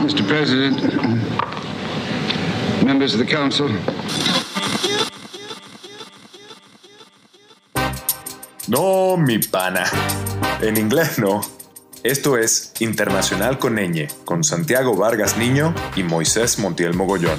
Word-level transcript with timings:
Mr. 0.00 0.26
President, 0.26 0.80
members 2.82 3.14
of 3.14 3.20
the 3.20 3.26
council. 3.26 3.68
No, 8.66 9.16
mi 9.16 9.38
pana. 9.38 9.84
En 10.62 10.78
inglés 10.78 11.18
no. 11.18 11.40
Esto 12.02 12.38
es 12.38 12.72
Internacional 12.80 13.58
con 13.58 13.76
Ñ, 13.76 14.08
con 14.24 14.42
Santiago 14.42 14.96
Vargas 14.96 15.36
Niño 15.36 15.74
y 15.94 16.02
Moisés 16.02 16.58
Montiel 16.58 16.94
Mogollón. 16.94 17.38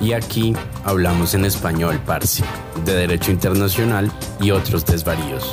Y 0.00 0.12
aquí 0.12 0.56
hablamos 0.84 1.34
en 1.34 1.44
español, 1.44 2.00
Parsi, 2.04 2.42
de 2.84 2.94
Derecho 2.94 3.30
Internacional 3.30 4.10
y 4.40 4.50
otros 4.50 4.84
desvaríos. 4.84 5.52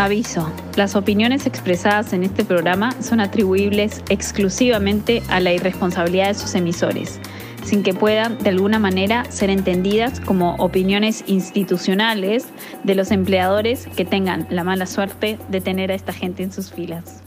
Aviso, 0.00 0.48
las 0.76 0.94
opiniones 0.94 1.44
expresadas 1.44 2.12
en 2.12 2.22
este 2.22 2.44
programa 2.44 2.92
son 3.02 3.18
atribuibles 3.18 4.00
exclusivamente 4.10 5.22
a 5.28 5.40
la 5.40 5.52
irresponsabilidad 5.52 6.28
de 6.28 6.34
sus 6.34 6.54
emisores, 6.54 7.18
sin 7.64 7.82
que 7.82 7.94
puedan 7.94 8.38
de 8.38 8.50
alguna 8.50 8.78
manera 8.78 9.24
ser 9.28 9.50
entendidas 9.50 10.20
como 10.20 10.54
opiniones 10.58 11.24
institucionales 11.26 12.46
de 12.84 12.94
los 12.94 13.10
empleadores 13.10 13.88
que 13.96 14.04
tengan 14.04 14.46
la 14.50 14.62
mala 14.62 14.86
suerte 14.86 15.36
de 15.48 15.60
tener 15.60 15.90
a 15.90 15.96
esta 15.96 16.12
gente 16.12 16.44
en 16.44 16.52
sus 16.52 16.70
filas. 16.70 17.20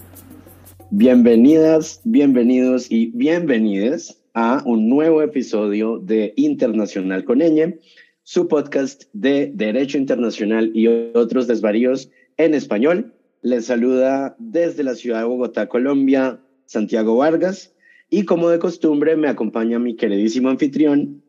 Bienvenidas, 0.91 1.99
bienvenidos 2.05 2.89
y 2.89 3.07
bienvenidas 3.07 4.17
a 4.33 4.63
un 4.65 4.87
nuevo 4.87 5.21
episodio 5.21 5.99
de 5.99 6.31
Internacional 6.37 7.25
con 7.25 7.39
Ñ, 7.39 7.79
su 8.23 8.47
podcast 8.47 9.03
de 9.11 9.51
Derecho 9.53 9.97
Internacional 9.97 10.71
y 10.73 10.87
otros 10.87 11.47
desvaríos 11.47 12.09
en 12.37 12.53
español. 12.53 13.13
Les 13.41 13.65
saluda 13.65 14.35
desde 14.39 14.83
la 14.83 14.95
ciudad 14.95 15.19
de 15.19 15.25
Bogotá, 15.25 15.67
Colombia, 15.67 16.39
Santiago 16.65 17.17
Vargas. 17.17 17.73
Y 18.09 18.25
como 18.25 18.49
de 18.49 18.59
costumbre, 18.59 19.15
me 19.15 19.29
acompaña 19.29 19.79
mi 19.79 19.95
queridísimo 19.95 20.49
anfitrión. 20.49 21.23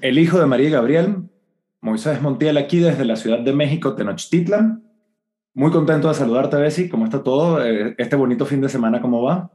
El 0.00 0.18
hijo 0.18 0.38
de 0.38 0.46
María 0.46 0.70
Gabriel, 0.70 1.16
Moisés 1.80 2.20
Montiel, 2.20 2.56
aquí 2.56 2.78
desde 2.78 3.04
la 3.04 3.16
Ciudad 3.16 3.40
de 3.40 3.52
México, 3.52 3.94
Tenochtitlan. 3.94 4.82
Muy 5.54 5.70
contento 5.70 6.08
de 6.08 6.14
saludarte, 6.14 6.56
Bessie. 6.56 6.88
¿Cómo 6.88 7.04
está 7.04 7.22
todo? 7.22 7.64
Eh, 7.64 7.94
este 7.98 8.16
bonito 8.16 8.46
fin 8.46 8.60
de 8.60 8.68
semana, 8.68 9.00
¿cómo 9.00 9.22
va? 9.22 9.50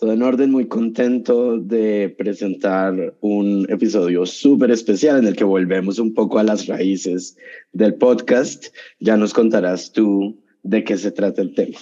Todo 0.00 0.14
en 0.14 0.22
orden, 0.22 0.50
muy 0.50 0.66
contento 0.66 1.58
de 1.58 2.14
presentar 2.16 3.12
un 3.20 3.66
episodio 3.68 4.24
súper 4.24 4.70
especial 4.70 5.18
en 5.18 5.26
el 5.26 5.36
que 5.36 5.44
volvemos 5.44 5.98
un 5.98 6.14
poco 6.14 6.38
a 6.38 6.42
las 6.42 6.66
raíces 6.68 7.36
del 7.74 7.96
podcast. 7.96 8.68
Ya 8.98 9.18
nos 9.18 9.34
contarás 9.34 9.92
tú 9.92 10.40
de 10.62 10.84
qué 10.84 10.96
se 10.96 11.12
trata 11.12 11.42
el 11.42 11.54
tema. 11.54 11.76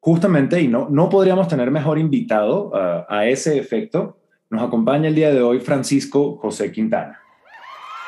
Justamente, 0.00 0.60
y 0.60 0.68
no, 0.68 0.90
no 0.90 1.08
podríamos 1.08 1.48
tener 1.48 1.70
mejor 1.70 1.98
invitado 1.98 2.72
uh, 2.74 3.06
a 3.08 3.26
ese 3.26 3.56
efecto. 3.56 4.18
Nos 4.50 4.62
acompaña 4.62 5.08
el 5.08 5.14
día 5.14 5.32
de 5.32 5.40
hoy 5.40 5.58
Francisco 5.60 6.36
José 6.42 6.70
Quintana. 6.70 7.18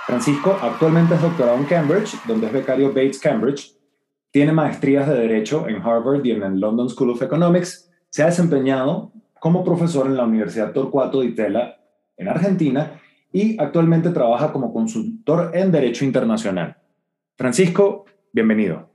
Francisco 0.06 0.58
actualmente 0.60 1.14
es 1.14 1.22
doctorado 1.22 1.56
en 1.56 1.64
Cambridge, 1.64 2.14
donde 2.28 2.48
es 2.48 2.52
becario 2.52 2.88
Bates 2.88 3.18
Cambridge. 3.18 3.74
Tiene 4.30 4.52
maestrías 4.52 5.08
de 5.08 5.14
Derecho 5.14 5.66
en 5.66 5.76
Harvard 5.76 6.22
y 6.22 6.32
en 6.32 6.42
el 6.42 6.60
London 6.60 6.90
School 6.90 7.12
of 7.12 7.22
Economics. 7.22 7.90
Se 8.10 8.22
ha 8.22 8.26
desempeñado 8.26 9.14
como 9.44 9.62
profesor 9.62 10.06
en 10.06 10.16
la 10.16 10.24
Universidad 10.24 10.72
Torcuato 10.72 11.20
Di 11.20 11.34
Tella 11.34 11.76
en 12.16 12.28
Argentina 12.28 12.98
y 13.30 13.60
actualmente 13.60 14.08
trabaja 14.08 14.50
como 14.50 14.72
consultor 14.72 15.50
en 15.52 15.70
Derecho 15.70 16.06
Internacional. 16.06 16.78
Francisco, 17.36 18.06
bienvenido. 18.32 18.88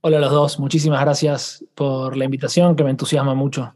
Hola 0.00 0.16
a 0.16 0.20
los 0.20 0.32
dos, 0.32 0.58
muchísimas 0.58 1.00
gracias 1.02 1.64
por 1.76 2.16
la 2.16 2.24
invitación 2.24 2.74
que 2.74 2.82
me 2.82 2.90
entusiasma 2.90 3.36
mucho. 3.36 3.72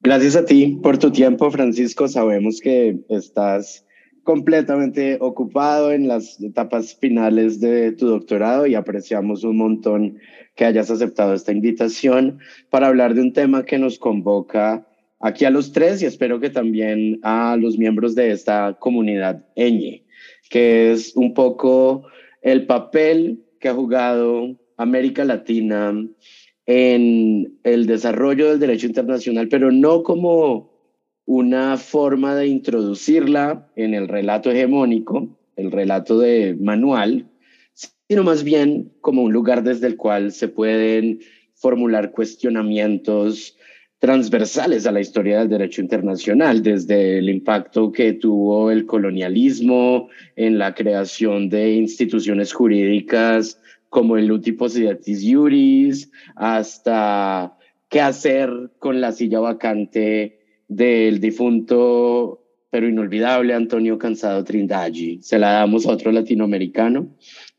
Gracias 0.00 0.36
a 0.36 0.44
ti 0.44 0.78
por 0.82 0.98
tu 0.98 1.10
tiempo, 1.10 1.50
Francisco. 1.50 2.06
Sabemos 2.06 2.60
que 2.60 2.98
estás 3.08 3.85
completamente 4.26 5.18
ocupado 5.20 5.92
en 5.92 6.08
las 6.08 6.42
etapas 6.42 6.96
finales 6.96 7.60
de 7.60 7.92
tu 7.92 8.08
doctorado 8.08 8.66
y 8.66 8.74
apreciamos 8.74 9.44
un 9.44 9.56
montón 9.56 10.18
que 10.56 10.64
hayas 10.64 10.90
aceptado 10.90 11.32
esta 11.32 11.52
invitación 11.52 12.40
para 12.68 12.88
hablar 12.88 13.14
de 13.14 13.22
un 13.22 13.32
tema 13.32 13.64
que 13.64 13.78
nos 13.78 14.00
convoca 14.00 14.84
aquí 15.20 15.44
a 15.44 15.50
los 15.50 15.70
tres 15.70 16.02
y 16.02 16.06
espero 16.06 16.40
que 16.40 16.50
también 16.50 17.20
a 17.22 17.56
los 17.56 17.78
miembros 17.78 18.16
de 18.16 18.32
esta 18.32 18.76
comunidad 18.80 19.46
ñ, 19.54 20.02
que 20.50 20.90
es 20.90 21.14
un 21.14 21.32
poco 21.32 22.02
el 22.42 22.66
papel 22.66 23.44
que 23.60 23.68
ha 23.68 23.74
jugado 23.74 24.56
América 24.76 25.24
Latina 25.24 25.94
en 26.66 27.58
el 27.62 27.86
desarrollo 27.86 28.50
del 28.50 28.58
derecho 28.58 28.88
internacional, 28.88 29.46
pero 29.48 29.70
no 29.70 30.02
como 30.02 30.75
una 31.26 31.76
forma 31.76 32.34
de 32.36 32.46
introducirla 32.46 33.68
en 33.76 33.94
el 33.94 34.08
relato 34.08 34.50
hegemónico, 34.50 35.28
el 35.56 35.72
relato 35.72 36.18
de 36.18 36.56
manual, 36.58 37.26
sino 38.08 38.22
más 38.22 38.44
bien 38.44 38.92
como 39.00 39.22
un 39.22 39.32
lugar 39.32 39.64
desde 39.64 39.88
el 39.88 39.96
cual 39.96 40.32
se 40.32 40.48
pueden 40.48 41.20
formular 41.54 42.12
cuestionamientos 42.12 43.56
transversales 43.98 44.86
a 44.86 44.92
la 44.92 45.00
historia 45.00 45.40
del 45.40 45.48
derecho 45.48 45.80
internacional, 45.80 46.62
desde 46.62 47.18
el 47.18 47.28
impacto 47.28 47.90
que 47.90 48.12
tuvo 48.12 48.70
el 48.70 48.86
colonialismo 48.86 50.08
en 50.36 50.58
la 50.58 50.74
creación 50.74 51.48
de 51.48 51.72
instituciones 51.72 52.52
jurídicas 52.52 53.60
como 53.88 54.16
el 54.16 54.26
Luti 54.26 54.52
Possidetis 54.52 55.22
Iuris, 55.22 56.10
hasta 56.36 57.56
qué 57.88 58.00
hacer 58.00 58.50
con 58.78 59.00
la 59.00 59.12
silla 59.12 59.40
vacante 59.40 60.45
del 60.68 61.20
difunto 61.20 62.42
pero 62.70 62.88
inolvidable 62.88 63.54
Antonio 63.54 63.98
Cansado 63.98 64.44
Trindaggi. 64.44 65.22
Se 65.22 65.38
la 65.38 65.52
damos 65.52 65.86
a 65.86 65.92
otro 65.92 66.12
latinoamericano. 66.12 67.08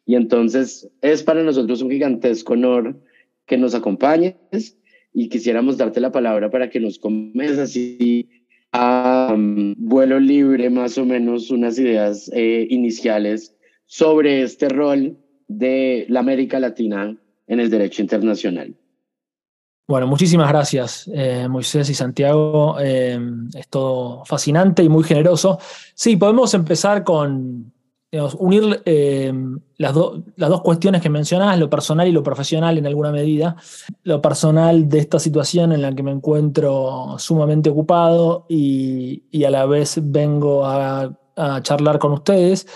Y 0.06 0.16
entonces 0.16 0.90
es 1.01 1.23
para 1.23 1.44
nosotros 1.44 1.81
un 1.81 1.90
gigantesco 1.90 2.53
honor 2.53 3.01
que 3.45 3.57
nos 3.57 3.73
acompañes 3.73 4.78
y 5.13 5.29
quisiéramos 5.29 5.78
darte 5.78 6.00
la 6.00 6.12
palabra 6.12 6.50
para 6.51 6.69
que 6.69 6.79
nos 6.79 7.00
comes 7.00 7.57
así 7.57 8.29
a 8.72 9.34
um, 9.34 9.74
vuelo 9.78 10.19
libre 10.19 10.69
más 10.69 10.97
o 10.97 11.06
menos 11.06 11.50
unas 11.50 11.79
ideas 11.79 12.29
eh, 12.34 12.68
iniciales 12.69 13.56
sobre 13.85 14.44
este 14.44 14.69
rol 14.69 15.18
de 15.47 16.06
la 16.09 16.19
América 16.19 16.59
Latina 16.59 17.18
en 17.47 17.59
el 17.59 17.69
derecho 17.69 18.01
internacional. 18.01 18.75
Bueno, 19.88 20.06
muchísimas 20.06 20.50
gracias, 20.50 21.09
eh, 21.14 21.48
Moisés 21.48 21.90
y 21.90 21.94
Santiago. 21.94 22.75
Eh, 22.78 23.18
es 23.56 23.70
todo 23.70 24.25
fascinante 24.25 24.84
y 24.84 24.90
muy 24.90 25.06
generoso. 25.06 25.59
Sí, 25.96 26.18
podemos 26.18 26.53
empezar 26.53 27.06
con, 27.06 27.72
unir 28.38 28.81
eh, 28.84 29.31
las, 29.78 29.96
las, 30.36 30.50
dos 30.50 30.62
cuestiones 30.62 31.02
que 31.02 31.09
mencionabas, 31.09 31.58
lo 31.58 31.70
personal 31.70 32.06
y 32.06 32.12
lo 32.12 32.22
profesional 32.22 32.78
en 32.78 32.86
alguna 32.86 33.14
medida. 33.14 33.56
Lo 34.03 34.22
personal 34.22 34.90
de 34.90 35.00
esta 35.00 35.20
situación 35.20 35.72
en 35.72 35.81
la 35.81 35.96
que 35.96 36.04
me 36.04 36.12
encuentro 36.12 37.16
sumamente 37.18 37.69
ocupado 37.69 38.46
y, 38.50 39.24
a 39.46 39.50
la 39.50 39.66
vez 39.66 40.00
vengo 40.04 40.66
a, 40.66 41.18
charlar 41.62 41.98
con 41.98 42.12
ustedes. 42.12 42.68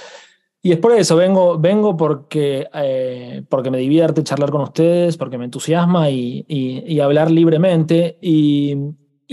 Y 0.64 0.72
es 0.72 0.78
por 0.78 0.92
eso, 0.94 1.16
vengo, 1.16 1.58
vengo 1.58 1.98
porque, 1.98 2.68
eh, 2.74 3.44
porque 3.50 3.72
me 3.72 3.80
divierte 3.80 4.24
charlar 4.24 4.52
con 4.52 4.62
ustedes, 4.62 5.18
porque 5.18 5.38
me 5.38 5.46
entusiasma 5.46 6.10
y, 6.10 6.46
y, 6.48 6.84
y 6.86 7.00
hablar 7.00 7.32
libremente. 7.32 8.20
Y, 8.22 8.78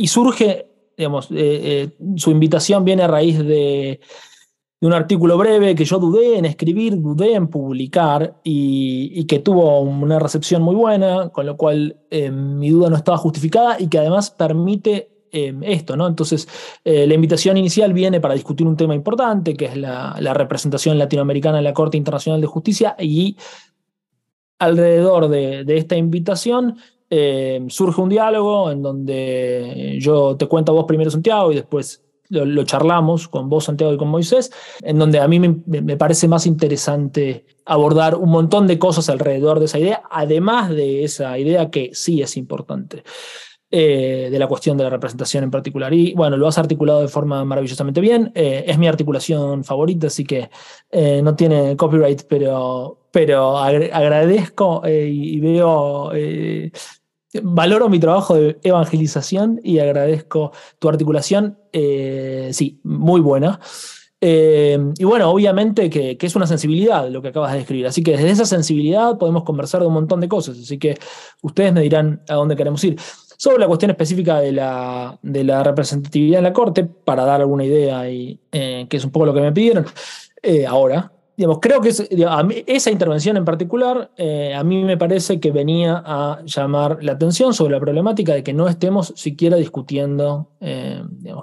surge, 0.07 0.71
digamos, 0.97 1.29
eh, 1.31 1.91
su 2.17 2.31
invitación 2.31 2.85
viene 2.85 3.03
a 3.03 3.09
raíz 3.09 3.39
de 3.39 4.01
un 4.81 4.93
artículo 4.93 5.37
breve 5.37 5.75
que 5.75 5.85
yo 5.85 5.99
dudé 5.99 6.39
en 6.39 6.45
escribir, 6.45 7.01
dudé 7.01 7.35
en 7.35 7.49
publicar 7.49 8.41
y, 8.45 9.25
que 9.27 9.41
tuvo 9.41 9.81
una 9.81 10.19
recepción 10.19 10.63
muy 10.63 10.77
buena, 10.77 11.31
con 11.31 11.47
lo 11.47 11.57
cual 11.57 11.97
eh, 12.11 12.31
mi 12.31 12.71
duda 12.71 12.89
no 12.89 12.97
estaba 12.97 13.19
justificada 13.19 13.77
y 13.81 13.89
que 13.89 13.99
además 13.99 14.31
permite 14.31 15.11
eh, 15.33 15.55
esto, 15.63 15.97
¿no? 15.97 16.07
Entonces, 16.07 16.49
eh, 16.85 17.07
la 17.07 17.15
invitación 17.15 17.57
inicial 17.57 17.93
viene 17.93 18.21
para 18.21 18.35
discutir 18.35 18.67
un 18.67 18.77
tema 18.77 18.95
importante, 18.95 19.55
que 19.55 19.67
es 19.67 19.77
la, 19.77 20.15
representación 20.35 20.99
latinoamericana 20.99 21.59
en 21.59 21.65
la 21.65 21.73
Corte 21.73 21.97
Internacional 21.97 22.41
de 22.41 22.47
Justicia 22.47 22.97
y 22.99 23.37
alrededor 24.59 25.29
de, 25.29 25.65
de 25.65 25.77
esta 25.77 25.97
invitación 25.97 26.77
surge 27.69 28.03
un 28.03 28.11
diálogo 28.11 28.71
en 28.71 28.83
donde 28.83 29.97
yo 29.99 30.37
te 30.37 30.47
cuento 30.47 30.73
a 30.73 30.75
vos 30.75 30.85
primero, 30.85 31.11
Santiago, 31.11 31.51
y 31.51 31.55
después 31.55 32.03
lo, 32.31 32.65
charlamos 32.65 33.29
con 33.29 33.49
vos, 33.49 33.65
Santiago, 33.65 33.93
y 33.93 33.97
con 33.97 34.09
Moisés, 34.09 34.51
en 34.83 34.99
donde 34.99 35.21
a 35.21 35.29
mí 35.29 35.39
me, 35.41 35.97
parece 35.97 36.29
más 36.29 36.47
interesante 36.47 37.47
abordar 37.65 38.15
un 38.17 38.31
montón 38.31 38.67
de 38.67 38.79
cosas 38.79 39.09
alrededor 39.09 39.59
de 39.59 39.67
esa 39.67 39.79
idea, 39.79 40.03
además 40.11 40.71
de 40.71 41.05
esa 41.05 41.39
idea 41.39 41.71
que 41.71 41.91
sí 41.93 42.23
es 42.23 42.37
importante. 42.37 43.03
Eh, 43.71 44.29
de 44.31 44.39
la 44.39 44.47
cuestión 44.47 44.79
de 44.79 44.85
la 44.85 44.89
representación 44.89 45.45
en 45.45 45.51
particular. 45.51 45.93
Y 45.93 46.15
bueno, 46.15 46.39
lo 46.39 46.49
has 46.49 46.57
articulado 46.57 47.03
de 47.03 47.09
forma 47.09 47.45
maravillosamente 47.45 48.01
bien. 48.01 48.33
Eh, 48.35 48.65
es 48.67 48.79
mi 48.79 48.89
articulación 48.89 49.63
favorita, 49.63 50.07
así 50.07 50.25
que 50.25 50.49
eh, 50.91 51.21
no 51.23 51.37
tiene 51.37 51.77
copyright, 51.77 52.23
pero, 52.27 53.09
pero 53.11 53.59
agradezco 53.59 54.81
y 54.87 55.39
veo 55.41 56.11
valoro 57.43 57.91
mi 57.91 58.01
trabajo 58.01 58.37
de 58.37 58.59
evangelización 58.63 59.61
y 59.63 59.81
agradezco 59.81 60.53
tu 60.79 60.89
articulación, 60.89 61.59
sí, 61.71 62.81
muy 62.85 63.21
buena. 63.21 63.61
y 64.19 65.05
bueno, 65.05 65.31
obviamente 65.31 65.91
que, 65.91 66.17
es 66.19 66.37
una 66.37 66.47
sensibilidad 66.47 67.07
lo 67.11 67.21
que 67.21 67.29
acabas 67.29 67.53
de 67.53 67.59
describir. 67.59 67.87
Así 67.87 68.03
que 68.03 68.13
desde 68.13 68.31
esa 68.31 68.47
sensibilidad 68.47 69.19
podemos 69.19 69.45
conversar 69.45 69.83
de 69.83 69.89
un 69.89 69.95
montón 69.95 70.21
de 70.21 70.29
cosas. 70.29 70.59
Así 70.59 70.79
que 70.79 70.99
ustedes 71.43 71.75
me 71.75 71.83
dirán 71.83 72.23
a 72.29 72.35
dónde 72.35 72.57
queremos 72.57 72.83
ir. 72.85 72.97
Sobre 73.41 73.61
la 73.61 73.69
cuestión 73.69 73.93
específica 73.93 74.41
de 74.41 74.51
la, 74.51 75.17
de 75.23 75.45
la 75.45 75.63
representatividad 75.63 76.39
en 76.39 76.45
la 76.45 76.53
Corte, 76.53 76.85
para 76.85 77.25
dar 77.25 77.41
alguna 77.41 77.65
idea, 77.65 78.11
y, 78.11 78.41
eh, 78.51 78.87
que 78.91 78.97
es 78.97 79.05
un 79.05 79.13
poco 79.13 79.27
lo 79.27 79.33
que 79.33 79.41
me 79.41 79.53
pidieron 79.53 79.87
eh, 80.43 80.67
ahora, 80.67 81.13
digamos, 81.37 81.61
creo 81.63 81.81
que 81.81 81.91
esa 82.67 82.91
intervención 82.91 83.37
en 83.37 83.45
particular 83.45 84.11
eh, 84.17 84.53
a 84.57 84.65
mí 84.65 84.83
me 84.83 84.97
parece 84.97 85.39
que 85.39 85.53
venía 85.53 86.03
a 86.05 86.43
llamar 86.47 86.99
la 87.01 87.13
atención 87.13 87.55
sobre 87.55 87.75
la 87.75 87.81
problemática 87.81 88.35
de 88.35 88.43
que 88.43 88.53
no 88.53 88.67
estemos 88.67 89.13
siquiera 89.15 89.57
discutiendo 89.57 90.49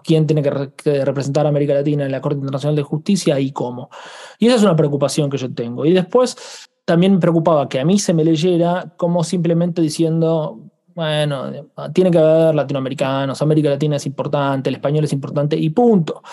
quién 0.04 0.28
tiene 0.28 0.42
que, 0.42 1.06
representar 1.06 1.46
a 1.46 1.50
América 1.50 1.76
Latina 1.76 2.04
en 2.04 2.12
la 2.12 2.20
Corte 2.20 2.40
Internacional 2.40 2.76
de 2.76 2.84
Justicia 2.84 3.40
y 3.40 3.54
cómo. 3.54 3.90
Y 4.38 4.48
esa 4.48 4.58
es 4.58 4.64
una 4.64 4.76
preocupación 4.76 5.30
que 5.30 5.38
yo 5.38 5.54
tengo. 5.54 5.86
Y 5.86 5.94
después 5.94 6.36
también 6.84 7.14
me 7.14 7.20
preocupaba 7.20 7.70
que 7.70 7.80
a 7.80 7.86
mí 7.86 7.98
se 7.98 8.14
me 8.14 8.26
leyera 8.26 8.94
como 8.98 9.24
simplemente 9.24 9.82
diciendo 9.82 10.60
bueno, 10.96 11.52
tiene 11.94 12.10
que 12.10 12.18
haber 12.18 12.56
latinoamericanos, 12.56 13.42
América 13.42 13.70
Latina 13.70 13.98
es 13.98 14.06
importante, 14.06 14.70
el 14.70 14.76
español 14.76 15.04
es 15.04 15.14
importante 15.14 15.58
y 15.58 15.70
punto. 15.70 16.24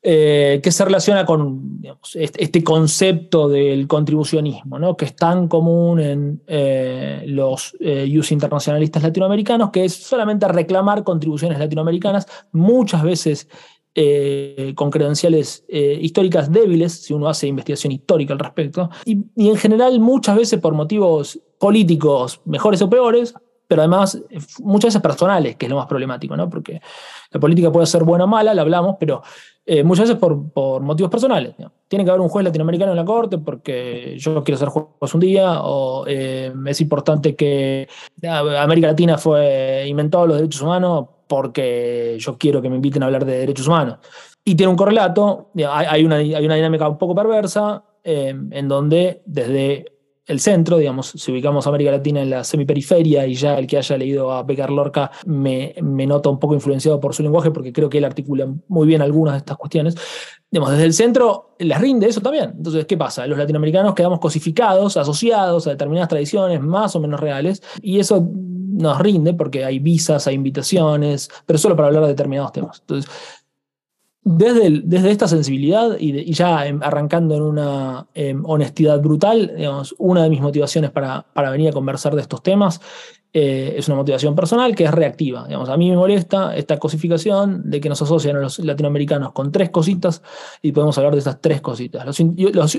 Eh, 0.00 0.60
que 0.62 0.70
se 0.70 0.84
relaciona 0.84 1.26
con 1.26 1.82
este, 2.14 2.62
concepto 2.62 3.48
del 3.48 3.88
contribucionismo, 3.88 4.78
¿no? 4.78 4.96
que 4.96 5.06
es 5.06 5.16
tan 5.16 5.48
común 5.48 5.98
en 5.98 6.42
eh, 6.46 7.24
los 7.26 7.76
eh, 7.80 8.06
internacionalistas 8.30 9.02
latinoamericanos, 9.02 9.70
que 9.70 9.84
es 9.84 9.94
solamente 9.94 10.46
reclamar 10.46 11.02
contribuciones 11.02 11.58
latinoamericanas, 11.58 12.28
muchas 12.52 13.02
veces 13.02 13.48
eh, 13.96 14.72
con 14.76 14.90
credenciales 14.90 15.64
históricas 15.68 16.52
débiles, 16.52 16.92
si 16.92 17.12
uno 17.12 17.28
hace 17.28 17.48
investigación 17.48 17.92
histórica 17.92 18.32
al 18.32 18.38
respecto, 18.38 18.90
y 19.04 19.48
en 19.48 19.56
general 19.56 19.98
muchas 19.98 20.36
veces 20.36 20.60
por 20.60 20.74
motivos 20.74 21.40
políticos 21.58 22.40
mejores 22.44 22.80
o 22.82 22.88
peores, 22.88 23.34
pero 23.68 23.82
además 23.82 24.20
muchas 24.60 24.88
veces 24.88 25.02
personales, 25.02 25.56
que 25.56 25.66
es 25.66 25.70
lo 25.70 25.76
más 25.76 25.86
problemático, 25.86 26.36
¿no? 26.36 26.48
Porque 26.48 26.80
la 27.30 27.38
política 27.38 27.70
puede 27.70 27.86
ser 27.86 28.02
buena 28.02 28.24
o 28.24 28.26
mala, 28.26 28.54
la 28.54 28.62
hablamos, 28.62 28.96
pero 28.98 29.22
eh, 29.64 29.84
muchas 29.84 30.08
veces 30.08 30.18
por, 30.18 30.50
por 30.50 30.80
motivos 30.80 31.10
personales. 31.10 31.54
Tiene 31.86 32.02
que 32.02 32.10
haber 32.10 32.22
un 32.22 32.30
juez 32.30 32.42
latinoamericano 32.42 32.92
en 32.92 32.96
la 32.96 33.04
corte 33.04 33.36
porque 33.36 34.16
yo 34.18 34.42
quiero 34.42 34.58
ser 34.58 34.68
juez 34.68 35.14
un 35.14 35.20
día, 35.20 35.60
o 35.60 36.06
eh, 36.08 36.50
es 36.66 36.80
importante 36.80 37.36
que 37.36 37.86
América 38.58 38.88
Latina 38.88 39.18
fue 39.18 39.84
inventado 39.86 40.26
los 40.26 40.38
derechos 40.38 40.62
humanos 40.62 41.06
porque 41.26 42.16
yo 42.18 42.38
quiero 42.38 42.62
que 42.62 42.70
me 42.70 42.76
inviten 42.76 43.02
a 43.02 43.06
hablar 43.06 43.26
de 43.26 43.40
derechos 43.40 43.68
humanos. 43.68 43.98
Y 44.42 44.54
tiene 44.54 44.70
un 44.70 44.76
correlato, 44.76 45.50
hay 45.68 46.02
una, 46.02 46.16
hay 46.16 46.46
una 46.46 46.54
dinámica 46.54 46.88
un 46.88 46.96
poco 46.96 47.14
perversa, 47.14 47.84
eh, 48.02 48.34
en 48.50 48.68
donde 48.68 49.20
desde 49.26 49.97
el 50.28 50.40
centro, 50.40 50.76
digamos, 50.76 51.10
si 51.16 51.32
ubicamos 51.32 51.66
América 51.66 51.90
Latina 51.90 52.20
en 52.20 52.28
la 52.28 52.44
semiperiferia 52.44 53.26
y 53.26 53.34
ya 53.34 53.58
el 53.58 53.66
que 53.66 53.78
haya 53.78 53.96
leído 53.96 54.30
a 54.30 54.42
Becker 54.42 54.70
Lorca 54.70 55.10
me, 55.24 55.74
me 55.82 56.06
nota 56.06 56.28
un 56.28 56.38
poco 56.38 56.54
influenciado 56.54 57.00
por 57.00 57.14
su 57.14 57.22
lenguaje 57.22 57.50
porque 57.50 57.72
creo 57.72 57.88
que 57.88 57.96
él 57.96 58.04
articula 58.04 58.46
muy 58.68 58.86
bien 58.86 59.00
algunas 59.00 59.34
de 59.34 59.38
estas 59.38 59.56
cuestiones. 59.56 59.94
Digamos, 60.50 60.72
desde 60.72 60.84
el 60.84 60.92
centro 60.92 61.54
les 61.58 61.80
rinde 61.80 62.08
eso 62.08 62.20
también. 62.20 62.52
Entonces, 62.56 62.84
¿qué 62.84 62.98
pasa? 62.98 63.26
Los 63.26 63.38
latinoamericanos 63.38 63.94
quedamos 63.94 64.20
cosificados, 64.20 64.98
asociados 64.98 65.66
a 65.66 65.70
determinadas 65.70 66.10
tradiciones 66.10 66.60
más 66.60 66.94
o 66.94 67.00
menos 67.00 67.18
reales 67.20 67.62
y 67.80 67.98
eso 67.98 68.28
nos 68.78 68.98
rinde 68.98 69.34
porque 69.34 69.64
hay 69.64 69.78
visas, 69.78 70.26
hay 70.26 70.34
invitaciones, 70.34 71.30
pero 71.46 71.58
solo 71.58 71.74
para 71.74 71.88
hablar 71.88 72.02
de 72.02 72.10
determinados 72.10 72.52
temas. 72.52 72.80
Entonces, 72.80 73.10
desde, 74.30 74.82
desde 74.84 75.10
esta 75.10 75.26
sensibilidad 75.26 75.96
y, 75.98 76.32
ya 76.34 76.58
arrancando 76.58 77.34
en 77.34 77.42
una 77.42 78.06
em, 78.12 78.44
honestidad 78.44 79.00
brutal, 79.00 79.54
digamos, 79.56 79.94
una 79.96 80.22
de 80.22 80.28
mis 80.28 80.42
motivaciones 80.42 80.90
para, 80.90 81.26
para 81.32 81.50
venir 81.50 81.70
a 81.70 81.72
conversar 81.72 82.14
de 82.14 82.20
estos 82.20 82.42
temas 82.42 82.78
eh, 83.32 83.74
es 83.78 83.88
una 83.88 83.96
motivación 83.96 84.34
personal 84.34 84.74
que 84.74 84.84
es 84.84 84.90
reactiva. 84.90 85.46
Digamos, 85.46 85.70
a 85.70 85.78
mí 85.78 85.88
me 85.88 85.96
molesta 85.96 86.54
esta 86.54 86.78
cosificación 86.78 87.70
de 87.70 87.80
que 87.80 87.88
nos 87.88 88.02
asocian 88.02 88.36
a 88.36 88.40
los 88.40 88.58
latinoamericanos 88.58 89.32
con 89.32 89.50
tres 89.50 89.70
cositas 89.70 90.22
y 90.60 90.72
podemos 90.72 90.98
hablar 90.98 91.14
de 91.14 91.20
estas 91.20 91.40
tres 91.40 91.62
cositas. 91.62 92.04
Los, 92.04 92.20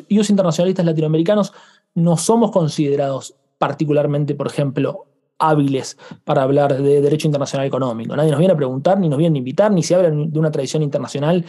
los 0.07 0.29
internacionalistas 0.29 0.85
latinoamericanos 0.85 1.51
no 1.95 2.15
somos 2.15 2.51
considerados 2.51 3.35
particularmente, 3.57 4.35
por 4.35 4.47
ejemplo, 4.47 5.08
hábiles 5.39 5.97
para 6.23 6.43
hablar 6.43 6.79
de 6.81 7.01
derecho 7.01 7.27
internacional 7.27 7.65
económico. 7.65 8.15
Nadie 8.15 8.31
nos 8.31 8.39
viene 8.39 8.53
a 8.53 8.57
preguntar, 8.57 8.99
ni 8.99 9.09
nos 9.09 9.17
viene 9.17 9.37
a 9.37 9.39
invitar, 9.39 9.71
ni 9.71 9.81
se 9.81 9.95
habla 9.95 10.11
de 10.11 10.39
una 10.39 10.51
tradición 10.51 10.83
internacional 10.83 11.45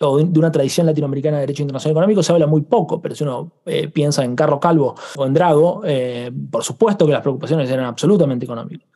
o 0.00 0.18
de 0.18 0.38
una 0.38 0.50
tradición 0.50 0.86
latinoamericana 0.86 1.36
de 1.36 1.42
derecho 1.42 1.62
internacional 1.62 1.92
económico, 1.92 2.22
se 2.22 2.32
habla 2.32 2.46
muy 2.46 2.62
poco, 2.62 3.00
pero 3.00 3.14
si 3.14 3.24
uno 3.24 3.52
eh, 3.66 3.88
piensa 3.88 4.24
en 4.24 4.34
Carlos 4.34 4.58
Calvo 4.60 4.94
o 5.16 5.26
en 5.26 5.34
Drago, 5.34 5.82
eh, 5.84 6.30
por 6.50 6.64
supuesto 6.64 7.06
que 7.06 7.12
las 7.12 7.22
preocupaciones 7.22 7.70
eran 7.70 7.86
absolutamente 7.86 8.44
económicas. 8.44 8.88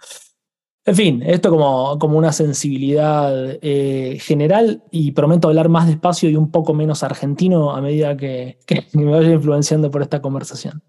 En 0.84 0.94
fin, 0.94 1.22
esto 1.26 1.50
como, 1.50 1.98
como 1.98 2.16
una 2.16 2.32
sensibilidad 2.32 3.58
eh, 3.60 4.18
general 4.20 4.84
y 4.92 5.10
prometo 5.12 5.48
hablar 5.48 5.68
más 5.68 5.88
despacio 5.88 6.30
y 6.30 6.36
un 6.36 6.52
poco 6.52 6.74
menos 6.74 7.02
argentino 7.02 7.74
a 7.74 7.80
medida 7.80 8.16
que 8.16 8.58
me 8.92 9.04
vaya 9.04 9.30
influenciando 9.30 9.90
por 9.90 10.02
esta 10.02 10.22
conversación. 10.22 10.82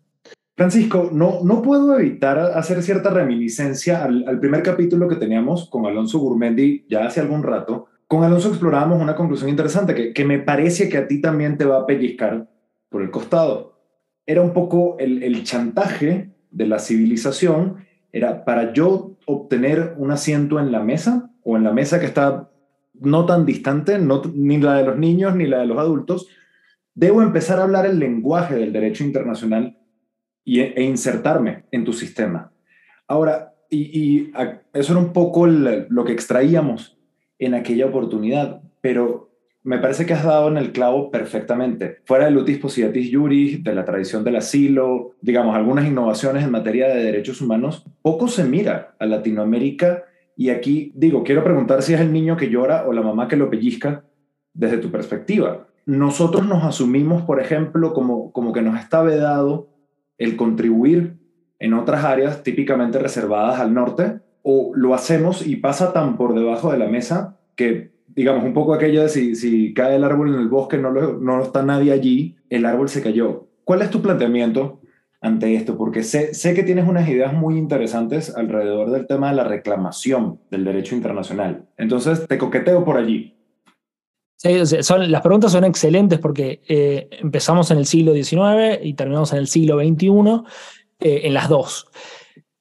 Francisco, 0.57 1.11
no, 1.13 1.41
no 1.43 1.61
puedo 1.61 1.99
evitar 1.99 2.39
hacer 2.39 2.81
cierta 2.81 3.11
reminiscencia 3.11 4.03
al, 4.03 4.39
primer 4.39 4.63
capítulo 4.63 5.07
que 5.07 5.15
teníamos 5.15 5.69
con 5.69 5.85
Alonso 5.85 6.17
Gurmendi 6.17 6.83
ya 6.89 7.05
hace 7.05 7.19
algún 7.19 7.43
rato. 7.43 7.85
Con 8.07 8.23
Alonso 8.23 8.49
explorábamos 8.49 8.99
una 8.99 9.15
conclusión 9.15 9.51
interesante 9.51 9.93
que, 9.93 10.13
que 10.13 10.25
me 10.25 10.39
parece 10.39 10.89
que 10.89 10.97
a 10.97 11.07
ti 11.07 11.21
también 11.21 11.59
te 11.59 11.65
va 11.65 11.77
a 11.77 11.85
pellizcar 11.85 12.49
por 12.89 13.03
el 13.03 13.11
costado. 13.11 13.77
Era 14.25 14.41
un 14.41 14.51
poco 14.51 14.97
el, 14.97 15.21
el 15.21 15.43
chantaje 15.43 16.31
de 16.49 16.65
la 16.65 16.79
civilización, 16.79 17.85
era 18.11 18.43
para 18.43 18.73
yo 18.73 19.15
obtener 19.27 19.93
un 19.99 20.09
asiento 20.09 20.59
en 20.59 20.71
la 20.71 20.79
mesa 20.79 21.29
o 21.43 21.55
en 21.55 21.65
la 21.65 21.71
mesa 21.71 21.99
que 21.99 22.07
está 22.07 22.49
no 22.95 23.27
tan 23.27 23.45
distante, 23.45 23.99
no, 23.99 24.23
ni 24.33 24.57
la 24.57 24.77
de 24.77 24.85
los 24.85 24.97
niños 24.97 25.35
ni 25.35 25.45
la 25.45 25.59
de 25.59 25.67
los 25.67 25.77
adultos, 25.77 26.27
debo 26.95 27.21
empezar 27.21 27.59
a 27.59 27.63
hablar 27.63 27.85
el 27.85 27.99
lenguaje 27.99 28.55
del 28.55 28.73
derecho 28.73 29.03
internacional 29.03 29.76
e 30.47 30.83
insertarme 30.83 31.65
en 31.71 31.83
tu 31.83 31.93
sistema. 31.93 32.51
Ahora, 33.07 33.53
y, 33.69 34.31
eso 34.73 34.93
era 34.93 35.01
un 35.01 35.13
poco 35.13 35.47
lo 35.47 36.05
que 36.05 36.13
extraíamos 36.13 36.97
en 37.39 37.53
aquella 37.53 37.85
oportunidad, 37.85 38.61
pero 38.81 39.27
me 39.63 39.79
parece 39.79 40.05
que 40.05 40.13
has 40.13 40.23
dado 40.23 40.47
en 40.47 40.57
el 40.57 40.71
clavo 40.71 41.11
perfectamente. 41.11 41.97
Fuera 42.05 42.25
del 42.25 42.37
utis 42.37 42.57
possidetis 42.57 43.13
juris, 43.13 43.63
de 43.63 43.75
la 43.75 43.83
tradición 43.83 44.23
del 44.23 44.37
asilo, 44.37 45.15
digamos, 45.21 45.55
algunas 45.55 45.85
innovaciones 45.85 46.43
en 46.43 46.51
materia 46.51 46.87
de 46.87 47.03
derechos 47.03 47.41
humanos, 47.41 47.85
poco 48.01 48.29
se 48.29 48.45
mira 48.45 48.95
a 48.97 49.05
Latinoamérica 49.05 50.05
y 50.37 50.49
aquí 50.51 50.93
digo, 50.95 51.23
quiero 51.23 51.43
preguntar 51.43 51.81
si 51.81 51.93
es 51.93 51.99
el 51.99 52.13
niño 52.13 52.37
que 52.37 52.49
llora 52.49 52.87
o 52.87 52.93
la 52.93 53.01
mamá 53.01 53.27
que 53.27 53.35
lo 53.35 53.49
pellizca 53.49 54.05
desde 54.53 54.77
tu 54.77 54.89
perspectiva. 54.89 55.67
Nosotros 55.85 56.47
nos 56.47 56.63
asumimos, 56.63 57.23
por 57.23 57.41
ejemplo, 57.41 57.93
como, 57.93 58.31
como 58.31 58.53
que 58.53 58.61
nos 58.61 58.79
está 58.79 59.01
vedado 59.01 59.67
el 60.17 60.35
contribuir 60.35 61.17
en 61.59 61.73
otras 61.73 62.03
áreas 62.03 62.43
típicamente 62.43 62.99
reservadas 62.99 63.59
al 63.59 63.73
norte, 63.73 64.19
o 64.43 64.71
lo 64.75 64.93
hacemos 64.93 65.45
y 65.45 65.57
pasa 65.57 65.91
tan 65.91 66.17
por 66.17 66.33
debajo 66.33 66.71
de 66.71 66.77
la 66.77 66.87
mesa 66.87 67.37
que, 67.55 67.91
digamos, 68.07 68.45
un 68.45 68.53
poco 68.53 68.73
aquello 68.73 69.01
de 69.01 69.09
si, 69.09 69.35
si 69.35 69.73
cae 69.73 69.95
el 69.95 70.03
árbol 70.03 70.33
en 70.33 70.39
el 70.39 70.47
bosque, 70.47 70.77
no, 70.77 70.91
no 70.91 71.41
está 71.41 71.63
nadie 71.63 71.91
allí, 71.91 72.37
el 72.49 72.65
árbol 72.65 72.87
se 72.87 73.01
cayó. 73.01 73.47
¿Cuál 73.63 73.81
es 73.81 73.89
tu 73.89 74.01
planteamiento 74.01 74.79
ante 75.19 75.53
esto? 75.55 75.77
Porque 75.77 76.03
sé, 76.03 76.33
sé 76.33 76.53
que 76.53 76.63
tienes 76.63 76.87
unas 76.87 77.09
ideas 77.09 77.33
muy 77.33 77.57
interesantes 77.57 78.33
alrededor 78.35 78.91
del 78.91 79.07
tema 79.07 79.29
de 79.29 79.35
la 79.35 79.43
reclamación 79.43 80.39
del 80.49 80.63
derecho 80.63 80.95
internacional. 80.95 81.65
Entonces, 81.77 82.25
te 82.27 82.37
coqueteo 82.37 82.85
por 82.85 82.97
allí. 82.97 83.36
Son, 84.37 85.11
las 85.11 85.21
preguntas 85.21 85.51
son 85.51 85.63
excelentes 85.63 86.19
porque 86.19 86.61
eh, 86.67 87.09
empezamos 87.21 87.71
en 87.71 87.79
el 87.79 87.87
siglo 87.87 88.13
XIX 88.13 88.79
y 88.83 88.93
terminamos 88.93 89.33
en 89.33 89.39
el 89.39 89.47
siglo 89.47 89.79
XXI, 89.79 90.09
eh, 90.99 91.21
en 91.23 91.33
las 91.33 91.49
dos. 91.49 91.87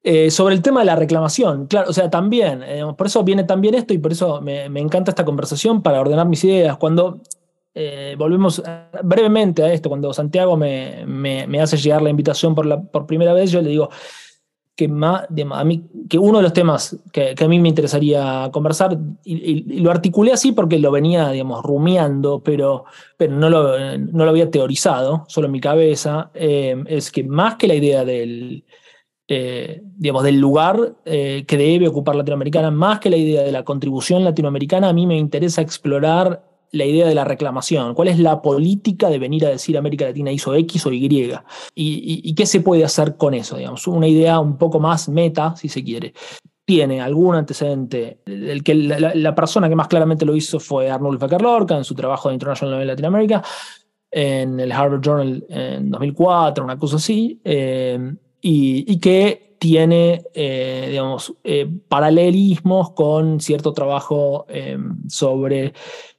Eh, 0.02 0.30
sobre 0.30 0.54
el 0.54 0.62
tema 0.62 0.80
de 0.80 0.87
la 0.87 0.97
reclamación, 0.97 1.66
claro, 1.66 1.90
o 1.90 1.92
sea, 1.92 2.09
también, 2.09 2.62
por 2.97 3.09
eso 3.09 3.25
viene 3.25 3.45
también 3.45 3.75
esto 3.75 3.92
y 3.92 3.99
por 3.99 4.12
eso 4.12 4.40
me, 4.40 4.64
encanta 4.64 5.11
esta 5.11 5.25
conversación 5.25 5.83
para 5.83 6.00
ordenar 6.00 6.26
mis 6.26 6.45
ideas. 6.45 6.76
Cuando 6.78 7.21
volvemos 8.16 8.62
brevemente 9.02 9.62
a 9.62 9.71
esto, 9.71 9.90
cuando 9.90 10.14
Santiago 10.14 10.56
me, 10.56 11.04
me, 11.06 11.61
hace 11.61 11.76
llegar 11.76 12.00
la 12.00 12.09
invitación 12.09 12.54
por, 12.54 12.64
la, 12.64 12.80
por 12.80 13.04
primera 13.06 13.35
vez, 13.35 13.50
yo 13.50 13.61
le 13.61 13.68
digo, 13.68 13.90
que, 14.76 14.88
más, 14.88 15.26
a 15.52 15.64
mí, 15.64 15.88
que 16.09 16.18
uno 16.18 16.38
de 16.38 16.42
los 16.42 16.52
temas 16.52 16.97
que, 17.11 17.35
a 17.37 17.49
mí 17.49 17.59
me 17.59 17.71
interesaría 17.71 18.50
conversar, 18.52 18.99
y, 19.25 19.80
lo 19.80 19.90
articulé 19.90 20.33
así 20.33 20.52
porque 20.52 20.78
lo 20.78 20.90
venía, 20.90 21.30
digamos, 21.30 21.62
rumiando, 21.64 22.40
pero, 22.40 22.85
pero 23.16 23.35
no, 23.35 23.49
lo, 23.49 23.97
no 23.99 24.25
lo 24.25 24.30
había 24.30 24.50
teorizado, 24.50 25.25
solo 25.28 25.47
en 25.47 25.52
mi 25.52 25.61
cabeza, 25.61 26.30
eh, 26.35 26.76
es 26.87 27.11
que 27.11 27.25
más 27.25 27.56
que 27.56 27.68
la 27.68 27.75
idea 27.75 28.04
del, 28.04 28.64
eh, 29.28 29.83
digamos, 29.97 30.23
del 30.23 30.38
lugar 30.38 30.95
eh, 31.06 31.45
que 31.49 31.56
debe 31.56 31.88
ocupar 31.88 32.14
Latinoamericana, 32.14 32.71
más 32.71 33.00
que 33.00 33.09
la 33.09 33.16
idea 33.16 33.42
de 33.42 33.52
la 33.52 33.64
contribución 33.64 34.25
latinoamericana, 34.25 34.90
a 34.90 34.92
mí 34.92 35.06
me 35.06 35.16
interesa 35.16 35.62
explorar 35.62 36.45
la 36.73 36.85
idea 36.85 37.06
de 37.06 37.14
la 37.14 37.25
reclamación. 37.25 37.94
¿Cuál 37.94 38.08
es 38.08 38.18
la 38.18 38.42
política 38.42 39.08
de 39.08 39.18
venir 39.18 39.46
a 39.46 39.50
decir 39.50 39.76
América 39.76 40.06
Latina 40.06 40.32
hizo 40.32 40.54
X 40.54 40.87
o 40.87 40.92
Y? 40.92 41.32
¿Y, 41.75 42.35
qué 42.35 42.46
se 42.46 42.61
puede 42.61 42.85
hacer 42.85 43.16
con 43.16 43.35
eso? 43.35 43.56
Digamos, 43.56 43.87
una 43.87 44.08
idea 44.08 44.38
un 44.40 44.58
poco 44.58 44.80
más 44.80 45.08
meta, 45.08 45.54
si 45.56 45.68
se 45.68 45.82
quiere. 45.82 46.12
Tiene 46.64 47.00
algún 47.00 47.37
antecedente. 47.37 48.20
El 48.26 48.62
que 48.62 48.75
la, 48.75 49.35
persona 49.35 49.68
que 49.68 49.76
más 49.76 49.88
claramente 49.88 50.25
lo 50.25 50.35
hizo 50.35 50.58
fue 50.58 50.90
Arnold 50.90 51.23
Lorca 51.40 51.76
en 51.76 51.85
su 51.85 51.94
trabajo 51.94 52.28
de 52.28 52.35
International 52.35 52.75
Level 52.75 52.88
Latin 52.88 53.04
America, 53.04 53.42
en 54.11 54.58
el 54.61 54.73
Harvard 54.73 55.00
Journal 55.00 55.44
en 55.49 55.90
2004, 55.90 56.64
una 56.64 56.78
cosa 56.78 56.96
así. 56.96 57.40
Eh, 57.44 58.14
y, 58.40 58.99
que 58.99 59.56
tiene, 59.58 60.23
eh, 60.35 60.87
digamos, 60.90 61.35
eh, 61.42 61.68
paralelismos 61.88 62.90
con 62.92 63.40
cierto 63.40 63.73
trabajo 63.73 64.46
sobre 65.08 65.73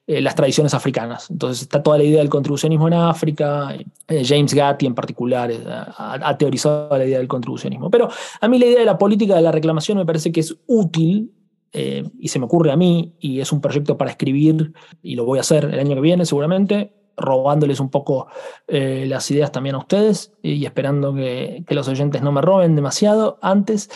eh, 0.07 0.21
las 0.21 0.33
tradiciones 0.33 0.73
africanas. 0.73 1.29
Entonces 1.29 1.63
está 1.63 1.83
toda 1.83 1.97
la 1.97 2.05
idea 2.05 2.19
del 2.19 2.29
contribucionismo 2.29 2.87
en 2.87 2.95
África, 2.95 3.75
James 4.07 4.53
Gatti 4.53 4.85
en 4.85 4.95
particular 4.95 5.51
ha, 5.97 6.37
teorizado 6.37 6.97
la 6.97 7.05
idea 7.05 7.19
del 7.19 7.27
contribucionismo. 7.27 7.91
Pero 7.91 8.09
a 8.41 8.47
mí 8.47 8.57
la 8.57 8.65
idea 8.65 8.79
de 8.79 8.85
la 8.85 8.97
política 8.97 9.35
de 9.35 9.41
la 9.41 9.51
reclamación 9.51 9.97
me 9.97 10.05
parece 10.05 10.31
que 10.31 10.39
es 10.39 10.55
útil 10.65 11.31
y 11.73 12.27
se 12.29 12.39
me 12.39 12.45
ocurre 12.45 12.71
a 12.71 12.75
mí, 12.75 13.13
y 13.19 13.39
es 13.39 13.51
un 13.51 13.61
proyecto 13.61 13.99
para 13.99 14.09
escribir, 14.09 14.73
y 15.03 15.15
lo 15.15 15.25
voy 15.25 15.37
a 15.37 15.41
hacer 15.41 15.65
el 15.65 15.77
año 15.77 15.93
que 15.93 16.01
viene 16.01 16.25
seguramente, 16.25 16.91
robándoles 17.17 17.79
un 17.79 17.89
poco 17.89 18.27
eh, 18.67 19.05
las 19.07 19.29
ideas 19.31 19.51
también 19.51 19.75
a 19.75 19.79
ustedes 19.79 20.33
y 20.41 20.63
esperando 20.65 21.13
que, 21.13 21.65
los 21.69 21.87
oyentes 21.87 22.21
no 22.21 22.31
me 22.31 22.41
roben 22.41 22.75
demasiado 22.75 23.39
antes. 23.41 23.89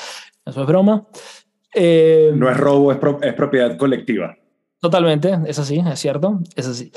Eso 0.46 0.62
es 0.62 0.68
broma. 0.68 1.08
Eh, 1.74 2.32
no 2.36 2.50
es 2.50 2.58
robo, 2.58 2.92
es, 2.92 2.98
es 3.22 3.34
propiedad 3.34 3.78
colectiva. 3.78 4.36
Totalmente, 4.82 5.38
es 5.46 5.60
así, 5.60 5.80
es 5.80 6.00
cierto, 6.00 6.40
es 6.56 6.68
así. 6.68 6.92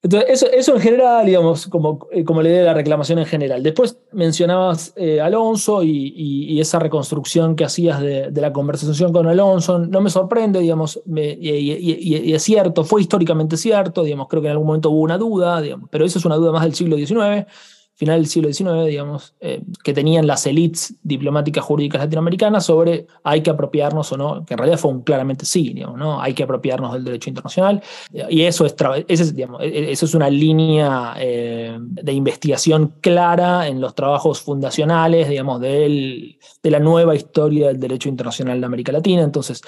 Entonces, 0.00 0.30
eso, 0.30 0.46
eso 0.52 0.76
en 0.76 0.80
general, 0.80 1.26
digamos, 1.26 1.66
como, 1.66 2.06
eh, 2.12 2.22
como 2.22 2.40
le 2.40 2.50
de 2.50 2.62
la 2.62 2.72
reclamación 2.72 3.18
en 3.18 3.26
general. 3.26 3.64
Después 3.64 3.98
mencionabas 4.12 4.92
eh, 4.94 5.20
Alonso 5.20 5.82
y, 5.82 6.12
y, 6.16 6.60
esa 6.60 6.78
reconstrucción 6.78 7.56
que 7.56 7.64
hacías 7.64 8.00
de, 8.00 8.30
de, 8.30 8.40
la 8.40 8.52
conversación 8.52 9.12
con 9.12 9.26
Alonso. 9.26 9.80
No 9.80 10.00
me 10.00 10.08
sorprende, 10.08 10.60
digamos, 10.60 11.02
y, 11.04 11.48
y, 11.50 12.32
es 12.32 12.42
cierto, 12.44 12.84
fue 12.84 13.00
históricamente 13.00 13.56
cierto, 13.56 14.04
digamos, 14.04 14.28
creo 14.28 14.40
que 14.40 14.46
en 14.46 14.52
algún 14.52 14.68
momento 14.68 14.90
hubo 14.90 15.00
una 15.00 15.18
duda, 15.18 15.60
digamos, 15.60 15.88
pero 15.90 16.04
eso 16.04 16.20
es 16.20 16.24
una 16.24 16.36
duda 16.36 16.52
más 16.52 16.62
del 16.62 16.74
siglo 16.74 16.96
XIX 16.96 17.44
final 17.98 18.20
del 18.20 18.28
siglo 18.28 18.52
XIX, 18.52 18.86
digamos, 18.86 19.34
eh, 19.40 19.60
que 19.82 19.92
tenían 19.92 20.24
las 20.24 20.46
élites 20.46 20.94
diplomáticas 21.02 21.64
jurídicas 21.64 22.00
latinoamericanas 22.02 22.64
sobre 22.64 23.08
hay 23.24 23.42
que 23.42 23.50
apropiarnos 23.50 24.12
o 24.12 24.16
no, 24.16 24.46
que 24.46 24.54
en 24.54 24.58
realidad 24.58 24.78
fue 24.78 24.92
un 24.92 25.02
claramente 25.02 25.44
sí, 25.44 25.72
digamos, 25.74 25.98
¿no? 25.98 26.22
hay 26.22 26.32
que 26.32 26.44
apropiarnos 26.44 26.92
del 26.92 27.02
derecho 27.02 27.28
internacional. 27.28 27.82
Y 28.30 28.42
eso 28.42 28.64
es, 28.66 28.76
ese, 29.08 29.32
digamos, 29.32 29.60
e, 29.62 29.90
eso 29.90 30.06
es 30.06 30.14
una 30.14 30.30
línea 30.30 31.14
eh, 31.18 31.76
de 31.80 32.12
investigación 32.12 32.94
clara 33.00 33.66
en 33.66 33.80
los 33.80 33.96
trabajos 33.96 34.42
fundacionales, 34.42 35.28
digamos, 35.28 35.60
del, 35.60 36.38
de 36.62 36.70
la 36.70 36.78
nueva 36.78 37.16
historia 37.16 37.66
del 37.66 37.80
derecho 37.80 38.08
internacional 38.08 38.60
de 38.60 38.66
América 38.66 38.92
Latina. 38.92 39.22
Entonces, 39.22 39.60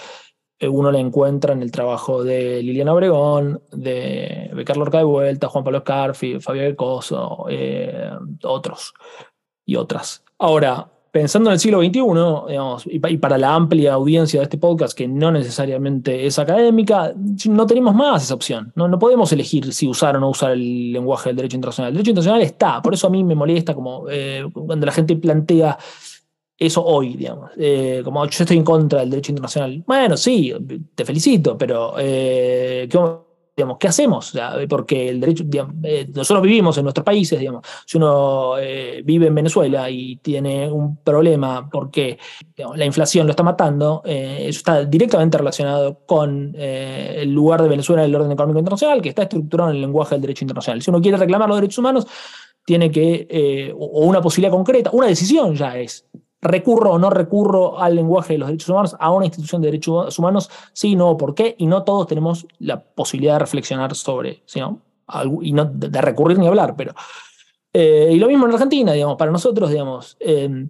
uno 0.68 0.92
la 0.92 0.98
encuentra 0.98 1.52
en 1.52 1.62
el 1.62 1.72
trabajo 1.72 2.22
de 2.22 2.62
Liliana 2.62 2.92
Obregón, 2.92 3.62
de 3.72 4.50
Becar 4.54 4.76
Lorca 4.76 4.98
de 4.98 5.04
Vuelta, 5.04 5.48
Juan 5.48 5.64
Pablo 5.64 5.80
Scarfi, 5.80 6.40
Fabio 6.40 6.62
Becoso, 6.62 7.46
eh, 7.48 8.10
otros 8.42 8.92
y 9.64 9.76
otras. 9.76 10.22
Ahora, 10.38 10.90
pensando 11.10 11.50
en 11.50 11.54
el 11.54 11.60
siglo 11.60 11.80
XXI, 11.80 12.48
digamos, 12.48 12.84
y, 12.86 12.98
para 12.98 13.38
la 13.38 13.54
amplia 13.54 13.94
audiencia 13.94 14.40
de 14.40 14.44
este 14.44 14.58
podcast, 14.58 14.96
que 14.96 15.08
no 15.08 15.32
necesariamente 15.32 16.26
es 16.26 16.38
académica, 16.38 17.12
no 17.48 17.66
tenemos 17.66 17.94
más 17.94 18.22
esa 18.22 18.34
opción. 18.34 18.72
No, 18.76 18.86
no 18.88 18.98
podemos 18.98 19.32
elegir 19.32 19.72
si 19.72 19.88
usar 19.88 20.16
o 20.16 20.20
no 20.20 20.30
usar 20.30 20.52
el 20.52 20.92
lenguaje 20.92 21.30
del 21.30 21.36
derecho 21.36 21.56
internacional. 21.56 21.90
El 21.90 21.96
derecho 21.96 22.10
internacional 22.10 22.42
está, 22.42 22.82
por 22.82 22.94
eso 22.94 23.06
a 23.06 23.10
mí 23.10 23.24
me 23.24 23.34
molesta 23.34 23.74
como 23.74 24.06
eh, 24.08 24.44
cuando 24.52 24.86
la 24.86 24.92
gente 24.92 25.16
plantea 25.16 25.78
eso 26.60 26.84
hoy, 26.84 27.16
digamos. 27.16 27.52
Eh, 27.56 28.02
como 28.04 28.22
yo 28.26 28.44
estoy 28.44 28.58
en 28.58 28.64
contra 28.64 29.00
del 29.00 29.08
derecho 29.08 29.32
internacional. 29.32 29.82
Bueno, 29.86 30.16
sí, 30.16 30.52
te 30.94 31.06
felicito, 31.06 31.56
pero 31.56 31.94
eh, 31.98 32.86
¿qué, 32.90 32.98
digamos, 33.56 33.78
¿qué 33.78 33.88
hacemos? 33.88 34.38
porque 34.68 35.08
el 35.08 35.20
derecho, 35.20 35.44
eh, 35.82 36.06
nosotros 36.14 36.42
vivimos 36.42 36.76
en 36.76 36.84
nuestros 36.84 37.02
países, 37.02 37.38
digamos. 37.38 37.66
Si 37.86 37.96
uno 37.96 38.56
vive 39.02 39.28
en 39.28 39.34
Venezuela 39.34 39.88
y 39.88 40.16
tiene 40.16 40.70
un 40.70 40.98
problema 40.98 41.66
porque 41.70 42.18
la 42.76 42.84
inflación 42.84 43.26
lo 43.26 43.30
está 43.30 43.42
matando, 43.42 44.02
eso 44.04 44.58
está 44.58 44.84
directamente 44.84 45.38
relacionado 45.38 46.00
con 46.04 46.54
el 46.56 47.32
lugar 47.32 47.62
de 47.62 47.68
Venezuela 47.68 48.02
en 48.02 48.10
el 48.10 48.16
orden 48.16 48.32
económico 48.32 48.58
internacional, 48.58 49.00
que 49.00 49.08
está 49.08 49.22
estructurado 49.22 49.70
en 49.70 49.76
el 49.76 49.82
lenguaje 49.82 50.14
del 50.14 50.22
derecho 50.22 50.44
internacional. 50.44 50.82
Si 50.82 50.90
uno 50.90 51.00
quiere 51.00 51.16
reclamar 51.16 51.48
los 51.48 51.56
derechos 51.56 51.78
humanos, 51.78 52.06
tiene 52.66 52.90
que, 52.90 53.72
o 53.78 54.04
una 54.04 54.20
posibilidad 54.20 54.52
concreta, 54.52 54.90
una 54.92 55.06
decisión 55.06 55.54
ya 55.54 55.78
es 55.78 56.06
recurro 56.42 56.92
o 56.92 56.98
no 56.98 57.10
recurro 57.10 57.78
al 57.80 57.94
lenguaje 57.94 58.34
de 58.34 58.38
los 58.38 58.48
derechos 58.48 58.68
humanos, 58.70 58.96
a 58.98 59.10
una 59.10 59.26
institución 59.26 59.60
de 59.60 59.68
derechos 59.68 60.18
humanos, 60.18 60.50
sí, 60.72 60.96
no, 60.96 61.16
por 61.16 61.34
qué, 61.34 61.54
y 61.58 61.66
no 61.66 61.82
todos 61.82 62.06
tenemos 62.06 62.46
la 62.58 62.80
posibilidad 62.80 63.34
de 63.34 63.40
reflexionar 63.40 63.94
sobre, 63.94 64.42
¿sí, 64.46 64.60
no? 64.60 64.80
y 65.42 65.52
no 65.52 65.64
de, 65.64 66.00
recurrir 66.00 66.38
ni 66.38 66.46
hablar, 66.46 66.74
pero... 66.76 66.94
Eh, 67.72 68.10
y 68.12 68.18
lo 68.18 68.26
mismo 68.26 68.46
en 68.46 68.52
Argentina, 68.52 68.92
digamos, 68.92 69.16
para 69.16 69.30
nosotros, 69.30 69.70
digamos, 69.70 70.16
em, 70.18 70.68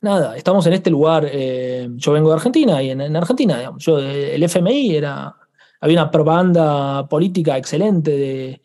nada, 0.00 0.36
estamos 0.36 0.64
en 0.66 0.74
este 0.74 0.88
lugar, 0.88 1.26
eh, 1.28 1.88
yo 1.94 2.12
vengo 2.12 2.28
de 2.28 2.34
Argentina 2.34 2.80
y 2.80 2.90
en, 2.90 3.16
Argentina, 3.16 3.58
digamos, 3.58 3.84
yo, 3.84 3.98
el 3.98 4.40
FMI 4.42 4.94
era, 4.94 5.34
había 5.80 6.00
una 6.00 6.10
propaganda 6.10 7.08
política 7.08 7.56
excelente 7.56 8.12
de 8.12 8.62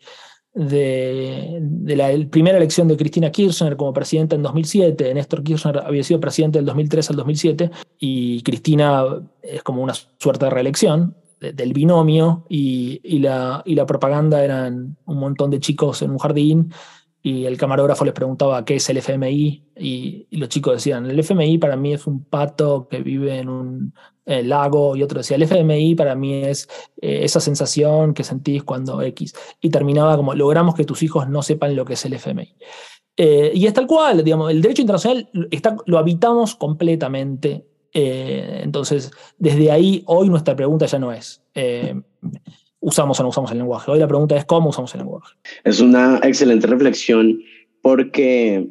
de, 0.57 1.95
la 1.95 2.09
primera 2.29 2.57
elección 2.57 2.87
de 2.87 2.97
Cristina 2.97 3.31
Kirchner 3.31 3.77
como 3.77 3.93
presidenta 3.93 4.35
en 4.35 4.41
2007. 4.41 5.13
Néstor 5.13 5.43
Kirchner 5.43 5.79
había 5.79 6.03
sido 6.03 6.19
presidente 6.19 6.59
del 6.59 6.65
2003 6.65 7.11
al 7.11 7.15
2007 7.15 7.71
y 7.99 8.41
Cristina 8.41 9.05
es 9.41 9.61
como 9.63 9.83
una 9.83 9.93
suerte 9.93 10.45
de 10.45 10.51
reelección 10.51 11.15
del 11.39 11.73
binomio 11.73 12.45
y, 12.49 12.99
y, 13.03 13.19
la, 13.19 13.61
y 13.63 13.75
la 13.75 13.85
propaganda 13.85 14.43
eran 14.43 14.97
un 15.05 15.17
montón 15.19 15.51
de 15.51 15.59
chicos 15.59 16.01
en 16.01 16.09
un 16.09 16.17
jardín 16.17 16.73
y 17.21 17.45
el 17.45 17.57
camarógrafo 17.57 18.05
les 18.05 18.13
preguntaba 18.13 18.63
qué 18.63 18.75
es 18.75 18.89
el 18.89 18.97
FMI 18.97 19.63
y, 19.75 20.27
los 20.31 20.49
chicos 20.49 20.75
decían, 20.75 21.05
el 21.05 21.19
FMI 21.19 21.57
para 21.57 21.75
mí 21.75 21.93
es 21.93 22.07
un 22.07 22.23
pato 22.23 22.87
que 22.87 23.01
vive 23.01 23.39
en 23.39 23.49
un 23.49 23.93
lago 24.25 24.95
y 24.95 25.03
otro 25.03 25.19
decía, 25.19 25.37
el 25.37 25.43
FMI 25.43 25.95
para 25.95 26.15
mí 26.15 26.43
es 26.43 26.67
eh, 27.01 27.19
esa 27.23 27.39
sensación 27.39 28.13
que 28.13 28.23
sentís 28.23 28.63
cuando 28.63 29.01
X 29.01 29.33
y 29.61 29.69
terminaba 29.69 30.17
como, 30.17 30.35
logramos 30.35 30.75
que 30.75 30.83
tus 30.83 31.01
hijos 31.03 31.29
no 31.29 31.41
sepan 31.41 31.75
lo 31.75 31.85
que 31.85 31.93
es 31.93 32.05
el 32.05 32.13
FMI. 32.13 32.55
Eh, 33.15 33.51
y 33.55 33.65
es 33.65 33.73
tal 33.73 33.87
cual, 33.87 34.23
digamos, 34.23 34.51
el 34.51 34.61
derecho 34.61 34.81
internacional 34.81 35.29
está, 35.49 35.75
lo 35.85 35.97
habitamos 35.97 36.55
completamente. 36.55 37.65
Eh, 37.93 38.61
entonces, 38.63 39.11
desde 39.39 39.71
ahí, 39.71 40.03
hoy 40.05 40.29
nuestra 40.29 40.55
pregunta 40.55 40.85
ya 40.85 40.99
no 40.99 41.11
es 41.11 41.41
usamos 42.79 43.19
o 43.19 43.23
no 43.23 43.29
usamos 43.29 43.51
el 43.51 43.57
lenguaje. 43.59 43.91
Hoy 43.91 43.99
la 43.99 44.07
pregunta 44.07 44.35
es 44.35 44.45
cómo 44.45 44.69
usamos 44.69 44.93
el 44.93 45.01
lenguaje. 45.01 45.35
Es 45.63 45.79
una 45.79 46.19
excelente 46.23 46.67
reflexión 46.67 47.39
porque 47.81 48.67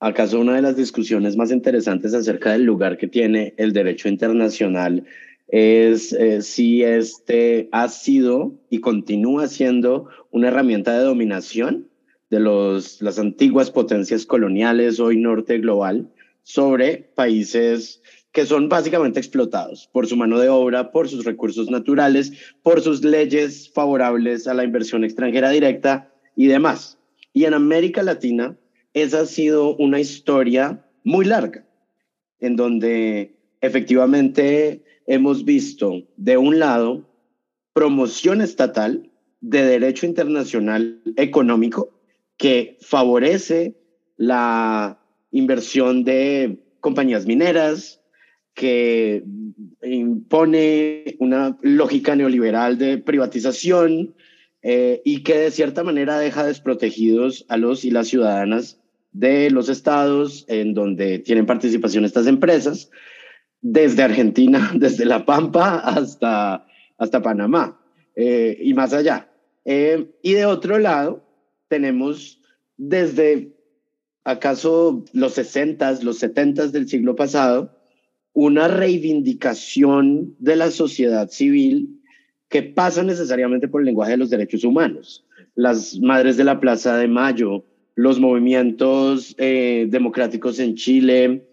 acaso 0.00 0.40
una 0.40 0.56
de 0.56 0.62
las 0.62 0.76
discusiones 0.76 1.36
más 1.36 1.50
interesantes 1.50 2.14
acerca 2.14 2.52
del 2.52 2.64
lugar 2.64 2.96
que 2.96 3.08
tiene 3.08 3.54
el 3.56 3.72
derecho 3.72 4.08
internacional 4.08 5.04
es 5.48 6.12
eh, 6.12 6.42
si 6.42 6.82
este 6.82 7.68
ha 7.72 7.88
sido 7.88 8.54
y 8.70 8.80
continúa 8.80 9.46
siendo 9.46 10.08
una 10.30 10.48
herramienta 10.48 10.98
de 10.98 11.04
dominación 11.04 11.88
de 12.30 12.40
los, 12.40 13.00
las 13.02 13.18
antiguas 13.18 13.70
potencias 13.70 14.26
coloniales, 14.26 14.98
hoy 14.98 15.18
norte 15.18 15.58
global, 15.58 16.10
sobre 16.42 17.10
países 17.14 18.02
que 18.34 18.46
son 18.46 18.68
básicamente 18.68 19.20
explotados 19.20 19.88
por 19.92 20.08
su 20.08 20.16
mano 20.16 20.40
de 20.40 20.48
obra, 20.48 20.90
por 20.90 21.08
sus 21.08 21.24
recursos 21.24 21.70
naturales, 21.70 22.32
por 22.64 22.80
sus 22.80 23.04
leyes 23.04 23.70
favorables 23.72 24.48
a 24.48 24.54
la 24.54 24.64
inversión 24.64 25.04
extranjera 25.04 25.50
directa 25.50 26.12
y 26.34 26.48
demás. 26.48 26.98
Y 27.32 27.44
en 27.44 27.54
América 27.54 28.02
Latina, 28.02 28.58
esa 28.92 29.20
ha 29.20 29.26
sido 29.26 29.76
una 29.76 30.00
historia 30.00 30.84
muy 31.04 31.24
larga, 31.24 31.64
en 32.40 32.56
donde 32.56 33.36
efectivamente 33.60 34.82
hemos 35.06 35.44
visto, 35.44 36.02
de 36.16 36.36
un 36.36 36.58
lado, 36.58 37.08
promoción 37.72 38.40
estatal 38.40 39.12
de 39.42 39.64
derecho 39.64 40.06
internacional 40.06 41.00
económico 41.16 42.00
que 42.36 42.78
favorece 42.80 43.76
la 44.16 44.98
inversión 45.30 46.02
de 46.02 46.64
compañías 46.80 47.26
mineras, 47.26 48.00
que 48.54 49.24
impone 49.82 51.16
una 51.18 51.58
lógica 51.62 52.16
neoliberal 52.16 52.78
de 52.78 52.98
privatización 52.98 54.14
eh, 54.62 55.02
y 55.04 55.22
que 55.22 55.36
de 55.36 55.50
cierta 55.50 55.84
manera 55.84 56.18
deja 56.18 56.46
desprotegidos 56.46 57.44
a 57.48 57.56
los 57.56 57.84
y 57.84 57.90
las 57.90 58.08
ciudadanas 58.08 58.80
de 59.12 59.50
los 59.50 59.68
estados 59.68 60.44
en 60.48 60.74
donde 60.74 61.18
tienen 61.18 61.46
participación 61.46 62.04
estas 62.04 62.26
empresas, 62.26 62.90
desde 63.60 64.02
Argentina, 64.02 64.72
desde 64.74 65.04
La 65.04 65.24
Pampa 65.24 65.78
hasta, 65.78 66.66
hasta 66.98 67.22
Panamá 67.22 67.80
eh, 68.16 68.58
y 68.60 68.74
más 68.74 68.92
allá. 68.92 69.30
Eh, 69.64 70.10
y 70.22 70.32
de 70.34 70.46
otro 70.46 70.78
lado, 70.78 71.24
tenemos 71.68 72.40
desde 72.76 73.54
acaso 74.24 75.04
los 75.12 75.34
60, 75.34 76.02
los 76.02 76.18
70 76.18 76.68
del 76.68 76.88
siglo 76.88 77.16
pasado, 77.16 77.74
una 78.34 78.68
reivindicación 78.68 80.34
de 80.38 80.56
la 80.56 80.70
sociedad 80.70 81.30
civil 81.30 82.00
que 82.48 82.62
pasa 82.62 83.02
necesariamente 83.02 83.68
por 83.68 83.80
el 83.80 83.86
lenguaje 83.86 84.12
de 84.12 84.18
los 84.18 84.30
derechos 84.30 84.64
humanos. 84.64 85.24
Las 85.54 85.98
madres 86.00 86.36
de 86.36 86.44
la 86.44 86.60
Plaza 86.60 86.96
de 86.98 87.08
Mayo, 87.08 87.64
los 87.94 88.20
movimientos 88.20 89.34
eh, 89.38 89.86
democráticos 89.88 90.58
en 90.58 90.74
Chile, 90.74 91.48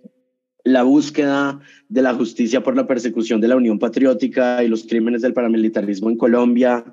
la 0.63 0.83
búsqueda 0.83 1.59
de 1.87 2.01
la 2.01 2.13
justicia 2.15 2.61
por 2.61 2.75
la 2.75 2.87
persecución 2.87 3.41
de 3.41 3.47
la 3.47 3.55
Unión 3.55 3.79
Patriótica 3.79 4.63
y 4.63 4.67
los 4.67 4.83
crímenes 4.83 5.21
del 5.21 5.33
paramilitarismo 5.33 6.09
en 6.09 6.17
Colombia. 6.17 6.83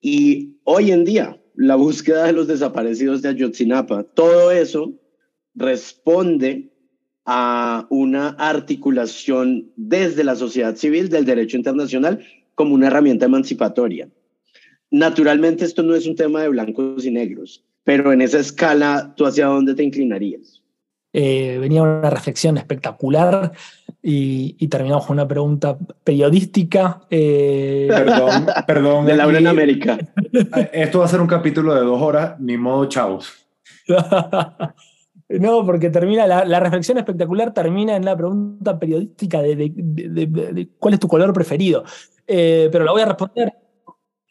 Y 0.00 0.56
hoy 0.64 0.92
en 0.92 1.04
día, 1.04 1.40
la 1.56 1.74
búsqueda 1.74 2.26
de 2.26 2.32
los 2.32 2.46
desaparecidos 2.46 3.22
de 3.22 3.28
Ayotzinapa, 3.30 4.04
todo 4.04 4.52
eso 4.52 4.92
responde 5.54 6.70
a 7.26 7.86
una 7.90 8.30
articulación 8.30 9.70
desde 9.76 10.24
la 10.24 10.36
sociedad 10.36 10.76
civil 10.76 11.08
del 11.08 11.24
derecho 11.24 11.56
internacional 11.56 12.24
como 12.54 12.74
una 12.74 12.88
herramienta 12.88 13.26
emancipatoria. 13.26 14.08
Naturalmente 14.90 15.64
esto 15.64 15.82
no 15.82 15.94
es 15.94 16.06
un 16.06 16.16
tema 16.16 16.42
de 16.42 16.48
blancos 16.48 17.04
y 17.04 17.10
negros, 17.10 17.64
pero 17.84 18.12
en 18.12 18.22
esa 18.22 18.40
escala, 18.40 19.14
¿tú 19.16 19.26
hacia 19.26 19.46
dónde 19.46 19.74
te 19.74 19.84
inclinarías? 19.84 20.62
Eh, 21.12 21.58
venía 21.60 21.82
una 21.82 22.10
reflexión 22.10 22.56
espectacular 22.56 23.52
y, 24.02 24.66
terminamos 24.68 25.06
con 25.06 25.14
una 25.14 25.28
pregunta 25.28 25.76
periodística. 26.04 27.02
Eh, 27.10 27.86
perdón, 27.88 28.46
perdón. 28.66 29.06
De 29.06 29.16
Laura 29.16 29.38
en 29.38 29.46
América. 29.46 29.98
Esto 30.72 31.00
va 31.00 31.04
a 31.04 31.08
ser 31.08 31.20
un 31.20 31.26
capítulo 31.26 31.74
de 31.74 31.82
dos 31.82 32.00
horas, 32.00 32.38
ni 32.40 32.56
modo 32.56 32.86
chavos. 32.86 33.32
no, 35.38 35.64
porque 35.64 35.90
termina, 35.90 36.26
la, 36.26 36.60
reflexión 36.60 36.98
espectacular 36.98 37.54
termina 37.54 37.94
en 37.94 38.04
la 38.04 38.16
pregunta 38.16 38.78
periodística 38.78 39.40
de, 39.40 40.68
cuál 40.78 40.94
es 40.94 41.00
tu 41.00 41.06
color 41.06 41.32
preferido. 41.32 41.84
Eh, 42.26 42.68
pero 42.72 42.84
la 42.84 42.92
voy 42.92 43.02
a 43.02 43.06
responder. 43.06 43.52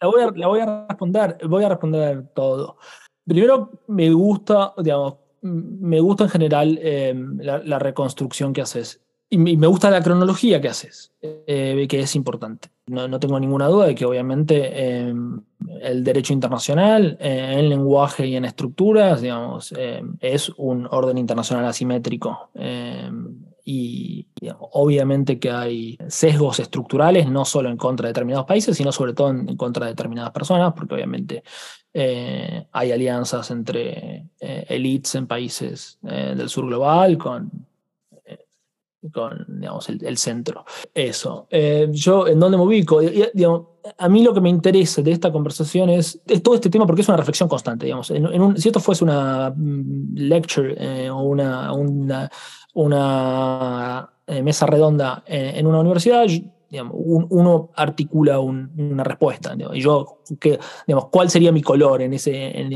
La 0.02 0.08
voy 0.08 0.60
a, 0.62 0.86
responder, 0.88 1.38
voy 1.48 1.64
a 1.64 1.70
responder 1.70 2.28
todo. 2.34 2.78
Primero, 3.26 3.84
me 3.88 4.10
gusta, 4.12 4.74
digamos, 4.78 5.18
me 5.42 6.00
gusta 6.00 6.26
en 6.26 6.30
general 6.30 6.80
eh, 6.82 7.14
la, 7.38 7.80
reconstrucción 7.80 8.52
que 8.52 8.62
haces. 8.62 9.02
Y, 9.30 9.38
me 9.38 9.68
gusta 9.68 9.92
la 9.92 10.02
cronología 10.02 10.60
que 10.60 10.70
haces, 10.70 11.14
eh, 11.22 11.86
que 11.88 12.00
es 12.00 12.16
importante. 12.16 12.70
No, 12.88 13.20
tengo 13.20 13.40
ninguna 13.40 13.68
duda 13.68 13.86
de 13.86 13.96
que 13.96 14.06
obviamente 14.06 14.72
eh, 14.74 15.14
el 15.82 16.04
derecho 16.04 16.34
internacional 16.34 17.18
en 17.20 17.70
lenguaje 17.70 18.26
y 18.26 18.36
en 18.36 18.46
estructuras, 18.46 19.22
digamos, 19.22 19.74
es 20.20 20.50
un 20.58 20.88
orden 20.90 21.20
internacional 21.20 21.66
asimétrico 21.66 22.50
y, 23.72 24.26
obviamente 24.72 25.38
que 25.38 25.52
hay 25.52 25.98
sesgos 26.08 26.60
estructurales, 26.60 27.30
no 27.30 27.46
solo 27.46 27.70
en 27.70 27.78
contra 27.78 28.08
de 28.08 28.14
determinados 28.14 28.48
países, 28.48 28.76
sino 28.76 28.92
sobre 28.92 29.14
todo 29.14 29.30
en, 29.30 29.56
contra 29.58 29.86
de 29.86 29.92
determinadas 29.92 30.32
personas, 30.32 30.74
porque 30.74 30.96
obviamente 30.96 31.44
eh, 31.94 32.66
hay 32.72 32.92
alianzas 32.92 33.52
entre 33.52 34.26
eh, 34.40 34.66
elites 34.70 35.14
en 35.14 35.28
países 35.28 36.00
eh, 36.04 36.34
del 36.36 36.50
sur 36.50 36.66
global 36.66 37.20
con, 37.20 37.52
con 39.14 39.46
digamos, 39.48 39.90
el, 39.90 40.18
centro. 40.18 40.66
Eso. 40.94 41.48
yo, 41.92 42.28
¿en 42.28 42.40
dónde 42.40 42.58
me 42.58 42.64
ubico? 42.64 43.00
a 43.98 44.10
mí 44.10 44.24
lo 44.24 44.34
que 44.34 44.42
me 44.42 44.50
interesa 44.50 45.02
de 45.02 45.12
esta 45.12 45.32
conversación 45.32 45.90
es, 45.90 46.22
todo 46.44 46.56
este 46.56 46.70
tema 46.70 46.86
porque 46.86 47.02
es 47.02 47.08
una 47.08 47.18
reflexión 47.18 47.50
constante, 47.50 47.86
digamos. 47.86 48.08
Si 48.08 48.68
esto 48.68 48.80
fuese 48.80 49.04
una 49.04 49.54
mm, 49.56 50.16
lecture 50.16 51.10
o 51.10 51.22
una, 51.22 52.30
una 52.74 54.10
eh, 54.28 54.44
mesa 54.44 54.66
redonda 54.68 55.24
en, 55.26 55.66
una 55.66 55.80
universidad, 55.80 56.26
uno 56.92 57.72
articula 57.76 58.40
una 58.40 59.04
respuesta. 59.04 59.56
y 59.74 59.82
yo, 59.82 60.19
digamos, 60.88 61.10
¿cuál 61.12 61.30
sería 61.30 61.52
mi 61.52 61.62
color 61.62 62.02
en, 62.02 62.14
ese, 62.14 62.60
en, 62.60 62.74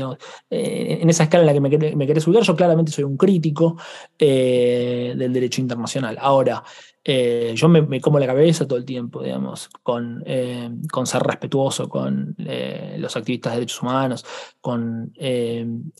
esa 1.10 1.24
escala 1.24 1.42
en 1.42 1.46
la 1.46 1.52
que 1.52 1.60
me, 1.60 1.96
me 1.96 2.06
querés 2.06 2.26
ubicar? 2.26 2.42
Yo 2.42 2.56
claramente 2.56 2.92
soy 2.92 3.04
un 3.04 3.16
crítico 3.16 3.76
eh, 4.18 5.14
del 5.16 5.32
derecho 5.32 5.60
internacional. 5.60 6.16
Ahora, 6.20 6.62
eh, 7.06 7.52
yo 7.54 7.68
me, 7.68 8.00
como 8.00 8.18
la 8.18 8.26
cabeza 8.26 8.66
todo 8.66 8.78
el 8.78 8.86
tiempo, 8.86 9.22
digamos, 9.22 9.68
con, 9.82 10.22
eh, 10.24 10.70
con 10.90 11.06
ser 11.06 11.22
respetuoso 11.22 11.86
con 11.86 12.34
eh, 12.38 12.96
los 12.98 13.14
activistas 13.14 13.52
de 13.52 13.58
derechos 13.58 13.82
humanos, 13.82 14.24
con, 14.62 15.12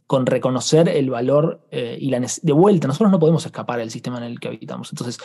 con 0.06 0.24
reconocer 0.24 0.88
el 0.88 1.10
valor 1.10 1.66
y 1.70 2.08
la 2.08 2.20
de 2.20 2.52
vuelta. 2.52 2.88
Nosotros 2.88 3.10
no 3.10 3.18
podemos 3.18 3.44
escapar 3.44 3.78
del 3.78 3.90
sistema 3.90 4.16
en 4.16 4.24
el 4.24 4.40
que 4.40 4.48
habitamos. 4.48 4.90
Entonces, 4.92 5.18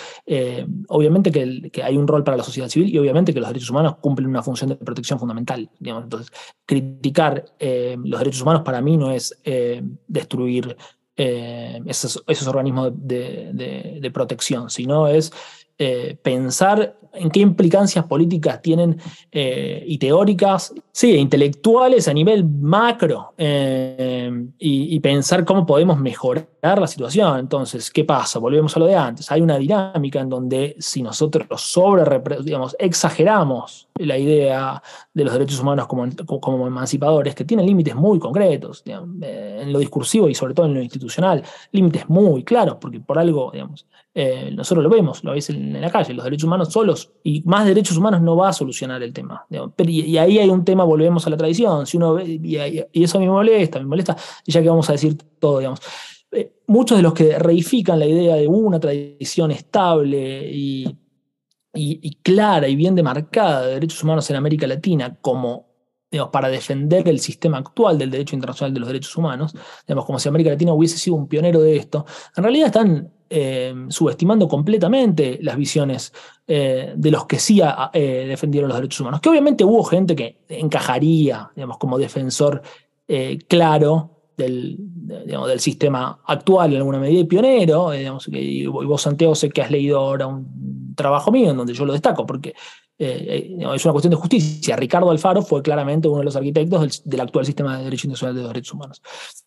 obviamente 0.90 1.32
que, 1.32 1.70
que, 1.72 1.82
hay 1.82 1.96
un 1.96 2.08
rol 2.08 2.26
para 2.26 2.36
la 2.36 2.44
sociedad 2.44 2.68
civil 2.68 2.94
y 2.94 2.98
obviamente 2.98 3.34
que 3.34 3.40
los 3.40 3.48
derechos 3.48 3.70
humanos 3.70 3.96
cumplen 4.02 4.28
una 4.28 4.44
función 4.44 4.70
de 4.70 4.76
protección 4.76 5.18
fundamental. 5.18 5.70
Digamos. 5.80 6.04
Entonces, 6.04 6.19
criticar 6.66 7.46
los 7.60 8.20
derechos 8.20 8.42
humanos 8.42 8.64
para 8.64 8.82
mí 8.82 8.98
no 8.98 9.12
es 9.12 9.40
destruir 10.08 10.78
esos, 11.16 12.24
esos, 12.28 12.48
organismos 12.48 12.92
de, 12.96 14.00
de, 14.02 14.12
protección, 14.12 14.70
sino 14.70 15.08
es 15.08 15.32
eh, 15.82 16.18
pensar 16.22 16.98
en 17.14 17.30
qué 17.30 17.40
implicancias 17.40 18.06
políticas 18.06 18.62
tienen 18.62 18.98
eh, 19.32 19.84
y 19.86 19.98
teóricas, 19.98 20.74
sí, 20.92 21.16
intelectuales 21.16 22.08
a 22.08 22.14
nivel 22.14 22.46
macro, 22.46 23.34
eh, 23.38 24.32
y, 24.58 25.00
pensar 25.00 25.46
cómo 25.46 25.66
podemos 25.66 25.98
mejorar 25.98 26.48
la 26.62 26.88
situación. 26.88 27.40
Entonces, 27.40 27.90
¿qué 27.90 28.04
pasa? 28.04 28.38
Volvemos 28.38 28.76
a 28.76 28.80
lo 28.80 28.86
de 28.86 28.96
antes. 28.96 29.32
Hay 29.32 29.40
una 29.40 29.58
dinámica 29.58 30.20
en 30.20 30.28
donde 30.28 30.76
si 30.78 31.02
nosotros 31.02 31.48
sobre, 31.62 32.04
digamos, 32.44 32.76
exageramos 32.78 33.88
la 33.96 34.18
idea 34.18 34.84
de 35.14 35.24
los 35.24 35.34
derechos 35.34 35.62
humanos 35.62 35.88
como, 35.88 36.10
como 36.42 36.68
emancipadores, 36.68 37.34
que 37.34 37.46
tienen 37.46 37.66
límites 37.66 37.96
muy 37.96 38.20
concretos, 38.20 38.84
en 38.86 39.72
lo 39.72 39.80
discursivo 39.80 40.28
y 40.28 40.36
sobre 40.36 40.54
todo 40.54 40.66
en 40.66 40.74
lo 40.74 40.82
institucional, 40.82 41.44
límites 41.72 42.10
muy 42.10 42.44
claros, 42.44 42.78
porque 42.80 43.00
por 43.00 43.18
algo, 43.18 43.52
digamos, 43.52 43.88
nosotros 44.52 44.84
lo 44.84 44.90
vemos, 44.90 45.24
lo 45.24 45.32
veis 45.32 45.50
en, 45.50 45.76
en 45.76 45.82
la 45.82 45.90
calle, 45.90 46.14
los 46.14 46.26
derechos 46.26 46.46
humanos 46.46 46.70
y 47.24 47.42
más 47.46 47.66
derechos 47.66 47.98
humanos 47.98 48.22
no 48.22 48.36
va 48.36 48.50
a 48.50 48.54
solucionar 48.54 49.02
el 49.04 49.14
tema. 49.14 49.46
y, 49.50 50.18
ahí 50.18 50.40
hay 50.40 50.50
un 50.50 50.66
tema, 50.66 50.84
volvemos 50.84 51.26
a 51.26 51.30
la 51.30 51.38
tradición, 51.38 51.86
si 51.86 51.98
uno 51.98 52.20
y, 52.20 52.58
eso 52.94 53.18
a 53.18 53.22
mí 53.22 53.28
me 53.28 53.34
molesta, 53.34 53.80
me 53.80 53.86
molesta, 53.86 54.16
y 54.46 54.52
ya 54.52 54.62
que 54.62 54.70
vamos 54.70 54.90
a 54.90 54.94
decir 54.94 55.18
todo, 55.40 55.60
digamos. 55.60 55.80
Eh, 56.32 56.54
muchos 56.68 56.98
de 56.98 57.02
los 57.02 57.14
que 57.14 57.40
reifican 57.40 57.98
la 58.00 58.06
idea 58.06 58.36
de 58.36 58.48
una 58.48 58.80
tradición 58.80 59.52
estable 59.52 60.50
y, 60.52 60.96
clara 62.22 62.68
y 62.68 62.76
bien 62.76 62.96
demarcada 62.96 63.66
de 63.66 63.74
derechos 63.76 64.04
humanos 64.04 64.30
en 64.30 64.36
América 64.36 64.68
Latina 64.68 65.18
como 65.22 65.70
para 66.32 66.50
defender 66.50 67.08
el 67.08 67.20
sistema 67.20 67.60
actual 67.60 67.98
del 67.98 68.10
derecho 68.10 68.36
internacional 68.36 68.74
de 68.74 68.80
los 68.80 68.90
derechos 68.90 69.16
humanos, 69.16 69.54
digamos, 69.88 70.06
como 70.06 70.20
si 70.20 70.28
América 70.28 70.50
Latina 70.50 70.74
hubiese 70.74 70.98
sido 70.98 71.16
un 71.16 71.28
pionero 71.28 71.62
de 71.62 71.78
esto, 71.78 72.06
en 72.36 72.44
realidad 72.44 72.68
están 72.68 73.12
eh, 73.30 73.76
subestimando 73.90 74.48
completamente 74.48 75.38
las 75.44 75.56
visiones 75.56 76.12
eh, 76.52 76.94
de 76.96 77.12
los 77.12 77.28
que 77.28 77.38
sí 77.38 77.62
eh, 77.94 78.26
defendieron 78.28 78.70
los 78.70 78.78
derechos 78.78 79.02
humanos. 79.02 79.22
Que 79.22 79.30
obviamente 79.30 79.64
hubo 79.64 79.84
gente 79.84 80.16
que 80.16 80.40
encajaría, 80.50 81.52
digamos, 81.56 81.78
como 81.78 82.00
defensor 82.00 82.62
claro 83.48 84.24
del, 84.38 84.78
del 84.80 85.60
sistema 85.60 86.22
actual 86.26 86.72
en 86.72 86.78
alguna 86.78 86.98
medida 86.98 87.20
y 87.20 87.26
pionero. 87.26 87.92
Digamos, 87.92 88.28
y 88.32 88.66
vos, 88.66 89.02
Santiago, 89.02 89.36
sé 89.36 89.50
que 89.50 89.62
has 89.62 89.70
leído 89.70 90.00
ahora 90.00 90.26
un 90.26 90.96
trabajo 90.96 91.32
mío 91.32 91.52
en 91.52 91.58
donde 91.58 91.74
yo 91.74 91.86
lo 91.86 91.94
destaco, 91.94 92.26
porque 92.26 92.56
eh, 93.02 93.56
eh, 93.58 93.76
es 93.76 93.86
una 93.86 93.94
cuestión 93.94 94.12
de 94.12 94.18
justicia. 94.18 94.76
Ricardo 94.76 95.10
Alfaro 95.10 95.42
fue 95.42 95.62
claramente 95.62 96.10
uno 96.10 96.20
de 96.20 96.26
los 96.26 96.36
arquitectos 96.36 97.02
del, 97.06 97.22
actual 97.22 97.46
sistema 97.46 97.78
de 97.78 97.86
derecho 97.86 98.08
internacional 98.08 98.36
de 98.36 98.48
derechos 98.50 98.74
humanos. 98.74 99.02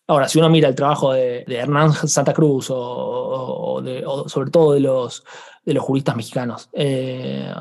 Ahora, 0.07 0.27
si 0.27 0.39
uno 0.39 0.49
mira 0.49 0.67
el 0.69 0.73
trabajo 0.73 1.13
de, 1.13 1.45
Hernán 1.47 1.93
Santa 1.93 2.33
Cruz 2.33 2.67
o, 2.71 3.83
sobre 4.25 4.49
todo 4.49 4.73
de 4.73 4.79
los, 4.79 5.23
de 5.65 5.73
los 5.73 5.83
juristas 5.83 6.15
mexicanos. 6.15 6.69
Eh, 6.73 7.51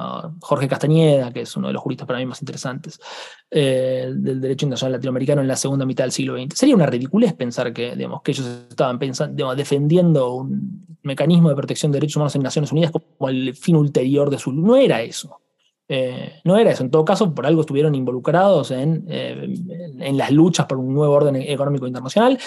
Jorge 0.41 0.69
Castañeda, 0.69 1.33
que 1.33 1.43
es 1.43 1.57
uno 1.57 1.69
de 1.69 1.75
los 1.75 1.83
juristas 1.83 2.07
para 2.07 2.19
mí 2.19 2.27
más 2.27 2.43
interesantes 2.43 3.01
eh, 3.51 4.11
del 4.15 4.41
derecho 4.41 4.67
internacional 4.67 4.93
latinoamericano 4.93 5.41
en 5.41 5.49
la 5.49 5.57
segunda 5.57 5.87
mitad 5.87 6.05
del 6.05 6.13
siglo 6.13 6.37
XX. 6.37 6.57
Sería 6.57 6.75
una 6.75 6.87
ridiculez 6.87 7.33
pensar 7.35 7.73
que, 7.73 7.95
digamos, 7.95 8.23
que 8.23 8.33
ellos 8.33 8.47
estaban 8.69 8.99
pensando, 8.99 9.55
defendiendo 9.55 10.35
un 10.35 10.99
mecanismo 11.03 11.49
de 11.49 11.57
protección 11.57 11.93
de 11.93 11.97
derechos 11.97 12.17
humanos 12.17 12.35
en 12.35 12.43
Naciones 12.43 12.73
Unidas 12.73 12.91
como 12.91 13.29
el 13.29 13.55
fin 13.55 13.77
ulterior 13.77 14.31
de 14.31 14.39
su... 14.39 14.53
No 14.53 14.77
era 14.77 15.03
eso. 15.03 15.39
Eh, 15.89 16.41
no 16.45 16.57
era 16.57 16.71
eso. 16.71 16.83
En 16.83 16.91
todo 16.91 17.05
caso, 17.05 17.33
por 17.35 17.47
algo 17.47 17.61
estuvieron 17.61 17.95
involucrados 17.95 18.71
en, 18.71 19.05
en, 19.09 20.17
las 20.17 20.31
luchas 20.31 20.67
por 20.67 20.79
un 20.79 20.95
nuevo 20.95 21.13
orden 21.13 21.37
económico 21.37 21.87
internacional 21.87 22.39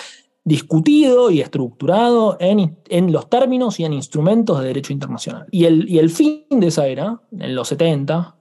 discutido 0.46 1.32
y 1.32 1.42
estructurado 1.42 2.38
en, 2.40 2.78
en, 2.88 3.12
los 3.12 3.30
términos 3.30 3.80
y 3.80 3.84
en 3.84 3.94
instrumentos 3.94 4.60
de 4.60 4.68
derecho 4.68 4.94
internacional. 4.94 5.48
Y 5.52 5.66
el, 5.66 5.90
y 5.90 5.98
el 5.98 6.12
fin 6.12 6.46
de 6.52 6.68
esa 6.68 6.88
era, 6.88 7.20
en 7.32 7.56
los 7.56 7.68
70, 7.70 8.36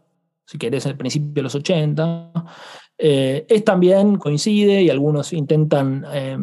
si 0.46 0.58
querés, 0.58 0.84
el 0.84 0.96
principio 0.96 1.32
de 1.32 1.42
los 1.42 1.54
80, 1.54 2.32
eh, 2.98 3.46
es 3.48 3.64
también, 3.64 4.16
coincide, 4.18 4.82
y 4.82 4.90
algunos 4.90 5.32
intentan 5.32 6.04
eh, 6.12 6.36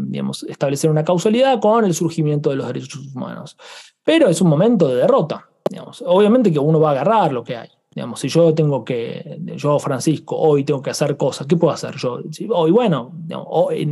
establecer 0.48 0.90
una 0.90 1.04
causalidad 1.04 1.60
con 1.62 1.86
el 1.86 1.94
surgimiento 1.94 2.50
de 2.50 2.56
los 2.56 2.68
derechos 2.68 3.00
humanos. 3.14 3.56
Pero 4.04 4.28
es 4.28 4.42
un 4.42 4.50
momento 4.50 4.88
de 4.88 4.96
derrota. 4.96 5.48
Digamos. 5.70 6.04
Obviamente 6.06 6.52
que 6.52 6.60
uno 6.60 6.80
va 6.80 6.90
a 6.90 6.92
agarrar 6.94 7.32
lo 7.32 7.44
que 7.44 7.56
hay. 7.56 7.70
Digamos, 7.94 8.22
si 8.22 8.30
yo 8.30 8.54
tengo 8.54 8.86
que, 8.86 9.40
yo 9.58 9.78
Francisco, 9.78 10.38
hoy 10.38 10.64
tengo 10.64 10.82
que 10.82 10.92
hacer 10.92 11.18
cosas, 11.18 11.46
¿qué 11.46 11.58
puedo 11.58 11.74
hacer 11.74 11.96
yo? 11.98 12.22
Hoy, 12.50 12.72
bueno, 12.72 13.12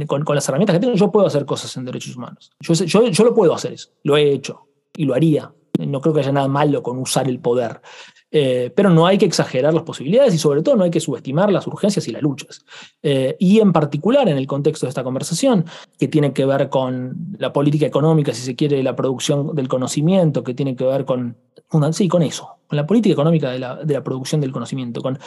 con, 0.07 0.23
con, 0.23 0.35
las 0.35 0.47
herramientas 0.47 0.75
que 0.75 0.79
tengo, 0.79 0.95
yo 0.95 1.11
puedo 1.11 1.27
hacer 1.27 1.45
cosas 1.45 1.75
en 1.75 1.83
derechos 1.83 2.15
humanos. 2.15 2.49
Yo, 2.61 2.73
yo, 2.73 3.07
yo 3.07 3.23
lo 3.25 3.35
puedo 3.35 3.53
hacer 3.53 3.73
eso, 3.73 3.89
lo 4.03 4.15
he 4.15 4.31
hecho 4.31 4.67
y 4.95 5.03
lo 5.03 5.15
haría. 5.15 5.53
No 5.77 5.99
creo 5.99 6.13
que 6.13 6.21
haya 6.21 6.31
nada 6.31 6.47
malo 6.47 6.81
con 6.81 6.97
usar 6.97 7.27
el 7.27 7.39
poder. 7.39 7.81
Eh, 8.31 8.71
pero 8.75 8.89
no 8.89 9.07
hay 9.07 9.17
que 9.17 9.25
exagerar 9.25 9.73
las 9.73 9.83
posibilidades 9.83 10.33
y 10.33 10.37
sobre 10.37 10.61
todo 10.61 10.75
no 10.75 10.83
hay 10.83 10.91
que 10.91 10.99
subestimar 10.99 11.51
las 11.51 11.65
urgencias 11.67 12.07
y 12.07 12.11
las 12.11 12.21
luchas. 12.21 12.63
Eh, 13.01 13.35
y 13.39 13.59
en 13.59 13.73
particular 13.73 14.27
en 14.29 14.37
el 14.37 14.47
contexto 14.47 14.85
de 14.85 14.89
esta 14.89 15.03
conversación, 15.03 15.65
que 15.97 16.07
tiene 16.07 16.31
que 16.33 16.45
ver 16.45 16.69
con 16.69 17.35
la 17.37 17.51
política 17.51 17.85
económica, 17.85 18.33
si 18.33 18.41
se 18.41 18.55
quiere, 18.55 18.83
la 18.83 18.95
producción 18.95 19.55
del 19.55 19.67
conocimiento, 19.67 20.43
que 20.43 20.53
tiene 20.53 20.75
que 20.75 20.85
ver 20.85 21.05
con, 21.05 21.37
sí, 21.91 22.07
con 22.07 22.21
eso, 22.21 22.59
con 22.67 22.77
la 22.77 22.85
política 22.85 23.13
económica 23.13 23.51
de 23.51 23.59
la, 23.59 23.75
de 23.77 23.93
la 23.93 24.03
producción 24.03 24.41
del 24.41 24.51
conocimiento, 24.51 25.01
con 25.01 25.17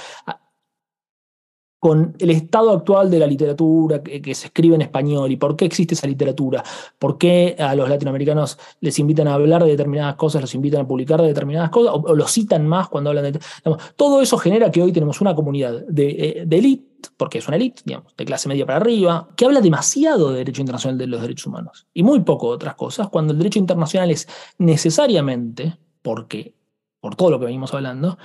con 1.82 2.14
el 2.20 2.30
estado 2.30 2.70
actual 2.70 3.10
de 3.10 3.18
la 3.18 3.26
literatura 3.26 4.00
que, 4.04 4.34
se 4.36 4.46
escribe 4.46 4.76
en 4.76 4.82
español 4.82 5.32
y 5.32 5.36
por 5.36 5.56
qué 5.56 5.64
existe 5.64 5.94
esa 5.94 6.06
literatura, 6.06 6.62
por 6.96 7.18
qué 7.18 7.56
a 7.58 7.74
los 7.74 7.88
latinoamericanos 7.88 8.56
les 8.80 9.00
invitan 9.00 9.26
a 9.26 9.34
hablar 9.34 9.64
de 9.64 9.70
determinadas 9.70 10.14
cosas, 10.14 10.42
los 10.42 10.54
invitan 10.54 10.82
a 10.82 10.86
publicar 10.86 11.20
de 11.20 11.26
determinadas 11.26 11.70
cosas, 11.70 11.92
o, 11.96 12.14
los 12.14 12.30
citan 12.30 12.68
más 12.68 12.88
cuando 12.88 13.10
hablan 13.10 13.32
de... 13.32 13.40
todo 13.96 14.22
eso 14.22 14.38
genera 14.38 14.70
que 14.70 14.80
hoy 14.80 14.92
tenemos 14.92 15.20
una 15.20 15.34
comunidad 15.34 15.84
de, 15.88 16.10
eh, 16.10 16.44
de 16.46 16.56
élite, 16.56 17.08
porque 17.16 17.38
es 17.38 17.48
una 17.48 17.56
élite, 17.56 17.82
digamos, 17.84 18.14
de 18.16 18.24
clase 18.26 18.48
media 18.48 18.64
para 18.64 18.78
arriba, 18.78 19.28
que 19.34 19.44
habla 19.44 19.60
demasiado 19.60 20.30
de 20.30 20.38
derecho 20.38 20.60
internacional 20.60 20.96
de 20.96 21.08
los 21.08 21.20
derechos 21.20 21.48
humanos 21.48 21.88
y 21.92 22.04
muy 22.04 22.20
poco 22.20 22.50
de 22.50 22.54
otras 22.54 22.76
cosas, 22.76 23.08
cuando 23.08 23.32
el 23.32 23.40
derecho 23.40 23.58
internacional 23.58 24.12
es 24.12 24.28
necesariamente, 24.56 25.80
porque 26.00 26.54
por 27.00 27.16
todo 27.16 27.30
lo 27.30 27.40
que 27.40 27.46
venimos 27.46 27.74
hablando, 27.74 28.18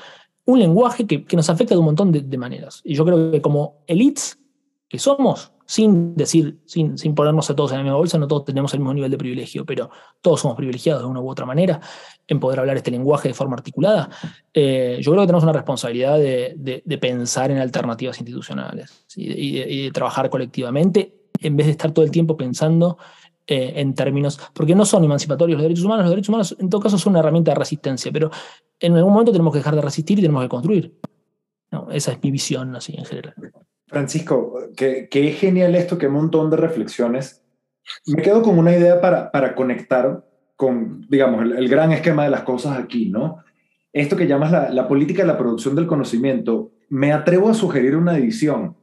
un 0.48 0.60
lenguaje 0.60 1.06
que, 1.06 1.26
nos 1.36 1.50
afecta 1.50 1.76
de 1.76 1.80
un 1.80 1.86
montón 1.86 2.12
de, 2.12 2.38
maneras. 2.38 2.82
Y 2.84 2.96
yo 2.96 3.06
creo 3.06 3.32
que 3.32 3.42
como 3.42 3.84
elites 3.86 4.40
que 4.88 4.98
somos, 4.98 5.52
sin 5.66 6.16
decir, 6.16 6.62
sin, 6.66 6.98
sin 6.98 7.14
ponernos 7.14 7.50
a 7.50 7.56
todos 7.56 7.72
en 7.72 7.80
la 7.80 7.84
misma 7.84 7.98
bolsa, 7.98 8.18
no 8.18 8.28
todos 8.28 8.46
tenemos 8.46 8.74
el 8.74 8.80
mismo 8.80 8.94
nivel 8.94 9.12
de 9.12 9.18
privilegio, 9.18 9.66
pero 9.66 9.90
todos 10.22 10.40
somos 10.40 10.56
privilegiados 10.56 11.04
de 11.04 11.10
una 11.10 11.20
u 11.20 11.30
otra 11.30 11.46
manera 11.46 11.82
en 12.26 12.40
poder 12.40 12.62
hablar 12.62 12.78
este 12.78 12.92
lenguaje 12.92 13.28
de 13.28 13.34
forma 13.34 13.58
articulada. 13.58 14.10
Eh, 14.54 15.00
yo 15.02 15.12
creo 15.12 15.24
que 15.24 15.28
tenemos 15.28 15.44
una 15.44 15.52
responsabilidad 15.54 16.18
de, 16.18 16.98
pensar 17.02 17.52
en 17.52 17.58
alternativas 17.58 18.18
institucionales 18.18 19.06
y 19.18 19.84
de 19.84 19.92
trabajar 19.92 20.30
colectivamente 20.30 21.18
en 21.42 21.58
vez 21.58 21.68
de 21.68 21.72
estar 21.72 21.92
todo 21.92 22.06
el 22.06 22.12
tiempo 22.12 22.38
pensando 22.38 22.98
eh, 23.50 23.74
en 23.78 23.96
términos, 23.96 24.38
porque 24.54 24.76
no 24.76 24.86
son 24.86 25.06
emancipatorios 25.06 25.58
los 25.58 25.64
derechos 25.64 25.86
humanos, 25.86 26.04
los 26.04 26.12
derechos 26.12 26.28
humanos 26.28 26.58
en 26.60 26.70
todo 26.70 26.82
caso 26.82 26.98
son 26.98 27.12
una 27.12 27.22
herramienta 27.22 27.52
de 27.52 27.56
resistencia, 27.56 28.12
pero 28.12 28.30
en 28.78 28.98
algún 28.98 29.14
momento 29.14 29.32
tenemos 29.32 29.54
que 29.54 29.60
dejar 29.60 29.74
de 29.74 29.82
resistir 29.82 30.20
y 30.20 30.22
tenemos 30.24 30.44
que 30.44 30.50
construir. 30.50 31.00
esa 31.92 32.12
es 32.12 32.22
mi 32.22 32.32
visión 32.32 32.76
así 32.76 32.94
en 32.98 33.06
general. 33.06 33.34
Francisco, 33.88 34.54
qué, 34.76 35.38
genial 35.40 35.76
esto, 35.76 35.98
qué 35.98 36.10
montón 36.10 36.50
de 36.50 36.58
reflexiones. 36.58 37.42
Me 38.06 38.22
quedo 38.22 38.42
con 38.42 38.60
una 38.60 38.76
idea 38.76 39.00
para, 39.00 39.32
para 39.32 39.56
conectar 39.56 40.26
con, 40.58 41.08
digamos, 41.10 41.44
el, 41.44 41.70
gran 41.70 41.94
esquema 41.94 42.26
de 42.26 42.32
las 42.32 42.42
cosas 42.42 42.78
aquí, 42.78 43.10
¿no? 43.10 43.46
Esto 43.94 44.18
que 44.18 44.28
llamas 44.28 44.52
la, 44.52 44.70
la 44.72 44.90
política 44.90 45.22
de 45.22 45.30
la 45.30 45.38
producción 45.38 45.74
del 45.74 45.88
conocimiento, 45.88 46.74
me 46.90 47.14
atrevo 47.14 47.50
a 47.50 47.54
sugerir 47.54 47.96
una 47.96 48.12
división. 48.12 48.76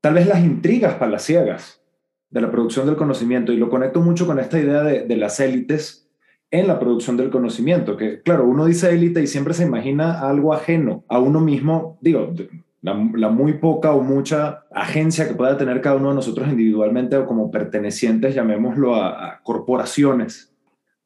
Tal 0.00 0.14
vez 0.14 0.26
las 0.26 0.40
intrigas 0.40 0.94
palaciegas 0.94 1.80
de 2.30 2.40
la 2.40 2.50
producción 2.50 2.86
del 2.86 2.96
conocimiento 2.96 3.52
y 3.52 3.56
lo 3.56 3.70
conecto 3.70 4.00
mucho 4.00 4.26
con 4.26 4.38
esta 4.38 4.58
idea 4.58 4.82
de, 4.82 5.16
las 5.16 5.40
élites 5.40 6.08
en 6.50 6.66
la 6.66 6.78
producción 6.78 7.16
del 7.16 7.30
conocimiento, 7.30 7.96
que 7.96 8.22
claro, 8.22 8.46
uno 8.46 8.66
dice 8.66 8.90
élite 8.90 9.22
y 9.22 9.26
siempre 9.26 9.54
se 9.54 9.64
imagina 9.64 10.20
algo 10.20 10.54
ajeno 10.54 11.04
a 11.08 11.18
uno 11.18 11.40
mismo, 11.40 11.98
digo, 12.00 12.32
la, 12.80 12.94
muy 12.94 13.54
poca 13.54 13.92
o 13.92 14.02
mucha 14.02 14.64
agencia 14.70 15.28
que 15.28 15.34
pueda 15.34 15.58
tener 15.58 15.80
cada 15.80 15.96
uno 15.96 16.10
de 16.10 16.14
nosotros 16.16 16.48
individualmente 16.48 17.16
o 17.16 17.26
como 17.26 17.50
pertenecientes, 17.50 18.34
llamémoslo, 18.34 18.94
a, 18.94 19.40
corporaciones 19.42 20.54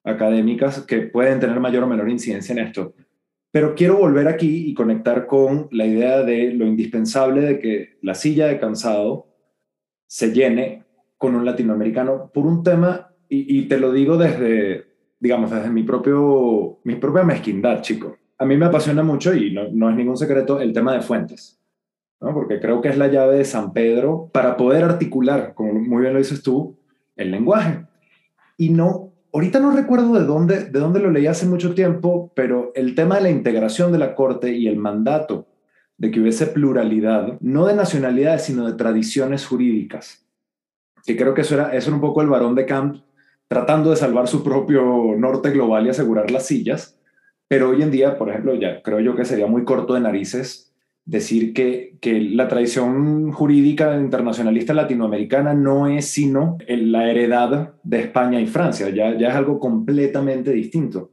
académicas 0.04 0.80
que 0.80 1.02
pueden 1.02 1.40
tener 1.40 1.58
mayor 1.60 1.84
o 1.84 1.86
menor 1.86 2.10
incidencia 2.10 2.52
en 2.52 2.58
esto. 2.58 2.94
Pero 3.50 3.74
quiero 3.74 3.98
volver 3.98 4.28
aquí 4.28 4.68
y 4.68 4.74
conectar 4.74 5.26
con 5.26 5.68
la 5.70 5.86
idea 5.86 6.22
de 6.22 6.52
lo 6.52 6.66
indispensable 6.66 7.42
de 7.42 7.58
que 7.58 7.98
la 8.00 8.14
silla 8.14 8.46
de 8.46 8.58
cansado 8.58 9.26
se 10.06 10.32
llene 10.32 10.81
con 11.22 11.36
un 11.36 11.44
latinoamericano 11.44 12.32
por 12.34 12.46
un 12.46 12.64
tema, 12.64 13.12
y, 13.28 13.62
te 13.68 13.78
lo 13.78 13.92
digo 13.92 14.16
desde, 14.16 14.86
digamos, 15.20 15.52
desde 15.52 15.70
mi, 15.70 15.84
propio, 15.84 16.80
mi 16.82 16.96
propia 16.96 17.22
mezquindad, 17.22 17.80
chico. 17.80 18.16
A 18.38 18.44
mí 18.44 18.56
me 18.56 18.66
apasiona 18.66 19.04
mucho, 19.04 19.32
y 19.32 19.52
no, 19.52 19.68
no 19.70 19.88
es 19.88 19.94
ningún 19.94 20.16
secreto, 20.16 20.60
el 20.60 20.72
tema 20.72 20.92
de 20.94 21.00
fuentes. 21.00 21.62
¿no? 22.20 22.34
Porque 22.34 22.58
creo 22.58 22.82
que 22.82 22.88
es 22.88 22.98
la 22.98 23.06
llave 23.06 23.36
de 23.36 23.44
San 23.44 23.72
Pedro 23.72 24.30
para 24.32 24.56
poder 24.56 24.82
articular, 24.82 25.54
como 25.54 25.74
muy 25.74 26.02
bien 26.02 26.12
lo 26.12 26.18
dices 26.18 26.42
tú, 26.42 26.76
el 27.14 27.30
lenguaje. 27.30 27.86
Y 28.58 28.70
no, 28.70 29.12
ahorita 29.32 29.60
no 29.60 29.70
recuerdo 29.70 30.14
de 30.14 30.26
dónde, 30.26 30.64
de 30.64 30.80
dónde 30.80 30.98
lo 30.98 31.12
leí 31.12 31.28
hace 31.28 31.46
mucho 31.46 31.72
tiempo, 31.72 32.32
pero 32.34 32.72
el 32.74 32.96
tema 32.96 33.14
de 33.14 33.22
la 33.22 33.30
integración 33.30 33.92
de 33.92 33.98
la 33.98 34.16
Corte 34.16 34.52
y 34.52 34.66
el 34.66 34.76
mandato 34.76 35.46
de 35.98 36.10
que 36.10 36.20
hubiese 36.20 36.48
pluralidad, 36.48 37.38
no 37.40 37.66
de 37.66 37.76
nacionalidades, 37.76 38.42
sino 38.42 38.66
de 38.66 38.74
tradiciones 38.74 39.46
jurídicas 39.46 40.22
que 41.04 41.16
creo 41.16 41.34
que 41.34 41.42
eso 41.42 41.54
era, 41.54 41.74
eso 41.74 41.92
un 41.92 42.00
poco 42.00 42.22
el 42.22 42.28
varón 42.28 42.54
de 42.54 42.66
Camp 42.66 43.02
tratando 43.48 43.90
de 43.90 43.96
salvar 43.96 44.28
su 44.28 44.42
propio 44.42 45.14
norte 45.16 45.50
global 45.50 45.86
y 45.86 45.90
asegurar 45.90 46.30
las 46.30 46.46
sillas, 46.46 46.98
pero 47.48 47.68
hoy 47.68 47.82
en 47.82 47.90
día, 47.90 48.16
por 48.16 48.30
ejemplo, 48.30 48.54
ya 48.54 48.80
creo 48.82 49.00
yo 49.00 49.14
que 49.14 49.26
sería 49.26 49.46
muy 49.46 49.64
corto 49.64 49.92
de 49.92 50.00
narices 50.00 50.72
decir 51.04 51.52
que, 51.52 51.98
que 52.00 52.18
la 52.20 52.48
tradición 52.48 53.30
jurídica 53.32 53.96
internacionalista 53.98 54.72
latinoamericana 54.72 55.52
no 55.52 55.86
es 55.86 56.08
sino 56.08 56.56
la 56.66 57.10
heredad 57.10 57.74
de 57.82 58.00
España 58.00 58.40
y 58.40 58.46
Francia, 58.46 58.88
ya, 58.88 59.18
ya 59.18 59.28
es 59.28 59.34
algo 59.34 59.58
completamente 59.58 60.52
distinto. 60.52 61.10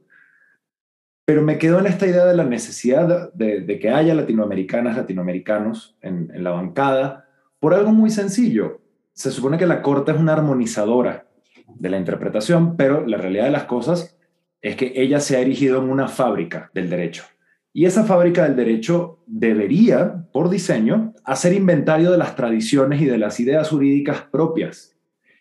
Pero 1.26 1.42
me 1.42 1.58
quedo 1.58 1.78
en 1.78 1.86
esta 1.86 2.06
idea 2.06 2.24
de 2.24 2.36
la 2.36 2.44
necesidad 2.44 3.32
de, 3.34 3.78
que 3.78 3.90
haya 3.90 4.14
latinoamericanas, 4.14 4.96
latinoamericanos 4.96 5.98
en 6.00 6.42
la 6.42 6.52
bancada, 6.52 7.28
por 7.58 7.74
algo 7.74 7.92
muy 7.92 8.10
sencillo 8.10 8.80
se 9.12 9.30
supone 9.30 9.58
que 9.58 9.66
la 9.66 9.82
Corte 9.82 10.12
es 10.12 10.18
una 10.18 10.32
armonizadora 10.32 11.26
de 11.66 11.90
la 11.90 11.98
interpretación, 11.98 12.76
pero 12.76 13.06
la 13.06 13.16
realidad 13.16 13.44
de 13.44 13.50
las 13.50 13.64
cosas 13.64 14.16
es 14.62 14.76
que 14.76 14.92
ella 14.96 15.20
se 15.20 15.36
ha 15.36 15.40
erigido 15.40 15.82
en 15.82 15.90
una 15.90 16.08
fábrica 16.08 16.70
del 16.74 16.90
derecho. 16.90 17.24
Y 17.72 17.84
esa 17.84 18.04
fábrica 18.04 18.44
del 18.44 18.56
derecho 18.56 19.20
debería, 19.26 20.26
por 20.32 20.50
diseño, 20.50 21.14
hacer 21.24 21.52
inventario 21.52 22.10
de 22.10 22.18
las 22.18 22.34
tradiciones 22.34 23.00
y 23.00 23.04
de 23.04 23.18
las 23.18 23.38
ideas 23.38 23.68
jurídicas 23.68 24.22
propias. 24.22 24.96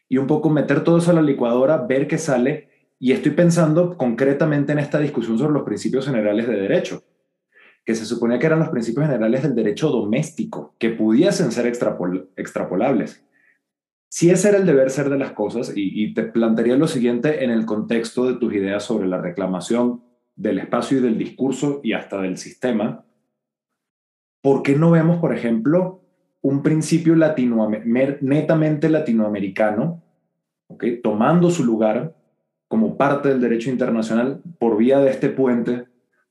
Y 0.08 0.18
un 0.18 0.28
poco 0.28 0.50
meter 0.50 0.84
todo 0.84 1.00
eso 1.00 1.12
a 1.12 1.16
la 1.16 1.22
licuadora, 1.22 1.78
ver 1.78 2.08
qué 2.08 2.18
sale. 2.18 2.70
Y 3.00 3.14
estoy 3.14 3.32
pensando 3.32 3.98
concretamente 3.98 4.74
en 4.74 4.80
esta 4.80 5.00
discusión 5.00 5.38
sobre 5.38 5.54
los 5.54 5.64
principios 5.64 6.06
generales 6.06 6.48
de 6.48 6.56
derecho, 6.56 7.04
que 7.84 7.96
se 7.96 8.06
suponía 8.06 8.38
que 8.38 8.46
eran 8.46 8.60
los 8.60 8.70
principios 8.70 9.08
generales 9.08 9.42
del 9.42 9.56
derecho 9.56 9.90
doméstico, 9.90 10.76
que 10.78 10.90
pudiesen 10.90 11.52
ser 11.52 11.66
extrapolables. 11.66 13.24
Si 14.12 14.32
ese 14.32 14.50
era 14.50 14.58
el 14.58 14.66
deber 14.66 14.90
ser 14.90 15.10
de 15.12 15.20
las 15.20 15.34
cosas, 15.34 15.72
y, 15.76 16.14
te 16.16 16.24
plantearía 16.24 16.76
lo 16.76 16.88
siguiente 16.88 17.44
en 17.44 17.52
el 17.52 17.68
contexto 17.68 18.26
de 18.26 18.40
tus 18.40 18.52
ideas 18.54 18.84
sobre 18.84 19.08
la 19.08 19.22
reclamación 19.22 20.02
del 20.36 20.58
espacio 20.58 20.98
y 20.98 21.02
del 21.02 21.18
discurso 21.18 21.80
y 21.84 21.94
hasta 21.94 22.20
del 22.20 22.38
sistema, 22.38 23.06
¿por 24.42 24.64
qué 24.64 24.76
no 24.76 24.90
vemos, 24.90 25.20
por 25.20 25.36
ejemplo, 25.36 26.02
un 26.42 26.64
principio 26.64 27.16
netamente 27.16 28.90
latinoamericano, 28.90 30.02
tomando 31.04 31.52
su 31.52 31.64
lugar 31.64 32.16
como 32.68 32.98
parte 32.98 33.30
del 33.30 33.42
derecho 33.42 33.70
internacional 33.70 34.42
por 34.58 34.78
vía 34.78 35.00
de 35.00 35.12
este 35.12 35.30
puente 35.30 35.86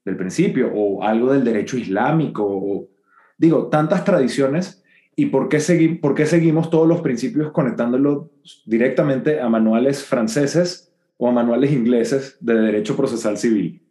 del 0.04 0.16
principio, 0.16 0.72
o 0.74 1.04
algo 1.04 1.32
del 1.32 1.44
derecho 1.44 1.76
islámico, 1.76 2.44
o, 2.44 2.88
digo, 3.36 3.68
tantas 3.68 4.04
tradiciones, 4.04 4.77
y 5.18 5.26
por 5.26 5.48
qué, 5.48 5.58
seguimos 5.58 6.70
todos 6.70 6.86
los 6.86 7.00
principios 7.00 7.50
conectándolo 7.50 8.30
directamente 8.66 9.40
a 9.40 9.48
manuales 9.48 10.04
franceses 10.04 10.92
o 11.16 11.26
a 11.26 11.32
manuales 11.32 11.72
ingleses 11.72 12.36
de 12.38 12.54
derecho 12.54 12.96
procesal 12.96 13.36
civil. 13.36 13.82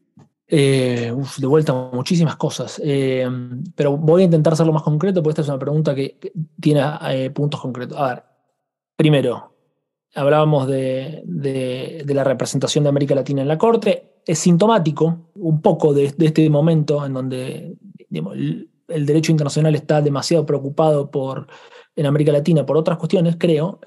Eh, 0.47 1.13
de 1.37 1.47
vuelta, 1.47 1.73
muchísimas 1.91 2.37
cosas. 2.37 2.81
Eh, 2.81 3.27
pero 3.75 3.97
voy 3.97 4.21
a 4.21 4.25
intentar 4.25 4.53
hacerlo 4.53 4.71
más 4.71 4.83
concreto 4.83 5.21
porque 5.21 5.31
esta 5.31 5.41
es 5.41 5.49
una 5.49 5.59
pregunta 5.59 5.93
que, 5.93 6.17
tiene 6.61 6.81
eh, 7.09 7.29
puntos 7.31 7.59
concretos. 7.59 7.97
A 7.99 8.07
ver, 8.07 8.23
primero, 8.95 9.53
hablábamos 10.15 10.65
de, 10.65 12.05
la 12.07 12.23
representación 12.23 12.85
de 12.85 12.89
América 12.89 13.15
Latina 13.15 13.41
en 13.41 13.49
la 13.49 13.57
Corte. 13.57 14.21
Es 14.25 14.39
sintomático 14.39 15.31
un 15.35 15.61
poco 15.61 15.93
de, 15.93 16.05
este 16.05 16.49
momento 16.49 17.05
en 17.05 17.13
donde 17.13 17.75
el, 18.87 19.05
derecho 19.05 19.31
internacional 19.31 19.75
está 19.75 20.01
demasiado 20.01 20.45
preocupado 20.45 21.11
por, 21.11 21.47
en 21.95 22.05
América 22.05 22.31
Latina 22.31 22.65
por 22.65 22.77
otras 22.77 22.97
cuestiones, 22.97 23.35
creo 23.37 23.79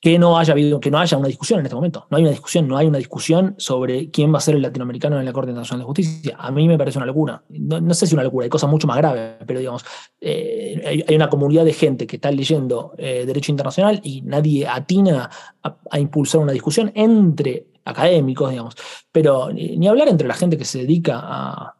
que 0.00 0.18
no 0.18 0.38
haya 0.38 0.52
habido, 0.52 0.80
que 0.80 0.90
no 0.90 0.98
haya 0.98 1.18
una 1.18 1.28
discusión 1.28 1.60
en 1.60 1.66
este 1.66 1.74
momento. 1.74 2.06
No 2.10 2.16
hay 2.16 2.22
una 2.22 2.30
discusión, 2.30 2.66
no 2.66 2.78
hay 2.78 2.86
una 2.86 2.96
discusión 2.96 3.54
sobre 3.58 4.10
quién 4.10 4.32
va 4.32 4.38
a 4.38 4.40
ser 4.40 4.54
el 4.54 4.62
latinoamericano 4.62 5.18
en 5.20 5.26
la 5.26 5.32
Corte 5.32 5.50
Internacional 5.50 5.80
de 5.80 5.86
Justicia. 5.86 6.36
A 6.38 6.50
mí 6.50 6.66
me 6.66 6.78
parece 6.78 6.98
una 6.98 7.06
locura. 7.06 7.42
No, 7.50 7.94
sé 7.94 8.06
si 8.06 8.14
una 8.14 8.22
locura, 8.22 8.44
hay 8.44 8.50
cosas 8.50 8.70
mucho 8.70 8.86
más 8.86 8.96
graves, 8.96 9.36
pero 9.46 9.60
digamos, 9.60 9.84
eh, 10.20 11.04
hay, 11.06 11.14
una 11.14 11.28
comunidad 11.28 11.66
de 11.66 11.74
gente 11.74 12.06
que 12.06 12.16
está 12.16 12.30
leyendo 12.30 12.94
eh, 12.96 13.24
derecho 13.26 13.52
internacional 13.52 14.00
y 14.02 14.22
nadie 14.22 14.66
atina 14.66 15.28
a, 15.62 15.98
impulsar 15.98 16.40
una 16.40 16.52
discusión 16.52 16.90
entre 16.94 17.66
académicos, 17.84 18.50
digamos. 18.50 18.76
Pero 19.12 19.52
ni, 19.52 19.86
hablar 19.86 20.08
entre 20.08 20.26
la 20.26 20.34
gente 20.34 20.56
que 20.56 20.64
se 20.64 20.78
dedica 20.78 21.76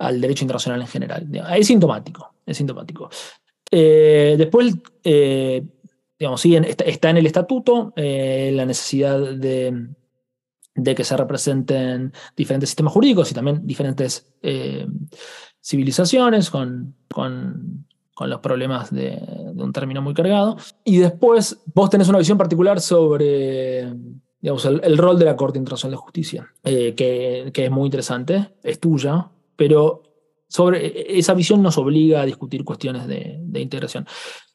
al 0.00 0.20
derecho 0.20 0.44
internacional 0.44 0.80
en 0.80 0.88
general. 0.88 1.28
Es 1.56 1.66
sintomático, 1.68 2.34
es 2.44 2.56
sintomático. 2.56 3.08
Eh, 3.70 4.34
después, 4.36 4.74
digamos, 6.20 6.40
sí, 6.40 6.54
está, 6.54 7.10
en 7.10 7.16
el 7.16 7.26
estatuto 7.26 7.94
eh, 7.96 8.50
la 8.52 8.66
necesidad 8.66 9.18
de, 9.18 9.88
que 10.74 11.04
se 11.04 11.16
representen 11.16 12.12
diferentes 12.36 12.68
sistemas 12.68 12.92
jurídicos 12.92 13.30
y 13.30 13.34
también 13.34 13.66
diferentes 13.66 14.30
eh, 14.42 14.86
civilizaciones 15.62 16.50
con, 16.50 16.94
con, 17.08 17.86
los 18.20 18.40
problemas 18.40 18.92
de, 18.92 19.18
un 19.56 19.72
término 19.72 20.02
muy 20.02 20.12
cargado. 20.12 20.58
Y 20.84 20.98
después 20.98 21.58
vos 21.74 21.88
tenés 21.88 22.08
una 22.08 22.18
visión 22.18 22.36
particular 22.36 22.80
sobre 22.80 23.94
digamos, 24.42 24.64
el, 24.66 24.98
rol 24.98 25.18
de 25.18 25.24
la 25.24 25.36
Corte 25.36 25.58
Internacional 25.58 25.92
de 25.92 26.02
Justicia, 26.02 26.52
eh, 26.64 26.94
que, 26.94 27.50
que 27.52 27.64
es 27.64 27.70
muy 27.70 27.86
interesante, 27.86 28.56
es 28.62 28.78
tuya, 28.78 29.30
pero 29.60 30.00
sobre 30.48 30.86
e, 30.86 31.18
esa 31.18 31.34
visión 31.34 31.60
nos 31.60 31.76
obliga 31.76 32.22
a 32.22 32.24
discutir 32.24 32.64
cuestiones 32.64 33.06
de, 33.06 33.60
integración. 33.60 34.06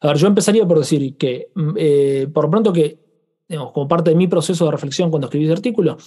A 0.01 0.07
ver, 0.07 0.17
yo 0.17 0.25
empezaría 0.25 0.67
por 0.67 0.79
decir 0.79 1.15
que, 1.15 1.49
mm, 1.53 1.73
eh, 1.77 2.27
por 2.33 2.45
lo 2.45 2.49
pronto 2.49 2.73
que 2.73 3.04
como 3.47 3.87
parte 3.87 4.09
de 4.09 4.15
mi 4.15 4.27
proceso 4.27 4.65
de 4.65 4.71
reflexión 4.71 5.11
cuando 5.11 5.27
escribí 5.27 5.45
ese 5.45 5.53
artículo, 5.53 5.97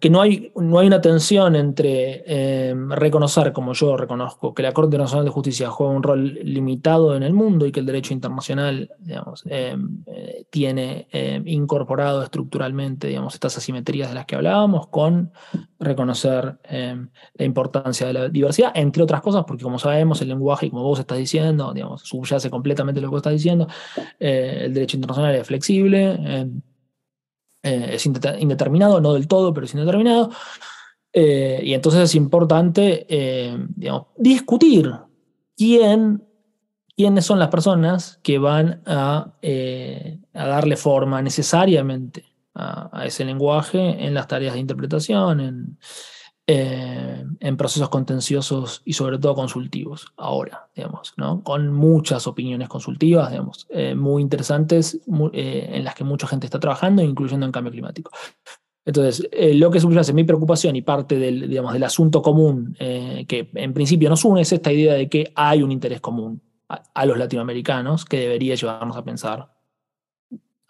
que 0.00 0.08
no 0.08 0.22
hay, 0.22 0.50
no 0.56 0.78
hay 0.78 0.86
una 0.86 1.00
tensión 1.00 1.54
entre 1.54 2.70
em, 2.70 2.90
reconocer, 2.90 3.52
como 3.52 3.74
yo 3.74 3.96
reconozco, 3.98 4.54
que 4.54 4.62
la 4.62 4.72
Corte 4.72 4.88
Internacional 4.88 5.26
de 5.26 5.30
Justicia 5.30 5.68
juega 5.68 5.92
un 5.92 6.02
rol 6.02 6.38
limitado 6.42 7.14
en 7.14 7.22
el 7.22 7.34
mundo 7.34 7.66
y 7.66 7.72
que 7.72 7.80
el 7.80 7.86
derecho 7.86 8.14
internacional 8.14 8.90
digamos, 8.98 9.44
em, 9.46 10.04
eh, 10.06 10.46
tiene 10.48 11.06
em, 11.12 11.46
incorporado 11.46 12.22
estructuralmente 12.22 13.08
digamos, 13.08 13.34
estas 13.34 13.58
asimetrías 13.58 14.08
de 14.08 14.14
las 14.14 14.24
que 14.24 14.36
hablábamos, 14.36 14.86
con 14.88 15.32
reconocer 15.78 16.58
la 16.68 17.44
importancia 17.44 18.06
de 18.06 18.12
la 18.14 18.28
diversidad, 18.28 18.72
entre 18.74 19.02
otras 19.02 19.20
cosas, 19.20 19.44
porque 19.46 19.62
como 19.62 19.78
sabemos, 19.78 20.22
el 20.22 20.28
lenguaje, 20.28 20.70
como 20.70 20.82
vos 20.82 20.98
estás 20.98 21.18
diciendo, 21.18 21.72
digamos, 21.74 22.02
subyace 22.02 22.48
completamente 22.48 23.00
lo 23.00 23.08
que 23.08 23.10
vos 23.10 23.18
estás 23.18 23.34
diciendo, 23.34 23.68
eh, 24.18 24.62
el 24.64 24.74
derecho 24.74 24.96
internacional 24.96 25.34
es 25.34 25.46
flexible 25.46 26.18
eh, 27.66 27.94
es 27.94 28.06
indeterminado, 28.06 29.00
no 29.00 29.12
del 29.12 29.26
todo, 29.26 29.52
pero 29.52 29.66
es 29.66 29.74
indeterminado. 29.74 30.30
Eh, 31.12 31.60
y 31.64 31.74
entonces 31.74 32.02
es 32.02 32.14
importante 32.14 33.06
eh, 33.08 33.56
discutir 34.16 34.92
quién, 35.56 36.22
quiénes 36.94 37.24
son 37.24 37.38
las 37.38 37.48
personas 37.48 38.20
que 38.22 38.38
van 38.38 38.82
a, 38.86 39.34
a 40.34 40.46
darle 40.46 40.76
forma 40.76 41.22
necesariamente 41.22 42.24
a, 42.54 43.04
ese 43.04 43.24
lenguaje 43.24 44.06
en 44.06 44.14
las 44.14 44.28
tareas 44.28 44.54
de 44.54 44.60
interpretación, 44.60 45.40
en, 45.40 45.78
eh, 46.48 47.24
en 47.40 47.56
procesos 47.56 47.88
contenciosos 47.88 48.82
y 48.84 48.92
sobre 48.92 49.18
todo 49.18 49.34
consultivos 49.34 50.12
ahora, 50.16 50.68
digamos, 50.76 51.12
¿no? 51.16 51.42
con 51.42 51.72
muchas 51.72 52.28
opiniones 52.28 52.68
consultivas, 52.68 53.32
digamos, 53.32 53.66
eh, 53.68 53.96
muy 53.96 54.22
interesantes, 54.22 55.00
eh, 55.32 55.70
en 55.72 55.82
las 55.82 55.96
que 55.96 56.04
mucha 56.04 56.28
gente 56.28 56.46
está 56.46 56.60
trabajando, 56.60 57.02
incluyendo 57.02 57.46
en 57.46 57.50
cambio 57.50 57.72
climático. 57.72 58.12
Entonces, 58.84 59.28
lo 59.56 59.72
que 59.72 59.80
subyace 59.80 60.12
mi 60.12 60.22
preocupación 60.22 60.76
y 60.76 60.82
parte 60.82 61.18
del, 61.18 61.48
digamos, 61.48 61.72
del 61.72 61.82
asunto 61.82 62.22
común 62.22 62.76
que 62.78 63.50
en 63.52 63.74
principio 63.74 64.08
nos 64.08 64.24
une 64.24 64.42
es 64.42 64.52
esta 64.52 64.72
idea 64.72 64.94
de 64.94 65.08
que 65.08 65.32
hay 65.34 65.64
un 65.64 65.72
interés 65.72 66.00
común 66.00 66.40
a, 66.68 66.84
a 66.94 67.06
los 67.06 67.18
latinoamericanos 67.18 68.04
que 68.04 68.20
debería 68.20 68.54
llevarnos 68.54 68.96
a 68.96 69.04
pensar 69.04 69.52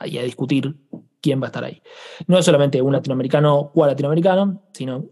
y 0.06 0.16
a 0.16 0.22
discutir 0.22 0.74
quién 1.20 1.42
va 1.42 1.46
a 1.46 1.48
estar 1.48 1.64
ahí. 1.64 1.82
No 2.26 2.38
es 2.38 2.46
solamente 2.46 2.80
un 2.80 2.94
latinoamericano 2.94 3.70
cuál 3.74 3.90
latinoamericano, 3.90 4.62
sino 4.72 5.10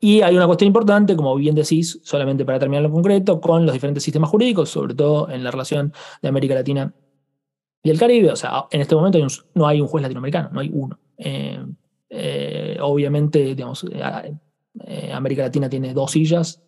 y 0.00 0.22
hay 0.22 0.36
una 0.36 0.46
cuestión 0.46 0.66
importante, 0.66 1.14
como 1.14 1.36
bien 1.36 1.54
decís, 1.54 2.00
solamente 2.02 2.44
para 2.44 2.58
terminar 2.58 2.82
lo 2.82 2.90
concreto, 2.90 3.40
con 3.40 3.64
los 3.64 3.72
diferentes 3.72 4.02
sistemas 4.02 4.30
jurídicos, 4.30 4.70
sobre 4.70 4.94
todo 4.94 5.30
en 5.30 5.44
la 5.44 5.50
relación 5.50 5.92
de 6.20 6.28
América 6.28 6.54
Latina 6.54 6.92
y 7.82 7.90
el 7.90 7.98
Caribe. 7.98 8.32
O 8.32 8.36
sea, 8.36 8.66
en 8.70 8.80
este 8.80 8.94
momento 8.94 9.18
no 9.54 9.66
hay 9.66 9.80
un 9.80 9.86
juez 9.86 10.02
latinoamericano, 10.02 10.50
no 10.52 10.60
hay 10.60 10.70
uno. 10.72 10.98
Eh, 11.16 11.64
eh, 12.10 12.76
obviamente, 12.80 13.54
digamos, 13.54 13.86
eh, 13.90 15.12
América 15.12 15.42
Latina 15.42 15.68
tiene 15.68 15.94
dos 15.94 16.10
sillas 16.10 16.62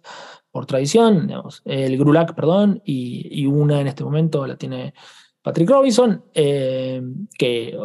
por 0.53 0.67
tradición, 0.67 1.27
digamos, 1.27 1.63
el 1.65 1.99
GRULAC, 1.99 2.35
perdón, 2.35 2.81
y, 2.85 3.43
y, 3.43 3.47
una 3.47 3.81
en 3.81 3.89
este 3.89 4.05
momento 4.05 4.47
la 4.47 4.57
tiene 4.57 4.95
Patrick 5.43 5.69
Robinson, 5.69 6.23
que 6.33 7.77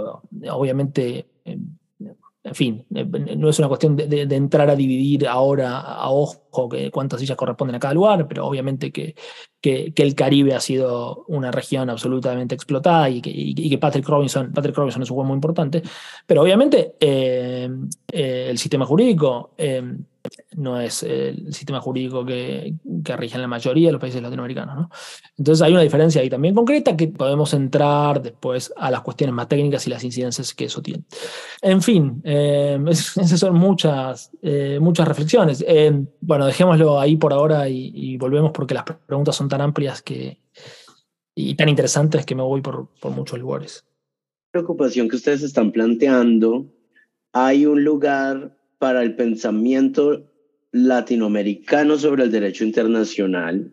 obviamente 0.52 1.30
en 2.50 2.56
fin, 2.56 2.86
eh, 2.96 3.06
no 3.38 3.48
es 3.48 3.60
una 3.60 3.68
cuestión 3.68 3.96
de, 3.96 4.22
entrar 4.24 4.72
a 4.72 4.76
dividir 4.76 5.28
ahora 5.28 5.80
a 5.80 6.10
ojo 6.10 6.68
que 6.68 6.90
cuántas 6.90 7.20
sillas 7.20 7.38
corresponden 7.38 7.76
a 7.76 7.80
cada 7.80 7.94
lugar, 7.94 8.28
pero 8.28 8.48
obviamente 8.48 8.92
que, 8.92 9.14
que, 9.62 9.94
el 9.96 10.16
Caribe 10.16 10.56
ha 10.56 10.60
sido 10.60 11.26
una 11.28 11.52
región 11.52 11.92
absolutamente 11.92 12.56
explotada 12.56 13.08
y 13.08 13.22
que, 13.22 13.30
y 13.32 13.70
que 13.70 13.78
Patrick, 13.78 14.08
Robinson, 14.08 14.52
Patrick 14.52 14.76
Robinson 14.76 15.04
es 15.04 15.12
un 15.12 15.16
juego 15.16 15.28
muy 15.28 15.36
importante, 15.36 15.84
pero 16.26 16.42
obviamente 16.42 16.96
eh, 17.00 17.70
eh, 18.12 18.48
el 18.50 18.58
sistema 18.58 18.86
jurídico 18.88 19.52
no 20.56 20.80
es 20.80 21.04
el 21.04 21.54
sistema 21.54 21.80
jurídico 21.80 22.26
que, 22.26 22.76
que, 23.04 23.18
rige 23.18 23.36
en 23.36 23.42
la 23.42 23.48
mayoría 23.48 23.88
de 23.88 23.92
los 23.94 24.02
países 24.02 24.22
latinoamericanos. 24.22 24.76
¿no? 24.76 24.90
Entonces 25.38 25.62
hay 25.62 25.72
una 25.72 25.82
diferencia 25.82 26.22
ahí 26.22 26.30
también 26.30 26.56
concreta 26.56 26.96
que 26.96 27.08
podemos 27.08 27.54
entrar 27.54 28.22
después 28.22 28.74
a 28.76 28.92
las 28.92 29.02
cuestiones 29.02 29.34
más 29.34 29.48
técnicas 29.48 29.86
y 29.88 29.90
las 29.90 30.04
incidencias 30.04 30.54
que 30.54 30.66
eso 30.66 30.82
tiene. 30.82 31.04
En 31.62 31.82
fin, 31.82 32.22
eh, 32.24 32.80
esas 32.90 33.40
son 33.40 33.56
muchas, 33.56 34.32
eh, 34.42 34.80
muchas 34.82 35.08
reflexiones. 35.08 35.64
Eh, 35.68 36.06
bueno, 36.22 36.46
dejémoslo 36.46 37.00
ahí 37.00 37.16
por 37.18 37.34
ahora 37.34 37.70
y, 37.70 38.18
volvemos 38.18 38.52
porque 38.52 38.74
las 38.74 38.84
preguntas 38.84 39.36
son 39.36 39.48
tan 39.48 39.62
amplias 39.62 40.02
que, 40.02 40.42
y 41.36 41.56
tan 41.56 41.70
interesantes 41.70 42.26
que 42.26 42.36
me 42.36 42.44
voy 42.44 42.62
por, 42.62 42.90
por 43.00 43.12
muchos 43.12 43.40
lugares. 43.40 43.86
Preocupación 44.52 45.08
que 45.08 45.16
ustedes 45.16 45.44
están 45.44 45.72
planteando, 45.72 46.66
hay 47.32 47.66
un 47.66 47.84
lugar 47.84 48.59
para 48.80 49.04
el 49.04 49.16
pensamiento 49.16 50.26
latinoamericano 50.72 51.98
sobre 51.98 52.24
el 52.24 52.32
derecho 52.32 52.64
internacional 52.64 53.72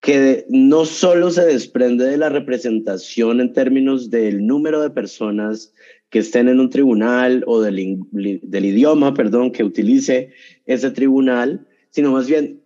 que 0.00 0.46
no 0.48 0.84
solo 0.84 1.30
se 1.30 1.44
desprende 1.44 2.04
de 2.04 2.18
la 2.18 2.28
representación 2.28 3.40
en 3.40 3.52
términos 3.52 4.10
del 4.10 4.46
número 4.46 4.80
de 4.80 4.90
personas 4.90 5.74
que 6.10 6.20
estén 6.20 6.48
en 6.48 6.60
un 6.60 6.70
tribunal 6.70 7.42
o 7.46 7.60
del, 7.60 7.98
del 8.12 8.64
idioma, 8.64 9.12
perdón, 9.12 9.50
que 9.50 9.64
utilice 9.64 10.32
ese 10.66 10.92
tribunal, 10.92 11.66
sino 11.90 12.12
más 12.12 12.28
bien 12.28 12.62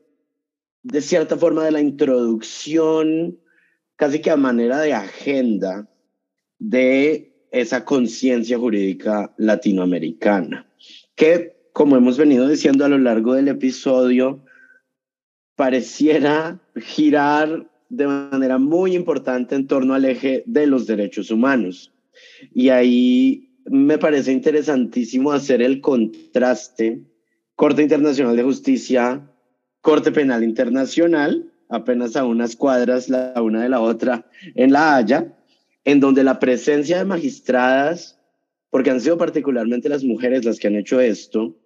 de 0.83 1.01
cierta 1.01 1.37
forma 1.39 1.65
de 1.65 1.73
la 1.73 1.81
introducción, 1.81 3.39
casi 3.97 4.19
que 4.21 4.31
a 4.31 4.37
manera 4.37 4.81
de 4.81 4.93
agenda 4.93 5.89
de 6.59 7.47
esa 7.51 7.85
conciencia 7.85 8.59
jurídica 8.59 9.33
latinoamericana 9.39 10.67
que, 11.15 11.52
como 11.73 11.97
hemos 11.97 12.19
venido 12.19 12.49
diciendo 12.49 12.85
a 12.85 12.89
lo 12.89 12.99
largo 12.99 13.35
del 13.35 13.49
episodio, 13.49 14.45
pareciera 15.57 16.61
girar 16.77 17.71
de 17.89 18.07
manera 18.07 18.59
muy 18.59 18.95
importante 18.95 19.55
en 19.55 19.67
torno 19.67 19.95
al 19.95 20.05
eje 20.05 20.43
de 20.47 20.67
los 20.67 20.87
derechos 20.87 21.31
humanos. 21.31 21.93
Y 22.53 22.71
ahí 22.71 23.51
me 23.67 23.99
parece 23.99 24.33
interesantísimo 24.33 25.33
hacer 25.33 25.63
el 25.63 25.81
contraste 25.81 27.03
Corte 27.55 27.83
Internacional 27.83 28.35
de 28.35 28.43
Justicia, 28.43 29.31
Corte 29.81 30.11
Penal 30.11 30.43
Internacional, 30.43 31.53
apenas 31.69 32.17
a 32.17 32.25
unas 32.25 32.57
cuadras 32.57 33.09
la 33.09 33.41
una 33.41 33.63
de 33.63 33.69
la 33.69 33.81
otra 33.81 34.27
en 34.55 34.73
La 34.73 34.97
Haya, 34.97 35.39
en 35.85 36.01
donde 36.01 36.25
la 36.25 36.39
presencia 36.39 36.99
de 36.99 37.05
magistradas, 37.05 38.19
porque 38.71 38.91
han 38.91 39.01
sido 39.01 39.19
particularmente 39.19 39.89
las 39.89 40.03
mujeres 40.03 40.45
las 40.45 40.59
que 40.59 40.69
han 40.69 40.77
hecho 40.77 41.01
esto, 41.01 41.57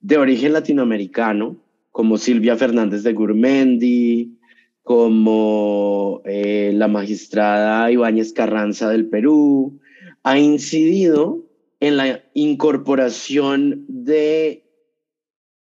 de 0.00 0.16
origen 0.16 0.52
latinoamericano, 0.52 1.56
como 1.90 2.18
Silvia 2.18 2.56
Fernández 2.56 3.02
de 3.02 3.12
Gurmendi, 3.12 4.38
como 4.82 6.22
eh, 6.24 6.72
la 6.74 6.88
magistrada 6.88 7.90
Ibáñez 7.90 8.32
Carranza 8.32 8.88
del 8.88 9.08
Perú, 9.08 9.80
ha 10.22 10.38
incidido 10.38 11.44
en 11.80 11.96
la 11.96 12.24
incorporación 12.34 13.84
de 13.88 14.64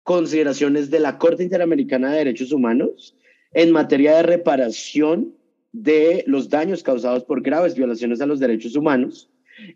consideraciones 0.03 0.90
de 0.90 1.01
la 1.01 1.18
Corte 1.18 1.42
Interamericana 1.42 2.12
de 2.12 2.18
Derechos 2.18 2.53
Humanos 2.53 3.16
en 3.53 3.72
materia 3.72 4.16
de 4.16 4.22
reparación 4.22 5.35
de 5.72 6.25
los 6.27 6.49
daños 6.49 6.83
causados 6.83 7.25
por 7.25 7.42
graves 7.42 7.75
violaciones 7.75 8.20
a 8.20 8.27
los 8.27 8.38
derechos 8.38 8.77
humanos 8.77 9.31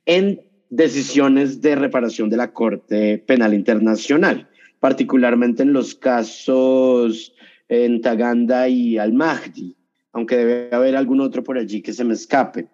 en 0.07 0.41
decisiones 0.71 1.61
de 1.61 1.75
reparación 1.75 2.31
de 2.31 2.37
la 2.37 2.53
Corte 2.53 3.19
Penal 3.19 3.53
Internacional, 3.53 4.49
particularmente 4.79 5.65
en 5.65 5.73
los 5.73 5.95
casos 5.95 7.35
en 7.69 8.01
Taganda 8.01 8.69
y 8.69 8.97
Al-Mahdi, 8.97 9.77
aunque 10.13 10.37
debe 10.37 10.75
haber 10.75 10.97
algún 10.97 11.21
otro 11.21 11.45
por 11.45 11.59
allí 11.59 11.83
que 11.83 11.93
se 11.93 12.05
me 12.05 12.15
escape. 12.15 12.69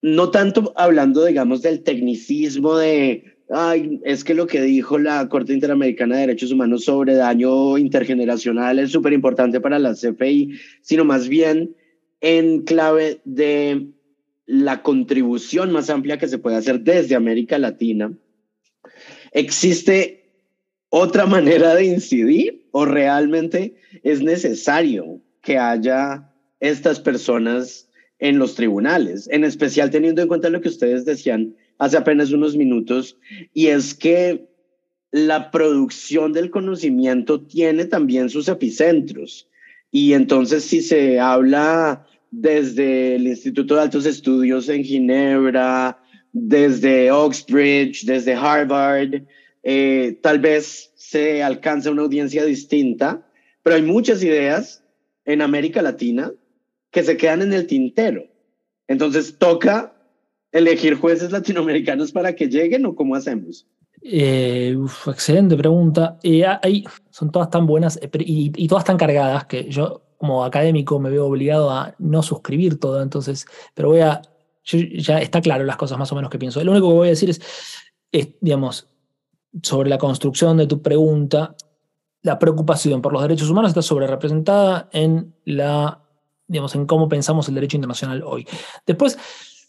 No 0.00 0.30
tanto 0.30 0.72
hablando, 0.76 1.24
digamos, 1.24 1.62
del 1.62 1.82
tecnicismo 1.82 2.76
de, 2.76 3.36
ay, 3.50 4.00
es 4.04 4.24
que 4.24 4.34
lo 4.34 4.46
que 4.46 4.60
dijo 4.62 4.98
la 4.98 5.28
Corte 5.28 5.52
Interamericana 5.52 6.16
de 6.16 6.22
Derechos 6.22 6.50
Humanos 6.50 6.84
sobre 6.84 7.14
daño 7.14 7.78
intergeneracional 7.78 8.78
es 8.78 8.90
súper 8.90 9.12
importante 9.12 9.60
para 9.60 9.78
la 9.78 9.94
CPI, 9.94 10.58
sino 10.80 11.04
más 11.04 11.28
bien 11.28 11.76
en 12.20 12.62
clave 12.62 13.20
de 13.24 13.88
la 14.46 14.82
contribución 14.82 15.72
más 15.72 15.90
amplia 15.90 16.18
que 16.18 16.28
se 16.28 16.38
puede 16.38 16.56
hacer 16.56 16.80
desde 16.80 17.14
América 17.14 17.58
Latina. 17.58 18.12
¿Existe 19.32 20.32
otra 20.88 21.26
manera 21.26 21.74
de 21.74 21.84
incidir 21.84 22.68
o 22.72 22.84
realmente 22.84 23.76
es 24.02 24.22
necesario 24.22 25.20
que 25.42 25.58
haya 25.58 26.32
estas 26.60 27.00
personas 27.00 27.88
en 28.18 28.38
los 28.38 28.54
tribunales, 28.54 29.28
en 29.32 29.42
especial 29.42 29.90
teniendo 29.90 30.22
en 30.22 30.28
cuenta 30.28 30.48
lo 30.48 30.60
que 30.60 30.68
ustedes 30.68 31.04
decían 31.04 31.56
hace 31.78 31.96
apenas 31.96 32.30
unos 32.30 32.56
minutos, 32.56 33.18
y 33.52 33.66
es 33.66 33.94
que 33.94 34.48
la 35.10 35.50
producción 35.50 36.32
del 36.32 36.50
conocimiento 36.50 37.44
tiene 37.44 37.84
también 37.84 38.30
sus 38.30 38.46
epicentros. 38.48 39.48
Y 39.90 40.12
entonces 40.14 40.64
si 40.64 40.80
se 40.80 41.18
habla 41.18 42.06
desde 42.32 43.16
el 43.16 43.26
Instituto 43.28 43.74
de 43.76 43.82
Altos 43.82 44.06
Estudios 44.06 44.68
en 44.68 44.82
Ginebra, 44.82 46.02
desde 46.32 47.12
Oxbridge, 47.12 48.06
desde 48.06 48.32
Harvard, 48.34 49.22
eh, 49.62 50.18
tal 50.22 50.40
vez 50.40 50.92
se 50.96 51.42
alcanza 51.42 51.90
una 51.90 52.02
audiencia 52.02 52.44
distinta, 52.44 53.24
pero 53.62 53.76
hay 53.76 53.82
muchas 53.82 54.24
ideas 54.24 54.82
en 55.26 55.42
América 55.42 55.82
Latina 55.82 56.32
que 56.90 57.04
se 57.04 57.18
quedan 57.18 57.42
en 57.42 57.52
el 57.52 57.66
tintero. 57.66 58.24
Entonces 58.88 59.36
toca 59.38 59.94
elegir 60.50 60.94
jueces 60.94 61.30
latinoamericanos 61.32 62.12
para 62.12 62.34
que 62.34 62.48
lleguen 62.48 62.86
o 62.86 62.94
cómo 62.94 63.14
hacemos. 63.14 63.66
Eh, 64.00 64.74
excelente 65.06 65.56
pregunta. 65.56 66.18
Eh, 66.22 66.44
son 67.10 67.30
todas 67.30 67.50
tan 67.50 67.66
buenas 67.66 68.00
y, 68.02 68.52
y, 68.56 68.68
todas 68.68 68.84
tan 68.84 68.96
cargadas 68.96 69.44
que 69.44 69.68
yo 69.68 70.02
como 70.22 70.44
académico 70.44 71.00
me 71.00 71.10
veo 71.10 71.26
obligado 71.26 71.68
a 71.72 71.96
no 71.98 72.22
suscribir 72.22 72.78
todo, 72.78 73.02
entonces, 73.02 73.44
pero 73.74 73.88
voy 73.88 74.02
a, 74.02 74.22
ya 74.62 75.18
está 75.18 75.40
claro 75.40 75.64
las 75.64 75.76
cosas 75.76 75.98
más 75.98 76.12
o 76.12 76.14
menos 76.14 76.30
que 76.30 76.38
pienso. 76.38 76.62
Lo 76.62 76.70
único 76.70 76.90
que 76.90 76.94
voy 76.94 77.08
a 77.08 77.10
decir 77.10 77.28
es, 77.28 77.40
digamos, 78.40 78.86
sobre 79.64 79.90
la 79.90 79.98
construcción 79.98 80.58
de 80.58 80.68
tu 80.68 80.80
pregunta, 80.80 81.56
la 82.22 82.38
preocupación 82.38 83.02
por 83.02 83.12
los 83.12 83.20
derechos 83.20 83.50
humanos 83.50 83.70
está 83.70 83.82
sobre 83.82 84.06
representada 84.06 84.88
en 84.92 85.34
la, 85.44 86.04
digamos, 86.46 86.72
en 86.76 86.86
cómo 86.86 87.08
pensamos 87.08 87.48
el 87.48 87.56
derecho 87.56 87.76
internacional 87.76 88.22
hoy. 88.24 88.46
Después, 88.86 89.18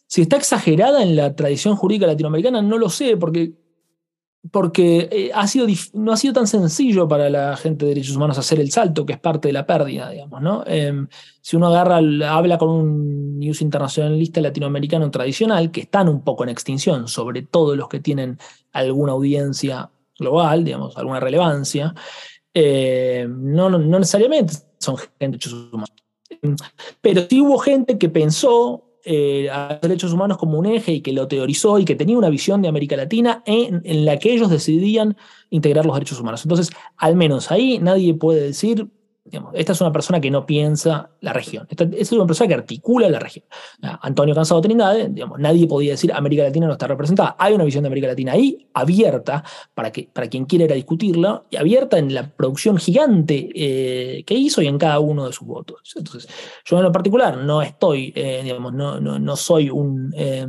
si 0.05 0.21
está 0.21 0.37
exagerada 0.37 1.01
en 1.01 1.15
la 1.15 1.35
tradición 1.35 1.75
jurídica 1.75 2.05
latinoamericana, 2.05 2.61
no 2.61 2.77
lo 2.77 2.89
sé, 2.89 3.17
porque 3.17 3.53
porque 4.51 5.07
eh, 5.11 5.31
ha 5.33 5.47
sido, 5.47 5.67
no 5.93 6.11
ha 6.11 6.17
sido 6.17 6.33
tan 6.33 6.47
sencillo 6.47 7.07
para 7.07 7.29
la 7.29 7.55
gente 7.55 7.85
de 7.85 7.89
derechos 7.89 8.15
humanos 8.15 8.37
hacer 8.37 8.59
el 8.59 8.71
salto, 8.71 9.05
que 9.05 9.13
es 9.13 9.19
parte 9.19 9.47
de 9.47 9.53
la 9.53 9.65
pérdida, 9.65 10.09
digamos, 10.09 10.41
¿no? 10.41 10.63
Em, 10.67 11.07
si 11.41 11.55
uno 11.55 11.67
agarra, 11.67 11.97
habla 11.97 12.57
con 12.57 12.69
un 12.69 13.39
news 13.39 13.61
internacionalista 13.61 14.41
latinoamericano 14.41 15.09
tradicional, 15.11 15.71
que 15.71 15.81
están 15.81 16.09
un 16.09 16.23
poco 16.23 16.43
en 16.43 16.49
extinción, 16.49 17.07
sobre 17.07 17.43
todo 17.43 17.75
los 17.75 17.87
que 17.87 18.01
tienen 18.01 18.37
alguna 18.73 19.13
audiencia 19.13 19.89
global, 20.19 20.65
digamos, 20.65 20.97
alguna 20.97 21.21
relevancia, 21.21 21.95
eh, 22.53 23.25
no, 23.29 23.69
no, 23.69 23.79
necesariamente 23.79 24.53
son 24.77 24.97
gente 24.97 25.13
de 25.19 25.27
derechos 25.27 25.53
humanos. 25.71 25.93
Pero 27.01 27.25
sí 27.29 27.39
hubo 27.41 27.57
gente 27.59 27.97
que 27.97 28.09
pensó 28.09 28.92
eh, 29.05 29.49
a 29.49 29.79
derechos 29.81 30.13
humanos 30.13 30.37
como 30.37 30.57
un 30.57 30.65
eje 30.65 30.93
y 30.93 31.01
que 31.01 31.11
lo 31.11 31.27
teorizó 31.27 31.77
y 31.79 31.85
que 31.85 31.95
tenía 31.95 32.17
una 32.17 32.29
visión 32.29 32.61
de 32.61 32.69
América 32.69 32.95
Latina 32.95 33.43
en, 33.45 33.81
en, 33.83 34.05
la 34.05 34.17
que 34.17 34.33
ellos 34.33 34.49
decidían 34.49 35.17
integrar 35.49 35.85
los 35.85 35.95
derechos 35.95 36.19
humanos. 36.19 36.43
Entonces, 36.45 36.69
al 36.97 37.15
menos 37.15 37.51
ahí 37.51 37.79
nadie 37.79 38.13
puede 38.13 38.41
decir 38.41 38.87
esta 39.53 39.71
es 39.71 39.81
una 39.81 39.91
persona 39.91 40.19
que 40.19 40.29
no 40.29 40.45
piensa 40.45 41.11
la 41.21 41.31
región. 41.31 41.65
Esta, 41.69 41.85
es 41.85 42.11
una 42.11 42.25
persona 42.25 42.47
que 42.49 42.53
articula 42.55 43.09
la 43.09 43.19
región. 43.19 43.45
Antonio 44.01 44.35
Cansado 44.35 44.59
Trindade, 44.59 45.09
digamos, 45.09 45.39
nadie 45.39 45.65
podía 45.65 45.91
decir 45.91 46.11
América 46.11 46.43
Latina 46.43 46.67
no 46.67 46.73
está 46.73 46.87
representada. 46.87 47.35
Hay 47.39 47.53
una 47.53 47.63
visión 47.63 47.83
de 47.83 47.87
América 47.87 48.07
Latina 48.07 48.33
ahí, 48.33 48.67
abierta, 48.73 49.43
para, 49.73 49.91
que, 49.91 50.09
para 50.11 50.27
quien 50.27 50.45
quiera 50.45 50.65
ir 50.65 50.71
a 50.73 50.75
discutirla, 50.75 51.43
y 51.49 51.55
abierta 51.55 51.97
en 51.97 52.13
la 52.13 52.29
producción 52.29 52.77
gigante 52.77 53.49
eh, 53.55 54.23
que 54.25 54.33
hizo 54.33 54.61
y 54.61 54.67
en 54.67 54.77
cada 54.77 54.99
uno 54.99 55.25
de 55.25 55.31
sus 55.31 55.47
votos. 55.47 55.93
Entonces, 55.95 56.29
yo 56.65 56.77
en 56.77 56.83
lo 56.83 56.91
particular 56.91 57.37
no 57.37 57.61
estoy, 57.61 58.11
eh, 58.15 58.41
digamos, 58.43 58.73
no, 58.73 58.99
no, 58.99 59.19
no, 59.19 59.35
soy 59.37 59.69
un. 59.69 60.13
Eh, 60.17 60.45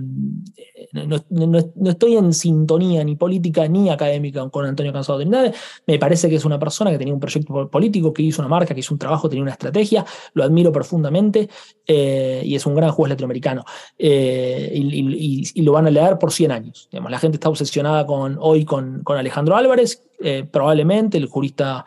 no, 0.95 1.19
no, 1.31 1.91
estoy 1.91 2.17
en 2.17 2.33
sintonía 2.33 3.03
ni 3.03 3.17
política 3.17 3.67
ni 3.67 3.91
académica 3.91 4.49
con 4.49 4.65
Antonio 4.65 4.93
Cansado 4.93 5.19
Trindade. 5.19 5.53
Me 5.87 5.99
parece 5.99 6.29
que 6.29 6.37
es 6.37 6.45
una 6.45 6.59
persona 6.59 6.91
que 6.93 6.99
tenía 6.99 7.13
un 7.13 7.19
proyecto 7.19 7.69
político, 7.69 8.13
que 8.13 8.23
hizo 8.23 8.41
una 8.41 8.49
marca 8.49 8.75
que 8.75 8.81
hizo 8.81 8.95
un 8.95 8.99
trabajo, 8.99 9.29
tenía 9.29 9.43
una 9.43 9.53
estrategia, 9.53 10.05
lo 10.35 10.45
admiro 10.45 10.71
profundamente 10.71 11.49
eh, 11.87 12.43
y 12.45 12.55
es 12.55 12.65
un 12.65 12.77
gran 12.77 12.93
juez 12.93 13.11
latinoamericano. 13.11 13.65
Eh, 13.99 14.71
y, 14.75 15.63
lo 15.65 15.73
van 15.73 15.87
a 15.87 15.91
leer 15.91 16.19
por 16.19 16.31
100 16.31 16.53
años. 16.53 16.89
Digamos, 16.93 17.11
la 17.11 17.19
gente 17.19 17.37
está 17.37 17.49
obsesionada 17.49 18.07
con, 18.07 18.37
hoy 18.39 18.65
con, 18.65 19.03
con 19.03 19.17
Alejandro 19.17 19.57
Álvarez, 19.57 20.03
eh, 20.23 20.45
probablemente 20.51 21.17
el 21.17 21.27
jurista 21.27 21.85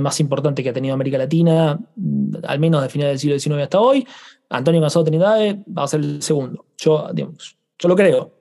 más 0.00 0.18
importante 0.20 0.62
que 0.62 0.70
ha 0.70 0.72
tenido 0.72 0.94
América 0.94 1.18
Latina, 1.18 1.78
mm, 1.96 2.36
al 2.44 2.58
menos 2.58 2.82
de 2.82 2.88
finales 2.88 3.12
del 3.22 3.40
siglo 3.40 3.58
XIX 3.58 3.64
hasta 3.64 3.80
hoy. 3.80 4.06
Antonio 4.48 4.80
Casado 4.80 5.04
Trinidad 5.04 5.58
va 5.76 5.84
a 5.84 5.88
ser 5.88 6.00
el 6.00 6.22
segundo. 6.22 6.64
Yo, 6.78 7.08
digamos, 7.12 7.56
yo 7.78 7.88
lo 7.88 7.96
creo. 7.96 8.37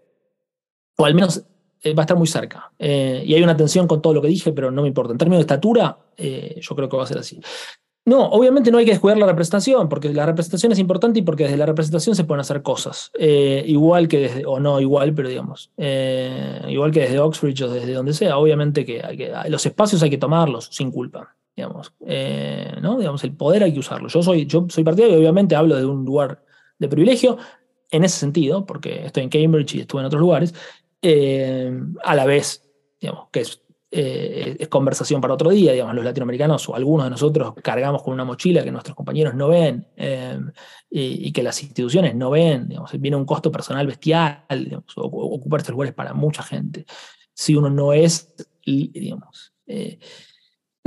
O 0.97 1.05
al 1.05 1.15
menos 1.15 1.43
va 1.85 2.01
a 2.01 2.01
estar 2.01 2.17
muy 2.17 2.27
cerca. 2.27 2.71
y 2.79 3.33
hay 3.33 3.43
una 3.43 3.55
tensión 3.55 3.87
con 3.87 4.01
todo 4.01 4.13
lo 4.13 4.21
que 4.21 4.27
dije, 4.27 4.51
pero 4.51 4.71
no 4.71 4.81
me 4.81 4.87
importa. 4.87 5.13
En 5.13 5.17
términos 5.17 5.39
de 5.39 5.41
estatura, 5.41 5.97
yo 6.17 6.75
creo 6.75 6.89
que 6.89 6.97
va 6.97 7.03
a 7.03 7.07
ser 7.07 7.19
así. 7.19 7.39
No, 8.07 8.23
obviamente 8.23 8.71
no 8.71 8.77
hay 8.77 8.85
que 8.85 8.91
descuidar 8.91 9.17
la 9.17 9.25
representación, 9.25 9.89
porque 9.89 10.13
la 10.13 10.25
representación 10.25 10.71
es 10.71 10.79
importante 10.79 11.19
y 11.19 11.23
porque 11.23 11.43
desde 11.43 11.57
la 11.57 11.65
representación 11.65 12.15
se 12.15 12.23
pueden 12.23 12.39
hacer 12.39 12.61
cosas. 12.61 13.11
Eh, 13.19 13.65
igual 13.67 14.07
que 14.07 14.19
desde, 14.19 14.45
o 14.45 14.61
no 14.61 14.79
igual, 14.79 15.13
pero 15.13 15.27
digamos, 15.27 15.71
eh, 15.75 16.61
igual 16.69 16.91
que 16.91 17.01
desde 17.01 17.19
Oxford 17.19 17.63
o 17.63 17.67
desde 17.67 17.91
donde 17.91 18.13
sea, 18.13 18.37
obviamente 18.37 18.85
que, 18.85 19.03
los 19.49 19.65
espacios 19.65 20.01
hay 20.03 20.09
que 20.09 20.17
tomarlos 20.17 20.69
sin 20.71 20.89
culpa. 20.89 21.35
Digamos, 21.53 21.91
eh, 22.05 22.77
¿no? 22.81 22.97
digamos, 22.97 23.25
el 23.25 23.33
poder 23.33 23.63
hay 23.63 23.73
que 23.73 23.79
usarlo. 23.79 24.07
Yo 24.07 24.23
soy, 24.23 24.45
yo 24.45 24.65
soy 24.69 24.85
partidario 24.85 25.17
y 25.17 25.19
obviamente 25.19 25.57
hablo 25.57 25.75
de 25.75 25.83
un 25.83 26.05
lugar 26.05 26.41
de 26.79 26.87
privilegio 26.87 27.37
en 27.91 28.05
ese 28.05 28.19
sentido, 28.19 28.65
porque 28.65 29.07
estoy 29.07 29.23
en 29.23 29.29
Cambridge 29.29 29.75
y 29.75 29.81
estuve 29.81 29.99
en 29.99 30.07
otros 30.07 30.21
lugares, 30.21 30.53
a 31.01 32.15
la 32.15 32.25
vez, 32.25 32.63
digamos, 32.99 33.29
que 33.31 33.41
es 33.41 33.61
eh, 33.89 34.57
es 34.59 34.67
conversación 34.67 35.21
para 35.21 35.33
otro 35.33 35.49
día, 35.49 35.71
digamos, 35.71 35.95
los 35.95 36.03
latinoamericanos 36.03 36.67
o 36.67 36.75
algunos 36.75 37.05
de 37.05 37.09
nosotros 37.09 37.53
cargamos 37.63 38.03
con 38.03 38.13
una 38.13 38.25
mochila 38.25 38.61
que 38.61 38.71
nuestros 38.71 38.97
compañeros 38.97 39.33
no 39.33 39.47
ven 39.47 39.87
eh, 39.95 40.37
y, 40.89 41.31
que 41.31 41.41
las 41.41 41.63
instituciones 41.63 42.13
no 42.13 42.29
ven, 42.29 42.67
digamos, 42.67 42.91
viene 42.99 43.15
un 43.15 43.25
costo 43.25 43.49
personal 43.49 43.87
bestial, 43.87 44.43
digamos, 44.49 44.91
ocupar 44.97 45.61
estos 45.61 45.71
lugares 45.71 45.93
para 45.93 46.13
mucha 46.13 46.43
gente. 46.43 46.85
Si 47.33 47.55
uno 47.55 47.69
no 47.69 47.93
es, 47.93 48.35
digamos, 48.65 49.53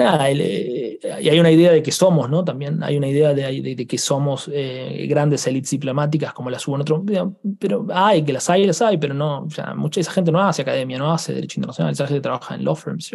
eh, 0.01 0.05
nada, 0.05 0.31
eh, 0.31 0.99
y 1.23 1.29
hay 1.29 1.41
una 1.41 1.51
idea 1.51 1.73
de 1.73 1.83
que 1.83 1.93
somos, 1.93 2.29
¿no? 2.31 2.45
También 2.45 2.83
hay 2.83 2.97
una 2.97 3.09
idea 3.09 3.35
de, 3.35 3.87
que 3.87 3.99
somos 3.99 4.51
eh, 4.53 5.07
grandes 5.09 5.47
élites 5.47 5.71
diplomáticas 5.71 6.33
como 6.33 6.51
las 6.51 6.67
hubo 6.67 6.77
en 6.77 6.83
otro, 6.83 7.05
pero 7.59 7.87
hay, 7.93 8.23
que 8.23 8.33
las 8.33 8.49
hay, 8.51 8.67
las 8.67 8.83
hay, 8.83 8.99
pero 8.99 9.15
no, 9.15 9.47
mucha 9.77 10.01
esa 10.01 10.13
gente 10.13 10.33
no 10.33 10.41
hace 10.41 10.63
academia, 10.63 10.99
no 10.99 11.13
hace 11.13 11.35
derecho 11.35 11.59
internacional, 11.59 11.93
esa 11.93 12.07
gente 12.07 12.21
trabaja 12.21 12.55
en 12.55 12.65
law 12.65 12.75
firms, 12.75 13.13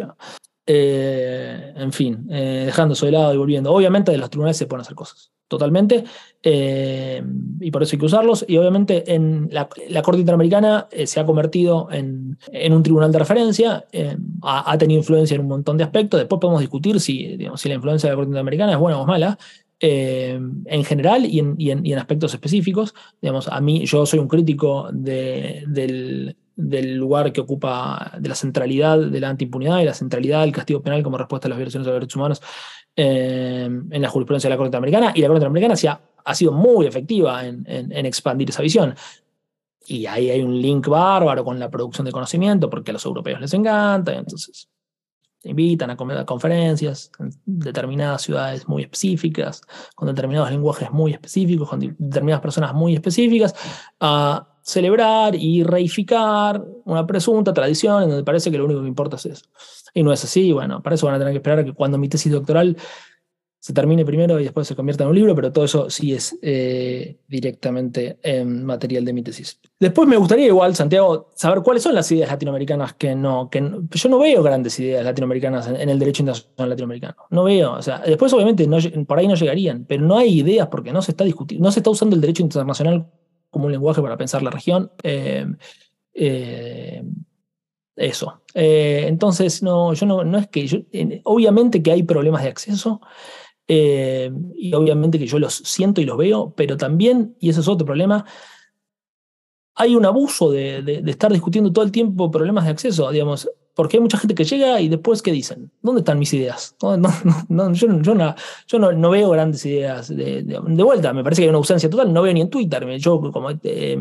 en 0.66 1.92
fin, 1.92 2.26
dejando 2.26 2.94
eso 2.94 3.06
de 3.06 3.12
lado 3.12 3.34
y 3.34 3.36
volviendo. 3.36 3.72
Obviamente 3.72 4.10
de 4.10 4.18
los 4.18 4.30
tribunales 4.30 4.56
se 4.56 4.66
pueden 4.66 4.80
hacer 4.80 4.94
cosas 4.94 5.30
totalmente, 5.48 6.04
eh, 6.48 7.24
y 7.58 7.72
por 7.72 7.82
eso 7.82 7.96
hay 7.96 7.98
que 7.98 8.06
usarlos. 8.06 8.44
Y 8.46 8.56
obviamente 8.56 9.12
en 9.12 9.48
la, 9.50 9.68
Corte 10.02 10.20
Interamericana 10.20 10.86
eh, 10.92 11.08
se 11.08 11.18
ha 11.18 11.26
convertido 11.26 11.88
en, 11.90 12.38
un 12.70 12.82
tribunal 12.84 13.10
de 13.10 13.18
referencia, 13.18 13.84
eh, 13.90 14.16
ha, 14.42 14.78
tenido 14.78 15.00
influencia 15.00 15.34
en 15.34 15.40
un 15.40 15.48
montón 15.48 15.76
de 15.76 15.82
aspectos, 15.82 16.20
después 16.20 16.38
podemos 16.38 16.60
discutir 16.60 17.00
si, 17.00 17.36
si 17.56 17.68
la 17.68 17.74
influencia 17.74 18.08
de 18.08 18.12
la 18.12 18.16
Corte 18.16 18.28
Interamericana 18.28 18.72
es 18.72 18.78
buena 18.78 18.98
o 18.98 19.04
mala. 19.04 19.36
en 19.80 20.84
general 20.84 21.26
y 21.26 21.40
en, 21.40 21.98
aspectos 21.98 22.32
específicos. 22.32 22.94
Digamos, 23.20 23.48
a 23.48 23.60
mí, 23.60 23.84
yo 23.84 24.06
soy 24.06 24.20
un 24.20 24.28
crítico 24.28 24.88
del, 24.92 26.36
del 26.54 26.94
lugar 26.94 27.32
que 27.32 27.40
ocupa, 27.40 28.12
de 28.20 28.28
la 28.28 28.36
centralidad 28.36 29.00
de 29.00 29.20
la 29.20 29.30
antiimpunidad 29.30 29.80
y 29.80 29.84
la 29.84 29.94
centralidad 29.94 30.42
del 30.42 30.52
castigo 30.52 30.80
penal 30.80 31.02
como 31.02 31.18
respuesta 31.18 31.48
a 31.48 31.50
las 31.50 31.58
violaciones 31.58 31.86
de 31.86 31.90
los 31.90 32.00
derechos 32.00 32.16
humanos 32.16 32.40
en 32.94 34.00
la 34.00 34.08
jurisprudencia 34.08 34.48
de 34.48 34.54
la 34.54 34.58
Corte 34.58 34.68
Interamericana. 34.68 35.12
Y 35.12 35.22
la 35.22 35.26
Corte 35.26 35.44
Interamericana 35.44 35.74
ha, 35.74 36.15
sido 36.34 36.52
muy 36.52 36.86
efectiva 36.86 37.44
en, 37.44 38.06
expandir 38.06 38.50
esa 38.50 38.62
visión. 38.62 38.94
Y 39.86 40.06
ahí 40.06 40.30
hay 40.30 40.42
un 40.42 40.60
link 40.60 40.88
bárbaro 40.88 41.44
con 41.44 41.58
la 41.58 41.70
producción 41.70 42.04
de 42.04 42.12
conocimiento, 42.12 42.68
porque 42.68 42.90
a 42.90 42.94
los 42.94 43.04
europeos 43.04 43.40
les 43.40 43.54
encanta, 43.54 44.12
entonces 44.14 44.68
invitan 45.44 45.90
a 45.90 46.26
conferencias 46.26 47.10
en 47.18 47.30
determinadas 47.44 48.22
ciudades 48.22 48.66
muy 48.68 48.82
específicas, 48.82 49.62
con 49.94 50.08
determinados 50.08 50.50
lenguajes 50.50 50.90
muy 50.90 51.12
específicos, 51.12 51.68
con 51.68 51.80
determinadas 51.80 52.42
personas 52.42 52.74
muy 52.74 52.94
específicas, 52.94 53.54
a 54.00 54.48
celebrar 54.62 55.36
y 55.36 55.62
reificar 55.62 56.64
una 56.84 57.06
presunta 57.06 57.54
tradición 57.54 58.02
en 58.02 58.08
donde 58.08 58.24
parece 58.24 58.50
que 58.50 58.58
lo 58.58 58.64
único 58.64 58.82
que 58.82 58.88
importa 58.88 59.16
es 59.16 59.26
eso. 59.26 59.44
Y 59.94 60.02
no 60.02 60.12
es 60.12 60.24
así, 60.24 60.52
bueno, 60.52 60.82
para 60.82 60.96
eso 60.96 61.06
van 61.06 61.14
a 61.14 61.18
tener 61.18 61.32
que 61.32 61.38
esperar 61.38 61.60
a 61.60 61.64
que 61.64 61.72
cuando 61.72 61.98
mi 61.98 62.08
tesis 62.08 62.32
doctoral 62.32 62.76
se 63.66 63.72
termine 63.72 64.04
primero 64.04 64.38
y 64.38 64.44
después 64.44 64.68
se 64.68 64.76
convierta 64.76 65.02
en 65.02 65.10
un 65.10 65.16
libro, 65.16 65.34
pero 65.34 65.50
todo 65.50 65.64
eso 65.64 65.90
sí 65.90 66.14
es 66.14 66.38
eh, 66.40 67.18
directamente 67.26 68.16
en 68.22 68.64
material 68.64 69.04
de 69.04 69.12
mi 69.12 69.24
tesis. 69.24 69.58
Después 69.80 70.08
me 70.08 70.16
gustaría 70.16 70.46
igual, 70.46 70.76
Santiago, 70.76 71.32
saber 71.34 71.62
cuáles 71.62 71.82
son 71.82 71.92
las 71.92 72.08
ideas 72.12 72.30
latinoamericanas 72.30 72.94
que 72.94 73.16
no, 73.16 73.50
que 73.50 73.60
yo 73.90 74.08
no 74.08 74.20
veo 74.20 74.40
grandes 74.44 74.78
ideas 74.78 75.04
latinoamericanas 75.04 75.66
en, 75.66 75.88
el 75.90 75.98
derecho 75.98 76.22
internacional 76.22 76.70
latinoamericano. 76.70 77.16
No 77.30 77.42
veo, 77.42 77.72
o 77.72 77.82
sea, 77.82 77.98
después 78.06 78.32
obviamente 78.34 78.68
no, 78.68 78.78
por 79.04 79.18
ahí 79.18 79.26
no 79.26 79.34
llegarían, 79.34 79.84
pero 79.84 80.04
no 80.04 80.16
hay 80.16 80.38
ideas 80.38 80.68
porque 80.68 80.92
no 80.92 81.02
se 81.02 81.10
está 81.10 81.24
discutiendo, 81.24 81.66
no 81.66 81.72
se 81.72 81.80
está 81.80 81.90
usando 81.90 82.14
el 82.14 82.20
derecho 82.20 82.44
internacional 82.44 83.04
como 83.50 83.66
un 83.66 83.72
lenguaje 83.72 84.00
para 84.00 84.16
pensar 84.16 84.44
la 84.44 84.50
región. 84.50 84.92
Eh, 85.02 85.44
eh, 86.14 87.02
eso. 87.96 88.42
Entonces, 88.54 89.60
no, 89.62 89.92
yo 89.94 90.06
no, 90.06 90.22
no 90.22 90.38
es 90.38 90.46
que. 90.46 91.20
obviamente 91.24 91.82
que 91.82 91.90
hay 91.90 92.04
problemas 92.04 92.44
de 92.44 92.50
acceso. 92.50 93.00
Y 93.68 94.72
obviamente 94.74 95.18
que 95.18 95.26
yo 95.26 95.38
los 95.38 95.54
siento 95.54 96.00
y 96.00 96.04
los 96.04 96.16
veo, 96.16 96.52
pero 96.56 96.76
también, 96.76 97.36
y 97.40 97.50
ese 97.50 97.60
es 97.60 97.68
otro 97.68 97.86
problema, 97.86 98.24
hay 99.74 99.94
un 99.94 100.06
abuso 100.06 100.50
de, 100.50 101.02
estar 101.06 101.32
discutiendo 101.32 101.72
todo 101.72 101.84
el 101.84 101.92
tiempo 101.92 102.30
problemas 102.30 102.64
de 102.64 102.70
acceso, 102.70 103.10
digamos, 103.10 103.48
porque 103.74 103.98
hay 103.98 104.00
mucha 104.00 104.16
gente 104.16 104.34
que 104.34 104.44
llega 104.44 104.80
y 104.80 104.88
después, 104.88 105.20
¿qué 105.20 105.30
dicen? 105.30 105.70
¿Dónde 105.82 106.00
están 106.00 106.18
mis 106.18 106.32
ideas? 106.32 106.74
No, 106.82 106.96
no, 107.48 107.72
yo, 107.74 107.88
yo, 108.00 108.78
no, 108.78 109.10
veo 109.10 109.30
grandes 109.30 109.66
ideas 109.66 110.08
de, 110.08 110.58
vuelta, 110.82 111.12
me 111.12 111.22
parece 111.22 111.42
que 111.42 111.44
hay 111.44 111.50
una 111.50 111.58
ausencia 111.58 111.90
total, 111.90 112.12
no 112.12 112.22
veo 112.22 112.32
ni 112.32 112.40
en 112.40 112.50
Twitter, 112.50 112.96
yo 112.96 113.20
como, 113.20 113.50
eh, 113.50 113.96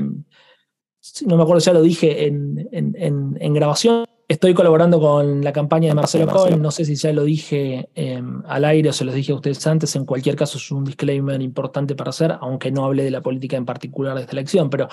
no 1.26 1.38
me 1.38 1.43
acuerdo 1.43 1.59
si 1.59 1.66
ya 1.66 1.74
lo 1.74 1.82
dije 1.82 2.26
en, 2.26 2.70
en, 2.72 3.53
grabación, 3.53 4.05
estoy 4.28 4.53
colaborando 4.53 4.99
con 4.99 5.43
la 5.43 5.53
campaña 5.53 5.89
de 5.89 5.95
Marcelo 5.95 6.28
Cohen, 6.28 6.61
no 6.61 6.71
sé 6.71 6.86
si 6.86 6.95
ya 6.95 7.13
lo 7.13 7.23
dije 7.23 7.89
eh, 7.95 8.21
al 8.47 8.65
aire 8.65 8.89
o 8.89 8.93
se 8.93 9.05
los 9.05 9.13
dije 9.13 9.32
a 9.32 9.36
ustedes 9.36 9.65
antes, 9.67 9.95
en 9.95 10.05
cualquier 10.05 10.36
caso 10.36 10.57
es 10.57 10.71
un 10.71 10.84
disclaimer 10.84 11.41
importante 11.41 11.95
para 11.95 12.09
hacer, 12.09 12.36
aunque 12.41 12.71
no 12.71 12.86
hable 12.86 13.03
de 13.03 13.11
la 13.11 13.21
política 13.21 13.57
en 13.57 13.65
particular 13.65 14.15
de 14.15 14.21
esta 14.21 14.34
elección, 14.34 14.69
pero 14.69 14.88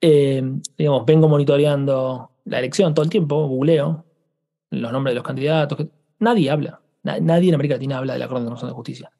eh, 0.00 0.42
digamos, 0.76 1.04
vengo 1.04 1.28
monitoreando 1.28 2.30
la 2.44 2.58
elección 2.58 2.94
todo 2.94 3.04
el 3.04 3.10
tiempo, 3.10 3.46
googleo 3.46 4.04
los 4.70 4.92
nombres 4.92 5.12
de 5.12 5.16
los 5.16 5.24
candidatos. 5.24 5.86
nadie 6.18 6.50
habla, 6.50 6.80
nadie 7.02 7.48
en 7.48 7.54
América 7.54 7.74
Latina 7.76 7.98
habla 7.98 8.12
de 8.12 8.18
la 8.18 8.28
Corte 8.28 8.42
Internacional 8.42 8.72
de 8.72 8.76
Justicia. 8.76 9.10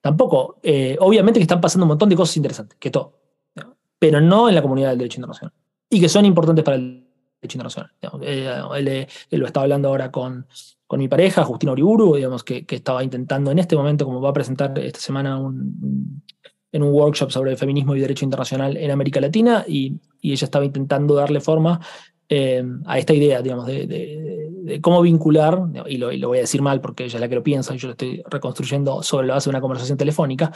Tampoco, 0.00 0.58
eh, 0.62 0.96
obviamente 1.00 1.40
que 1.40 1.44
están 1.44 1.60
pasando 1.60 1.84
un 1.84 1.88
montón 1.88 2.08
de 2.08 2.16
cosas 2.16 2.36
interesantes, 2.36 2.76
que 2.78 2.90
todo, 2.90 3.18
pero 3.98 4.20
no 4.20 4.48
en 4.48 4.54
la 4.54 4.62
comunidad 4.62 4.90
del 4.90 4.98
derecho 4.98 5.18
internacional. 5.18 5.52
Y 5.90 6.00
que 6.00 6.08
son 6.08 6.24
importantes 6.24 6.64
para 6.64 6.76
el 6.76 7.07
derecho 7.40 7.58
internacional. 7.58 7.90
Eh, 8.22 9.06
él, 9.30 9.40
lo 9.40 9.46
estaba 9.46 9.64
hablando 9.64 9.88
ahora 9.88 10.10
con, 10.10 10.46
con 10.86 10.98
mi 10.98 11.08
pareja, 11.08 11.44
Justina 11.44 11.72
Uriburu, 11.72 12.16
digamos, 12.16 12.44
que, 12.44 12.64
que, 12.66 12.76
estaba 12.76 13.04
intentando 13.04 13.50
en 13.50 13.58
este 13.58 13.76
momento, 13.76 14.04
como 14.04 14.20
va 14.20 14.30
a 14.30 14.32
presentar 14.32 14.78
esta 14.78 15.00
semana 15.00 15.38
un, 15.38 16.22
en 16.72 16.82
un 16.82 16.92
workshop 16.92 17.30
sobre 17.30 17.56
feminismo 17.56 17.94
y 17.96 18.00
derecho 18.00 18.24
internacional 18.24 18.76
en 18.76 18.90
América 18.90 19.20
Latina 19.20 19.64
y, 19.66 19.96
ella 20.20 20.44
estaba 20.44 20.64
intentando 20.64 21.14
darle 21.14 21.40
forma 21.40 21.80
eh, 22.28 22.62
a 22.86 22.98
esta 22.98 23.14
idea, 23.14 23.40
digamos, 23.40 23.66
de, 23.66 24.80
cómo 24.82 25.00
vincular, 25.00 25.62
y 25.86 25.96
lo, 25.96 26.08
voy 26.28 26.38
a 26.38 26.40
decir 26.40 26.60
mal 26.60 26.80
porque 26.80 27.04
ella 27.04 27.14
es 27.14 27.20
la 27.20 27.28
que 27.28 27.36
lo 27.36 27.42
piensa 27.42 27.72
y 27.72 27.78
yo 27.78 27.86
lo 27.86 27.92
estoy 27.92 28.22
reconstruyendo 28.28 29.00
sobre 29.04 29.28
la 29.28 29.34
base 29.34 29.48
de 29.48 29.50
una 29.50 29.60
conversación 29.60 29.96
telefónica, 29.96 30.52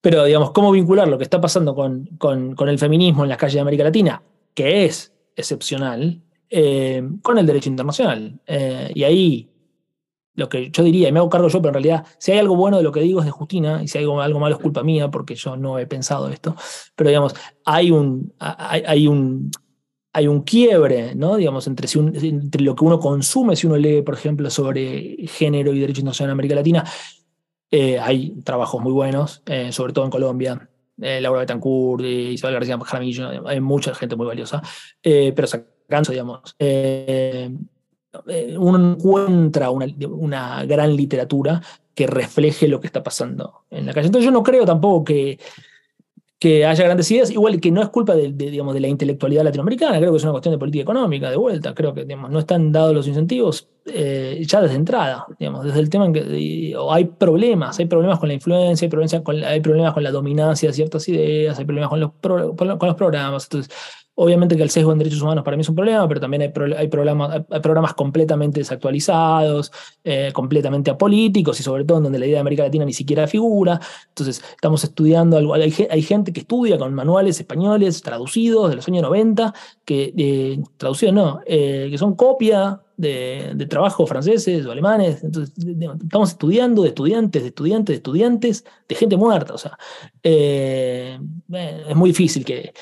pero 0.00 0.24
digamos, 0.24 0.52
cómo 0.52 0.72
vincular 0.72 1.06
lo 1.08 1.18
que 1.18 1.24
está 1.24 1.42
pasando 1.42 1.74
con, 1.74 2.06
con, 2.16 2.68
el 2.68 2.78
feminismo 2.78 3.22
en 3.22 3.28
las 3.28 3.36
calles 3.36 3.56
de 3.56 3.60
América 3.60 3.84
Latina, 3.84 4.22
que 4.54 4.86
es 4.86 5.12
excepcional, 5.36 6.22
eh, 6.48 7.02
con 7.22 7.38
el 7.38 7.46
derecho 7.46 7.68
internacional. 7.68 8.40
Eh, 8.46 8.90
y 8.94 9.04
ahí 9.04 9.50
lo 10.34 10.48
que 10.48 10.70
yo 10.70 10.82
diría, 10.82 11.08
y 11.08 11.12
me 11.12 11.18
hago 11.18 11.28
cargo 11.28 11.48
yo, 11.48 11.60
pero 11.60 11.68
en 11.68 11.74
realidad, 11.74 12.06
si 12.18 12.32
hay 12.32 12.38
algo 12.38 12.56
bueno 12.56 12.78
de 12.78 12.82
lo 12.82 12.92
que 12.92 13.00
digo 13.00 13.20
es 13.20 13.26
de 13.26 13.30
Justina, 13.32 13.82
y 13.82 13.88
si 13.88 13.98
hay 13.98 14.04
algo, 14.04 14.20
algo 14.20 14.40
malo 14.40 14.56
es 14.56 14.62
culpa 14.62 14.82
mía, 14.82 15.10
porque 15.10 15.34
yo 15.34 15.56
no 15.56 15.78
he 15.78 15.86
pensado 15.86 16.28
esto, 16.28 16.56
pero 16.96 17.10
digamos, 17.10 17.34
hay 17.64 17.90
un, 17.90 18.32
hay, 18.38 19.06
un, 19.06 19.50
hay 20.12 20.26
un 20.28 20.42
quiebre, 20.42 21.14
¿no? 21.14 21.36
Digamos, 21.36 21.66
entre, 21.66 21.86
si 21.88 21.98
entre 21.98 22.62
lo 22.62 22.74
que 22.74 22.84
uno 22.84 22.98
consume, 22.98 23.54
si 23.54 23.66
uno 23.66 23.76
lee, 23.76 24.02
por 24.02 24.14
ejemplo, 24.14 24.48
sobre 24.50 25.16
género 25.26 25.74
y 25.74 25.80
derecho 25.80 26.00
internacional 26.00 26.30
en 26.30 26.32
América 26.32 26.54
Latina, 26.54 26.84
eh, 27.70 27.98
hay 28.00 28.30
trabajos 28.42 28.80
muy 28.82 28.92
buenos, 28.92 29.42
eh, 29.46 29.72
sobre 29.72 29.92
todo 29.92 30.04
en 30.04 30.10
Colombia. 30.10 30.69
Eh, 31.00 31.20
Laura 31.20 31.40
Betancourt, 31.40 32.04
Isabel 32.04 32.54
García 32.54 32.78
Jaramillo, 32.78 33.48
hay 33.48 33.60
mucha 33.60 33.94
gente 33.94 34.16
muy 34.16 34.26
valiosa, 34.26 34.62
pero 35.02 35.46
sacando, 35.46 36.10
digamos, 36.10 36.56
eh, 36.58 38.56
uno 38.58 38.92
encuentra 38.92 39.70
una, 39.70 40.64
gran 40.64 40.96
literatura 40.96 41.60
que 41.94 42.06
refleje 42.06 42.68
lo 42.68 42.80
que 42.80 42.86
está 42.86 43.02
pasando 43.02 43.64
en 43.70 43.86
la 43.86 43.92
calle. 43.92 44.06
Entonces 44.06 44.24
yo 44.24 44.32
no 44.32 44.42
creo 44.42 44.64
tampoco 44.64 45.04
que, 45.04 45.38
que 46.40 46.64
haya 46.64 46.84
grandes 46.84 47.10
ideas, 47.10 47.30
igual 47.30 47.60
que 47.60 47.70
no 47.70 47.82
es 47.82 47.90
culpa 47.90 48.14
de, 48.16 48.32
digamos, 48.32 48.72
de 48.72 48.80
la 48.80 48.88
intelectualidad 48.88 49.44
latinoamericana, 49.44 49.98
creo 49.98 50.10
que 50.10 50.16
es 50.16 50.22
una 50.22 50.32
cuestión 50.32 50.52
de 50.54 50.58
política 50.58 50.82
económica, 50.82 51.30
de 51.30 51.36
vuelta, 51.36 51.74
creo 51.74 51.92
que 51.92 52.04
digamos, 52.04 52.30
no 52.30 52.38
están 52.38 52.72
dados 52.72 52.94
los 52.94 53.06
incentivos 53.06 53.68
eh, 53.84 54.42
ya 54.46 54.62
desde 54.62 54.76
entrada, 54.76 55.26
digamos, 55.38 55.66
desde 55.66 55.80
el 55.80 55.90
tema 55.90 56.06
en 56.06 56.14
que 56.14 56.74
hay 56.90 57.04
problemas, 57.04 57.78
hay 57.78 57.84
problemas 57.84 58.18
con 58.18 58.28
la 58.28 58.34
influencia, 58.34 58.86
hay 58.86 58.90
problemas 58.90 59.20
con, 59.22 59.44
hay 59.44 59.60
problemas 59.60 59.92
con 59.92 60.02
la 60.02 60.10
dominancia 60.10 60.70
de 60.70 60.72
ciertas 60.72 61.06
ideas, 61.10 61.58
hay 61.58 61.66
problemas 61.66 61.90
con 61.90 62.00
los, 62.00 62.12
con 62.22 62.88
los 62.88 62.96
programas, 62.96 63.44
entonces 63.44 63.70
Obviamente 64.22 64.54
que 64.54 64.62
el 64.62 64.68
sesgo 64.68 64.92
en 64.92 64.98
derechos 64.98 65.22
humanos 65.22 65.42
para 65.42 65.56
mí 65.56 65.62
es 65.62 65.68
un 65.70 65.74
problema, 65.74 66.06
pero 66.06 66.20
también 66.20 66.42
hay, 66.42 66.52
hay, 66.76 66.88
programas, 66.88 67.42
hay 67.48 67.60
programas 67.60 67.94
completamente 67.94 68.60
desactualizados, 68.60 69.72
eh, 70.04 70.30
completamente 70.34 70.90
apolíticos 70.90 71.58
y 71.58 71.62
sobre 71.62 71.86
todo 71.86 71.96
en 71.96 72.04
donde 72.04 72.18
la 72.18 72.26
idea 72.26 72.36
de 72.36 72.40
América 72.40 72.64
Latina 72.64 72.84
ni 72.84 72.92
siquiera 72.92 73.26
figura. 73.26 73.80
Entonces, 74.08 74.44
estamos 74.50 74.84
estudiando 74.84 75.38
algo. 75.38 75.54
Hay, 75.54 75.74
hay 75.88 76.02
gente 76.02 76.34
que 76.34 76.40
estudia 76.40 76.76
con 76.76 76.92
manuales 76.92 77.40
españoles 77.40 78.02
traducidos 78.02 78.68
de 78.68 78.76
los 78.76 78.86
años 78.88 79.04
90, 79.04 79.54
que, 79.86 80.12
eh, 80.14 80.62
traducidos 80.76 81.14
no, 81.14 81.40
eh, 81.46 81.88
que 81.90 81.96
son 81.96 82.14
copia 82.14 82.78
de, 82.98 83.52
de, 83.54 83.66
trabajos 83.68 84.06
franceses 84.06 84.66
o 84.66 84.70
alemanes. 84.70 85.24
Entonces, 85.24 85.54
estamos 86.02 86.28
estudiando 86.28 86.82
de 86.82 86.88
estudiantes, 86.88 87.40
de 87.40 87.48
estudiantes, 87.48 87.94
de 87.94 87.96
estudiantes, 87.96 88.64
de 88.86 88.94
gente 88.94 89.16
muerta. 89.16 89.54
O 89.54 89.58
sea, 89.58 89.78
es 90.22 91.96
muy 91.96 92.10
difícil 92.10 92.44
que 92.44 92.74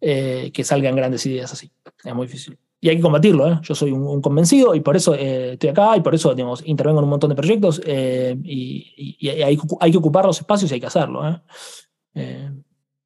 eh, 0.00 0.50
que 0.52 0.64
salgan 0.64 0.96
grandes 0.96 1.24
ideas 1.26 1.52
así. 1.52 1.70
Es 2.04 2.14
muy 2.14 2.26
difícil. 2.26 2.58
Y 2.80 2.88
hay 2.88 2.96
que 2.96 3.02
combatirlo, 3.02 3.48
¿eh? 3.48 3.58
Yo 3.62 3.74
soy 3.74 3.90
un, 3.90 4.20
convencido 4.20 4.74
y 4.74 4.80
por 4.80 4.96
eso 4.96 5.14
eh, 5.14 5.54
estoy 5.54 5.70
acá 5.70 5.96
y 5.96 6.00
por 6.00 6.14
eso 6.14 6.34
digamos, 6.34 6.62
intervengo 6.66 7.00
en 7.00 7.04
un 7.04 7.10
montón 7.10 7.30
de 7.30 7.36
proyectos 7.36 7.80
y, 7.84 9.42
hay, 9.42 9.56
que 9.56 9.98
ocupar 9.98 10.26
los 10.26 10.38
espacios 10.38 10.70
y 10.70 10.74
hay 10.74 10.80
que 10.80 10.86
hacerlo. 10.86 11.22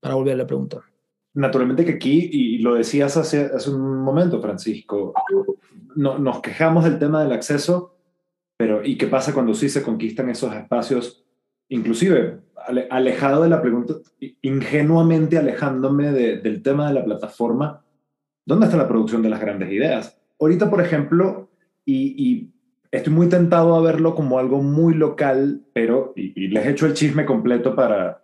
para 0.01 0.15
volver 0.15 0.35
a 0.35 0.39
la 0.39 0.47
pregunta. 0.47 0.81
Naturalmente 1.35 1.85
que 1.85 1.93
aquí, 1.93 2.29
y 2.33 2.59
lo 2.59 2.75
decías 2.75 3.17
hace, 3.17 3.51
hace 3.55 3.71
un 3.71 4.03
momento, 4.03 4.41
Francisco, 4.41 5.15
no, 5.95 6.19
nos 6.19 6.41
quejamos 6.41 6.85
del 6.85 6.99
tema 6.99 7.23
del 7.23 7.33
acceso, 7.33 7.97
pero 8.57 8.85
¿y 8.85 8.99
qué 8.99 9.07
pasa 9.07 9.33
cuando 9.33 9.55
sí 9.55 9.69
se 9.69 9.83
conquistan 9.83 10.29
esos 10.29 10.53
espacios? 10.55 11.25
Inclusive 11.69 12.41
alejado 12.91 13.43
de 13.43 13.49
la 13.49 13.63
pregunta, 13.63 13.95
ingenuamente 14.43 15.39
alejándome 15.39 16.13
del 16.13 16.63
tema 16.63 16.89
de 16.89 16.95
la 16.95 17.05
plataforma, 17.05 17.83
¿dónde 18.45 18.67
está 18.67 18.77
la 18.77 18.89
producción 18.89 19.23
de 19.23 19.31
las 19.31 19.41
grandes 19.41 19.71
ideas? 19.71 20.19
Ahorita, 20.39 20.71
por 20.71 20.81
ejemplo, 20.81 21.51
y, 21.85 22.51
estoy 22.91 23.13
muy 23.13 23.29
tentado 23.29 23.77
a 23.77 23.81
verlo 23.81 24.17
como 24.17 24.39
algo 24.39 24.63
muy 24.63 24.95
local, 24.95 25.63
pero, 25.73 26.13
y, 26.17 26.49
les 26.49 26.67
he 26.67 26.71
hecho 26.71 26.87
el 26.87 26.95
chisme 26.95 27.25
completo 27.25 27.75
para, 27.75 28.23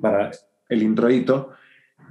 para 0.00 0.30
el 0.68 0.82
introito, 0.82 1.50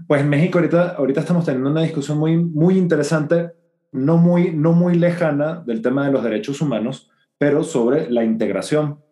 pues 0.07 0.21
en 0.21 0.29
México 0.29 0.57
ahorita, 0.59 0.95
ahorita 0.97 1.21
estamos 1.21 1.45
teniendo 1.45 1.69
una 1.69 1.81
discusión 1.81 2.17
muy, 2.17 2.37
muy 2.37 2.77
interesante, 2.77 3.51
no 3.91 4.17
muy, 4.17 4.51
no 4.51 4.73
muy 4.73 4.95
lejana 4.95 5.63
del 5.65 5.81
tema 5.81 6.05
de 6.05 6.11
los 6.11 6.23
derechos 6.23 6.61
humanos, 6.61 7.09
pero 7.37 7.63
sobre 7.63 8.09
la 8.09 8.23
integración 8.23 9.04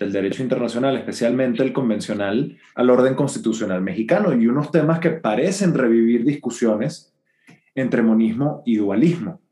del 0.00 0.12
derecho 0.12 0.42
internacional, 0.42 0.96
especialmente 0.96 1.62
el 1.62 1.74
convencional, 1.74 2.56
al 2.74 2.90
orden 2.90 3.14
constitucional 3.14 3.82
mexicano 3.82 4.32
y 4.32 4.46
unos 4.46 4.70
temas 4.70 4.98
que 4.98 5.10
parecen 5.10 5.74
revivir 5.74 6.24
discusiones 6.24 7.14
entre 7.74 8.00
monismo 8.00 8.62
y 8.64 8.76
dualismo. 8.76 9.42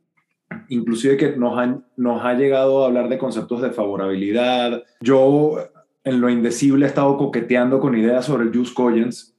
Inclusive 0.70 1.18
que 1.18 1.36
nos, 1.36 1.58
han, 1.58 1.84
nos 1.98 2.24
ha 2.24 2.32
llegado 2.32 2.82
a 2.82 2.86
hablar 2.86 3.10
de 3.10 3.18
conceptos 3.18 3.60
de 3.60 3.72
favorabilidad. 3.72 4.82
Yo 5.02 5.58
en 6.02 6.20
lo 6.22 6.30
indecible 6.30 6.86
he 6.86 6.88
estado 6.88 7.18
coqueteando 7.18 7.78
con 7.78 7.96
ideas 7.96 8.24
sobre 8.24 8.44
el 8.44 8.56
jus 8.56 8.72
cogens 8.72 9.36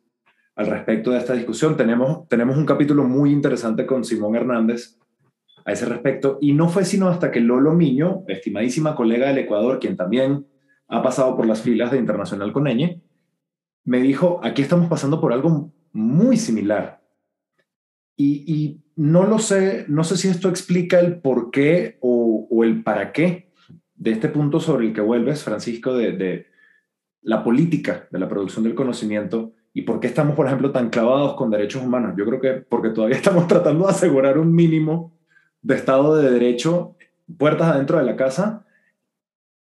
al 0.55 0.67
respecto 0.67 1.09
de 1.09 1.17
esta 1.17 1.33
discusión. 1.33 1.75
Tenemos, 1.75 2.27
tenemos 2.27 2.55
un 2.55 2.67
capítulo 2.67 3.03
muy 3.03 3.31
interesante 3.31 3.87
con 3.87 4.05
Simón 4.05 4.35
Hernández 4.35 4.99
a 5.65 5.71
ese 5.71 5.85
respecto 5.85 6.37
y 6.39 6.53
no 6.53 6.69
fue 6.69 6.85
sino 6.85 7.07
hasta 7.07 7.31
que 7.31 7.39
Lolo 7.39 7.73
Miño, 7.73 8.25
estimadísima 8.27 8.93
colega 8.93 9.29
del 9.29 9.39
Ecuador, 9.39 9.79
quien 9.79 9.97
también 9.97 10.45
ha 10.89 11.03
pasado 11.03 11.37
por 11.37 11.45
las 11.45 11.61
filas 11.61 11.91
de 11.91 11.97
Internacional 11.97 12.51
con 12.51 12.67
Eñe, 12.67 13.01
me 13.85 14.01
dijo, 14.01 14.39
aquí 14.43 14.61
estamos 14.61 14.89
pasando 14.89 15.21
por 15.21 15.31
algo 15.31 15.71
muy 15.93 16.37
similar. 16.37 17.01
Y, 18.17 18.81
no 18.95 19.23
lo 19.23 19.39
sé, 19.39 19.85
no 19.87 20.03
sé 20.03 20.17
si 20.17 20.27
esto 20.27 20.49
explica 20.49 20.99
el 20.99 21.21
por 21.21 21.51
qué 21.51 21.97
o, 22.01 22.49
el 22.65 22.83
para 22.83 23.13
qué 23.13 23.53
de 23.95 24.11
este 24.11 24.27
punto 24.27 24.59
sobre 24.59 24.87
el 24.87 24.93
que 24.93 24.99
vuelves, 24.99 25.43
Francisco, 25.43 25.93
de, 25.93 26.11
de 26.11 26.47
la 27.21 27.45
política 27.45 28.09
de 28.11 28.19
la 28.19 28.27
producción 28.27 28.65
del 28.65 28.75
conocimiento 28.75 29.53
y 29.73 29.83
por 29.83 30.01
qué 30.01 30.07
estamos, 30.07 30.35
por 30.35 30.47
ejemplo, 30.47 30.71
tan 30.71 30.89
clavados 30.89 31.35
con 31.35 31.49
derechos 31.49 31.81
humanos. 31.81 32.15
Yo 32.17 32.25
creo 32.25 32.41
que 32.41 32.53
porque 32.55 32.89
todavía 32.89 33.15
estamos 33.15 33.47
tratando 33.47 33.85
de 33.85 33.91
asegurar 33.91 34.37
un 34.37 34.53
mínimo 34.53 35.17
de 35.61 35.75
Estado 35.75 36.17
de 36.17 36.29
Derecho, 36.29 36.97
puertas 37.37 37.69
adentro 37.69 37.97
de 37.97 38.05
la 38.05 38.17
casa, 38.17 38.65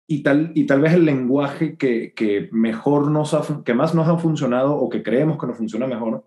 y 0.07 0.23
tal, 0.23 0.53
y 0.55 0.67
tal 0.67 0.81
vez 0.81 0.93
el 0.93 1.05
lenguaje 1.05 1.77
que, 1.77 2.13
que 2.15 2.49
mejor 2.53 3.11
nos 3.11 3.37
que 3.65 3.75
más 3.75 3.95
nos 3.95 4.09
ha 4.09 4.19
funcionado 4.19 4.77
o 4.77 4.89
que 4.89 5.03
creemos 5.03 5.39
que 5.39 5.47
nos 5.47 5.57
funciona 5.57 5.87
mejor 5.87 6.25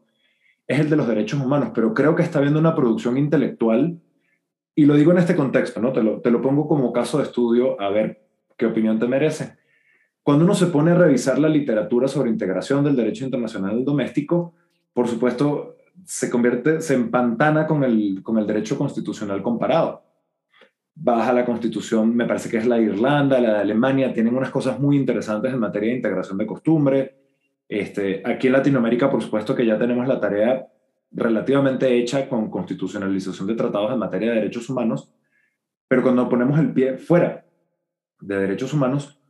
es 0.68 0.80
el 0.80 0.90
de 0.90 0.96
los 0.98 1.08
derechos 1.08 1.40
humanos, 1.40 1.72
pero 1.74 1.94
creo 1.94 2.16
que 2.16 2.24
está 2.24 2.40
habiendo 2.40 2.60
una 2.60 2.76
producción 2.76 3.18
intelectual, 3.18 4.02
y 4.76 4.86
lo 4.86 4.96
digo 4.96 5.12
en 5.12 5.18
este 5.18 5.36
contexto, 5.36 5.80
¿no? 5.80 5.94
Te 5.94 6.04
lo, 6.04 6.20
te 6.20 6.30
lo 6.30 6.42
pongo 6.42 6.68
como 6.68 6.92
caso 6.92 7.18
de 7.18 7.24
estudio 7.24 7.80
a 7.80 7.90
ver 7.90 8.28
qué 8.58 8.66
opinión 8.66 9.00
te 9.00 9.08
merece. 9.08 9.56
Cuando 10.22 10.44
uno 10.44 10.54
se 10.54 10.68
pone 10.68 10.92
a 10.92 10.96
revisar 10.96 11.40
la 11.40 11.48
literatura 11.48 12.08
sobre 12.08 12.30
integración 12.30 12.84
del 12.84 12.98
derecho 12.98 13.24
internacional 13.24 13.86
doméstico, 13.86 14.54
por 14.94 15.08
supuesto, 15.08 15.78
se 16.04 16.30
convierte, 16.30 16.82
se 16.82 16.96
empantana 16.96 17.66
con 17.66 17.84
el, 17.84 18.22
con 18.22 18.38
el 18.38 18.46
derecho 18.46 18.78
constitucional 18.78 19.42
comparado 19.42 20.07
baja 21.00 21.32
la 21.32 21.46
constitución, 21.46 22.16
me 22.16 22.26
parece 22.26 22.50
que 22.50 22.58
es 22.58 22.66
la 22.66 22.80
Irlanda, 22.80 23.40
la 23.40 23.54
de 23.54 23.60
Alemania, 23.60 24.14
tienen 24.14 24.36
unas 24.36 24.50
cosas 24.50 24.80
muy 24.80 24.98
interesantes 24.98 25.54
en 25.54 25.60
materia 25.60 25.90
de 25.90 25.98
integración 25.98 26.38
de 26.38 26.48
costumbre. 26.48 27.16
Este, 27.70 28.24
aquí 28.26 28.48
en 28.48 28.54
Latinoamérica, 28.54 29.10
por 29.10 29.22
supuesto 29.22 29.54
que 29.54 29.66
ya 29.66 29.78
tenemos 29.78 30.08
la 30.08 30.20
tarea 30.20 30.68
relativamente 31.12 31.98
hecha 31.98 32.28
con 32.28 32.50
constitucionalización 32.50 33.48
de 33.48 33.56
tratados 33.56 33.94
en 33.94 34.00
materia 34.00 34.30
de 34.30 34.36
derechos 34.36 34.70
humanos, 34.70 35.14
pero 35.88 36.02
cuando 36.02 36.28
ponemos 36.28 36.60
el 36.60 36.74
pie 36.74 36.98
fuera 36.98 37.46
de 38.20 38.40
derechos 38.40 38.74
humanos, 38.74 39.22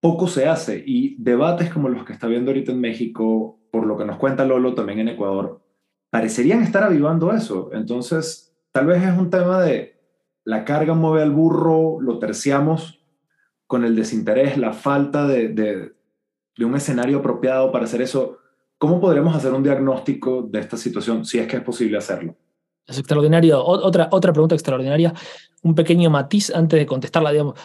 poco 0.00 0.26
se 0.26 0.46
hace 0.46 0.82
y 0.84 1.16
debates 1.22 1.72
como 1.72 1.88
los 1.88 2.04
que 2.04 2.12
está 2.12 2.26
viendo 2.26 2.50
ahorita 2.50 2.72
en 2.72 2.80
México, 2.80 3.60
por 3.70 3.86
lo 3.86 3.96
que 3.96 4.04
nos 4.04 4.18
cuenta 4.18 4.44
Lolo 4.44 4.74
también 4.74 4.98
en 4.98 5.08
Ecuador, 5.08 5.62
parecerían 6.10 6.62
estar 6.62 6.82
avivando 6.82 7.32
eso. 7.32 7.70
Entonces, 7.72 8.54
tal 8.72 8.86
vez 8.86 9.02
es 9.02 9.16
un 9.16 9.30
tema 9.30 9.62
de 9.62 9.93
la 10.44 10.64
carga 10.64 10.94
mueve 10.94 11.22
al 11.22 11.30
burro, 11.30 12.00
lo 12.00 12.18
terciamos 12.18 13.00
con 13.66 13.84
el 13.84 13.96
desinterés, 13.96 14.58
la 14.58 14.72
falta 14.72 15.26
de, 15.26 15.92
un 16.60 16.76
escenario 16.76 17.18
apropiado 17.18 17.72
para 17.72 17.86
hacer 17.86 18.02
eso. 18.02 18.38
¿Cómo 18.78 19.00
podríamos 19.00 19.34
hacer 19.34 19.52
un 19.52 19.62
diagnóstico 19.62 20.42
de 20.42 20.60
esta 20.60 20.76
situación, 20.76 21.24
si 21.24 21.38
es 21.38 21.46
que 21.46 21.56
es 21.56 21.62
posible 21.62 21.96
hacerlo? 21.96 22.36
Es 22.86 22.98
extraordinario. 22.98 23.64
otra, 23.64 24.08
otra 24.10 24.32
pregunta 24.32 24.54
extraordinaria, 24.54 25.14
un 25.62 25.74
pequeño 25.74 26.10
matiz 26.10 26.54
antes 26.54 26.78
de 26.78 26.86
contestarla. 26.86 27.32
Digamos. 27.32 27.58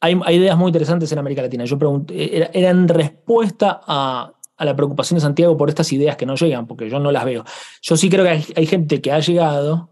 Hay, 0.00 0.20
ideas 0.36 0.58
muy 0.58 0.68
interesantes 0.68 1.10
en 1.12 1.18
América 1.18 1.42
Latina. 1.42 1.64
Yo 1.64 1.78
pregunté, 1.78 2.36
era, 2.36 2.70
en 2.70 2.88
respuesta 2.88 3.80
a, 3.86 4.32
la 4.58 4.74
preocupación 4.74 5.16
de 5.16 5.20
Santiago 5.20 5.56
por 5.56 5.68
estas 5.68 5.92
ideas 5.92 6.16
que 6.16 6.26
no 6.26 6.34
llegan, 6.34 6.66
porque 6.66 6.90
yo 6.90 6.98
no 6.98 7.12
las 7.12 7.24
veo. 7.24 7.44
Yo 7.82 7.96
sí 7.96 8.10
creo 8.10 8.24
que 8.24 8.54
hay 8.56 8.66
gente 8.66 9.00
que 9.00 9.12
ha 9.12 9.20
llegado, 9.20 9.90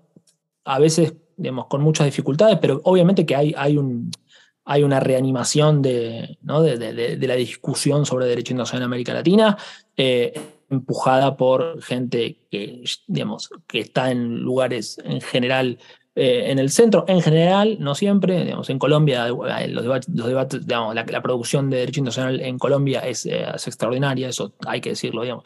a 0.64 0.78
veces 0.78 1.14
digamos, 1.36 1.66
con 1.66 1.82
muchas 1.82 2.06
dificultades, 2.06 2.58
pero 2.60 2.80
obviamente 2.84 3.26
que 3.26 3.36
hay, 3.36 3.54
hay, 3.56 3.76
un, 3.76 4.10
hay 4.64 4.82
una 4.82 5.00
reanimación 5.00 5.82
de, 5.82 6.38
¿no? 6.42 6.62
de, 6.62 6.76
de, 6.78 7.26
la 7.26 7.34
discusión 7.34 8.06
sobre 8.06 8.26
derecho 8.26 8.52
internacional 8.52 8.82
en 8.82 8.86
América 8.86 9.14
Latina, 9.14 9.56
eh, 9.96 10.32
empujada 10.70 11.36
por 11.36 11.82
gente 11.82 12.38
que, 12.50 12.82
digamos, 13.06 13.50
que 13.66 13.80
está 13.80 14.10
en 14.10 14.40
lugares 14.40 14.98
en 15.04 15.20
general 15.20 15.78
eh, 16.16 16.52
en 16.52 16.60
el 16.60 16.70
centro, 16.70 17.04
en 17.08 17.20
general, 17.20 17.76
no 17.80 17.96
siempre, 17.96 18.44
digamos, 18.44 18.70
en 18.70 18.78
Colombia, 18.78 19.26
eh, 19.26 19.68
los 19.68 19.82
debates, 20.28 20.64
digamos, 20.64 20.94
la, 20.94 21.22
producción 21.22 21.70
de 21.70 21.78
derecho 21.78 22.00
internacional 22.00 22.40
en 22.40 22.56
Colombia 22.56 23.00
es, 23.00 23.26
es, 23.26 23.66
extraordinaria, 23.66 24.28
eso 24.28 24.54
hay 24.64 24.80
que 24.80 24.90
decirlo, 24.90 25.22
digamos. 25.22 25.42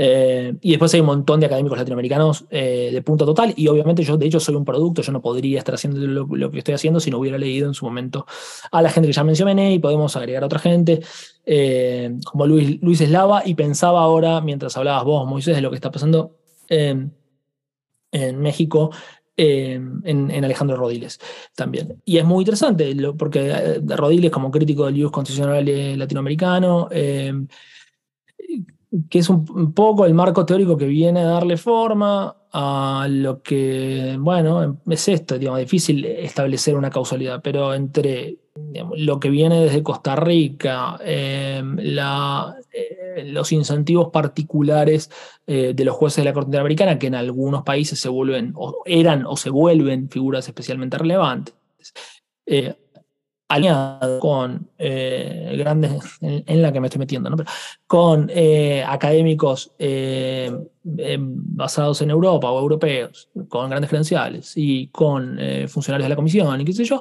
Eh, 0.00 0.54
y 0.60 0.70
después 0.70 0.94
hay 0.94 1.00
un 1.00 1.06
montón 1.06 1.40
de 1.40 1.46
académicos 1.46 1.76
latinoamericanos 1.76 2.44
eh, 2.50 2.90
de 2.92 3.02
punto 3.02 3.26
total. 3.26 3.52
Y 3.56 3.66
obviamente 3.66 4.04
yo, 4.04 4.16
de 4.16 4.26
hecho, 4.26 4.38
soy 4.38 4.54
un 4.54 4.64
producto. 4.64 5.02
Yo 5.02 5.10
no 5.10 5.20
podría 5.20 5.58
estar 5.58 5.74
haciendo 5.74 5.98
lo, 5.98 6.50
que 6.52 6.58
estoy 6.58 6.74
haciendo 6.74 7.00
si 7.00 7.10
no 7.10 7.18
hubiera 7.18 7.36
leído 7.36 7.66
en 7.66 7.74
su 7.74 7.84
momento 7.84 8.24
a 8.70 8.80
la 8.80 8.90
gente 8.90 9.08
que 9.08 9.12
ya 9.12 9.24
mencioné 9.24 9.74
y 9.74 9.80
podemos 9.80 10.14
agregar 10.14 10.44
a 10.44 10.46
otra 10.46 10.60
gente, 10.60 11.00
eh, 11.44 12.16
como 12.24 12.46
Luis, 12.46 12.80
Luis 12.80 13.00
Eslava. 13.00 13.42
Y 13.44 13.56
pensaba 13.56 14.00
ahora, 14.00 14.40
mientras 14.40 14.76
hablabas 14.76 15.02
vos, 15.02 15.26
Moisés, 15.26 15.56
de 15.56 15.62
lo 15.62 15.70
que 15.70 15.76
está 15.76 15.90
pasando 15.90 16.36
en 16.68 17.12
México. 18.12 18.90
en, 19.36 20.44
Alejandro 20.44 20.76
Rodiles 20.76 21.18
también. 21.56 22.00
Y 22.04 22.18
es 22.18 22.24
muy 22.24 22.42
interesante, 22.42 22.94
porque 23.18 23.80
Rodiles, 23.84 24.30
como 24.30 24.52
crítico 24.52 24.86
del 24.86 24.96
IUS 24.96 25.10
constitucional 25.10 25.98
latinoamericano, 25.98 26.88
que 29.10 29.18
es 29.18 29.28
un 29.28 29.72
poco 29.74 30.06
el 30.06 30.14
marco 30.14 30.46
teórico 30.46 30.76
que 30.76 30.86
viene 30.86 31.20
a 31.20 31.24
darle 31.26 31.56
forma 31.56 32.36
a 32.52 33.06
lo 33.08 33.42
que, 33.42 34.16
bueno, 34.18 34.80
es 34.88 35.08
esto, 35.08 35.38
digamos, 35.38 35.60
difícil 35.60 36.04
establecer 36.04 36.74
una 36.74 36.90
causalidad, 36.90 37.40
pero 37.42 37.74
entre 37.74 38.38
lo 38.96 39.20
que 39.20 39.28
viene 39.28 39.60
desde 39.60 39.82
Costa 39.82 40.16
Rica, 40.16 40.98
la, 41.02 42.56
eh, 42.72 43.24
los 43.26 43.52
incentivos 43.52 44.08
particulares 44.10 45.10
eh, 45.46 45.72
de 45.74 45.84
los 45.84 45.94
jueces 45.96 46.18
de 46.18 46.24
la 46.24 46.32
Corte 46.32 46.48
Interamericana, 46.48 46.98
que 46.98 47.08
en 47.08 47.14
algunos 47.14 47.62
países 47.62 48.00
se 48.00 48.08
vuelven, 48.08 48.52
o 48.56 48.82
eran 48.86 49.26
o 49.26 49.36
se 49.36 49.50
vuelven 49.50 50.08
figuras 50.08 50.48
especialmente 50.48 50.98
relevantes, 50.98 51.54
aliado 53.48 54.20
con 54.20 54.68
eh, 54.76 55.54
grandes, 55.58 56.18
en, 56.20 56.62
la 56.62 56.70
que 56.70 56.80
me 56.80 56.86
estoy 56.88 56.98
metiendo, 56.98 57.30
¿no? 57.30 57.36
con 57.86 58.30
eh, 58.32 58.84
académicos 58.86 59.72
eh, 59.78 60.52
basados 60.82 62.02
en 62.02 62.10
Europa 62.10 62.50
o 62.50 62.60
europeos, 62.60 63.30
con 63.48 63.70
grandes 63.70 63.88
credenciales 63.88 64.52
y 64.56 64.88
con 64.88 65.38
funcionarios 65.66 66.04
de 66.04 66.10
la 66.10 66.16
comisión 66.16 66.60
y 66.60 66.64
qué 66.64 66.72
sé 66.72 66.84
yo, 66.84 67.00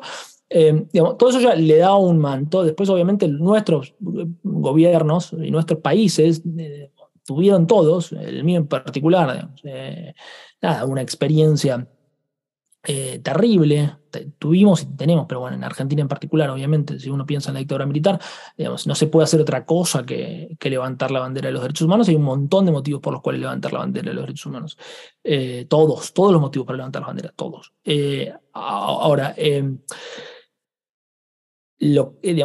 todo 1.17 1.29
eso 1.29 1.41
ya 1.41 1.55
le 1.55 1.77
da 1.77 1.95
un 1.95 2.17
manto. 2.17 2.63
Después, 2.63 2.89
obviamente, 2.89 3.27
nuestros 3.27 3.93
gobiernos 3.99 5.33
y 5.33 5.51
nuestros 5.51 5.81
países 5.81 6.41
tuvieron 7.25 7.67
todos, 7.67 8.13
el 8.13 8.43
mío 8.45 8.57
en 8.57 8.67
particular, 8.67 9.49
nada, 10.61 10.85
una 10.85 11.01
experiencia 11.01 11.87
terrible. 13.21 13.97
Tuvimos 14.39 14.84
y 14.84 14.86
tenemos, 14.86 15.26
pero 15.28 15.41
bueno, 15.41 15.55
en 15.55 15.63
Argentina 15.63 16.01
en 16.01 16.07
particular, 16.07 16.49
obviamente, 16.49 16.99
si 16.99 17.09
uno 17.09 17.26
piensa 17.26 17.49
en 17.49 17.55
la 17.55 17.59
dictadura 17.59 17.86
militar, 17.86 18.20
digamos, 18.57 18.88
no 18.88 18.95
se 18.95 19.07
puede 19.07 19.26
hacer 19.26 19.41
otra 19.41 19.65
cosa 19.65 20.05
que, 20.05 20.57
levantar 20.61 21.11
la 21.11 21.22
bandera 21.22 21.47
de 21.47 21.53
los 21.53 21.61
derechos 21.61 21.86
humanos. 21.86 22.09
Hay 22.09 22.15
un 22.15 22.24
montón 22.24 22.65
de 22.65 22.72
motivos 22.72 23.01
por 23.01 23.13
los 23.13 23.22
cuales 23.22 23.41
levantar 23.41 23.72
la 23.74 23.80
bandera 23.80 24.09
de 24.09 24.15
los 24.15 24.24
derechos 24.24 24.45
humanos. 24.45 24.78
Eh, 25.24 25.65
todos, 25.70 26.13
todos 26.13 26.34
los 26.34 26.41
motivos 26.41 26.65
para 26.65 26.78
levantar 26.78 27.01
la 27.01 27.07
bandera, 27.07 27.34
todos. 27.36 27.74
Eh, 27.84 28.34
ahora, 28.53 29.34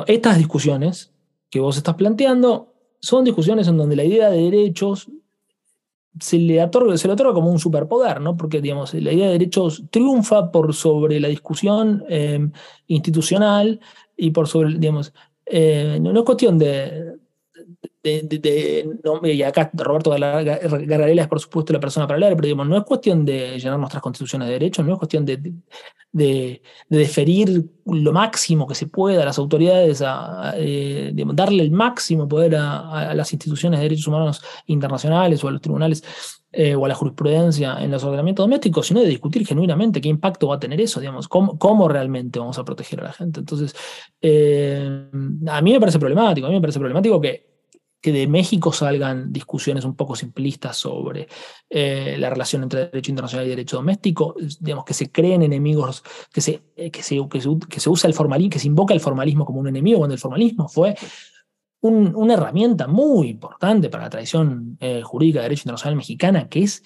estas 0.07 0.39
discusiones 0.39 1.13
que 1.51 1.61
vos 1.61 1.77
estás 1.77 1.95
planteando 1.97 2.75
son 3.01 3.25
discusiones 3.25 3.67
en 3.67 3.77
donde 3.77 3.97
la 3.97 4.05
idea 4.05 4.31
de 4.31 4.43
derechos 4.43 5.11
se 6.19 6.39
le, 6.39 6.63
otorga, 6.63 6.97
se 6.97 7.09
le 7.09 7.15
otorga 7.15 7.33
como 7.33 7.51
un 7.51 7.59
superpoder, 7.59 8.21
¿no? 8.21 8.37
Porque, 8.37 8.61
digamos, 8.61 8.95
la 8.95 9.13
idea 9.13 9.27
de 9.27 9.33
derechos 9.33 9.85
triunfa 9.91 10.51
por 10.51 10.75
sobre 10.75 11.21
la 11.21 11.29
discusión 11.29 12.05
eh, 12.09 12.49
institucional 12.87 13.81
y 14.17 14.31
por 14.31 14.49
sobre, 14.49 14.79
digamos, 14.79 15.13
eh, 15.47 15.99
no, 16.01 16.17
es 16.17 16.25
cuestión 16.25 16.59
de, 16.59 17.17
de, 18.03 18.89
y 19.23 19.43
acá 19.43 19.71
Roberto 19.75 20.11
Gargarela 20.11 21.23
es 21.23 21.29
por 21.29 21.41
supuesto 21.41 21.73
la 21.73 21.79
persona 21.79 22.07
para 22.07 22.17
hablar, 22.17 22.35
pero 22.35 22.47
digamos, 22.47 22.67
no 22.67 22.77
es 22.77 22.85
cuestión 22.85 23.25
de 23.25 23.59
llenar 23.59 23.79
nuestras 23.79 24.03
constituciones 24.03 24.49
de 24.49 24.55
derechos, 24.55 24.85
no 24.85 24.95
es 24.95 24.99
cuestión 24.99 25.25
de, 25.25 25.53
de, 26.11 26.63
deferir 26.89 27.65
lo 27.87 28.13
máximo 28.13 28.67
que 28.67 28.75
se 28.75 28.89
pueda 28.89 29.23
a 29.23 29.27
las 29.27 29.39
autoridades, 29.39 30.03
a, 30.05 30.55
eh, 30.57 31.13
darle 31.15 31.63
el 31.63 31.71
máximo 31.71 32.27
poder 32.27 32.57
a, 32.57 33.15
las 33.15 33.33
instituciones 33.33 33.79
de 33.79 33.85
derechos 33.85 34.09
humanos 34.09 34.43
internacionales 34.67 35.43
o 35.45 35.49
a 35.49 35.53
los 35.53 35.61
tribunales 35.61 36.03
eh, 36.51 36.75
o 36.75 36.85
a 36.85 36.89
la 36.89 36.97
jurisprudencia 36.97 37.77
en 37.81 37.93
los 37.93 38.03
ordenamientos 38.03 38.43
domésticos, 38.43 38.89
sino 38.89 39.01
de 39.01 39.07
discutir 39.07 39.47
genuinamente 39.47 40.01
qué 40.01 40.09
impacto 40.09 40.49
va 40.49 40.57
a 40.57 40.61
tener 40.61 40.81
eso, 40.81 40.99
digamos, 40.99 41.29
cómo, 41.29 41.57
cómo 41.57 41.89
realmente 41.89 42.41
vamos 42.41 42.59
a 42.59 42.65
proteger 42.65 43.01
a 43.01 43.05
la 43.05 43.13
gente. 43.13 43.41
Entonces, 43.41 43.75
eh, 44.21 45.09
a 45.47 45.63
mí 45.63 45.73
me 45.73 45.81
parece 45.81 46.01
problemático, 46.01 46.49
a 46.49 46.51
mí 46.51 46.57
me 46.57 46.61
parece 46.61 46.81
problemático 46.81 47.21
que 47.21 47.52
que 48.03 48.13
de 48.13 48.27
México 48.27 48.73
salgan 48.73 49.33
discusiones 49.33 49.85
un 49.85 49.95
poco 49.95 50.17
simplistas 50.17 50.77
sobre 50.77 51.29
eh, 51.71 52.17
la 52.19 52.29
relación 52.31 52.65
entre 52.65 52.87
derecho 52.87 53.13
internacional 53.13 53.47
y 53.47 53.51
derecho 53.51 53.77
doméstico, 53.77 54.35
digamos 54.59 54.85
que 54.85 54.93
se 54.93 55.13
creen 55.13 55.43
enemigos, 55.43 56.03
que 56.33 56.41
se, 56.41 56.63
eh, 56.75 56.91
que 56.91 57.05
se, 57.05 57.17
que 57.31 57.81
se, 57.81 57.89
usa 57.89 58.09
el 58.09 58.15
formalismo, 58.15 58.51
que 58.51 58.59
se 58.59 58.67
invoca 58.67 58.93
el 58.93 58.99
formalismo 58.99 59.45
como 59.45 59.61
un 59.61 59.69
enemigo, 59.69 59.99
cuando 59.99 60.15
el 60.15 60.21
formalismo 60.21 60.69
fue 60.69 60.97
una 61.81 62.35
herramienta 62.35 62.87
muy 62.87 63.29
importante 63.29 63.89
para 63.89 64.05
la 64.05 64.11
tradición 64.11 64.77
eh, 64.81 65.03
jurídica 65.03 65.39
de 65.39 65.45
derecho 65.45 65.63
internacional 65.63 65.97
mexicana, 65.97 66.49
que 66.49 66.65
es, 66.65 66.83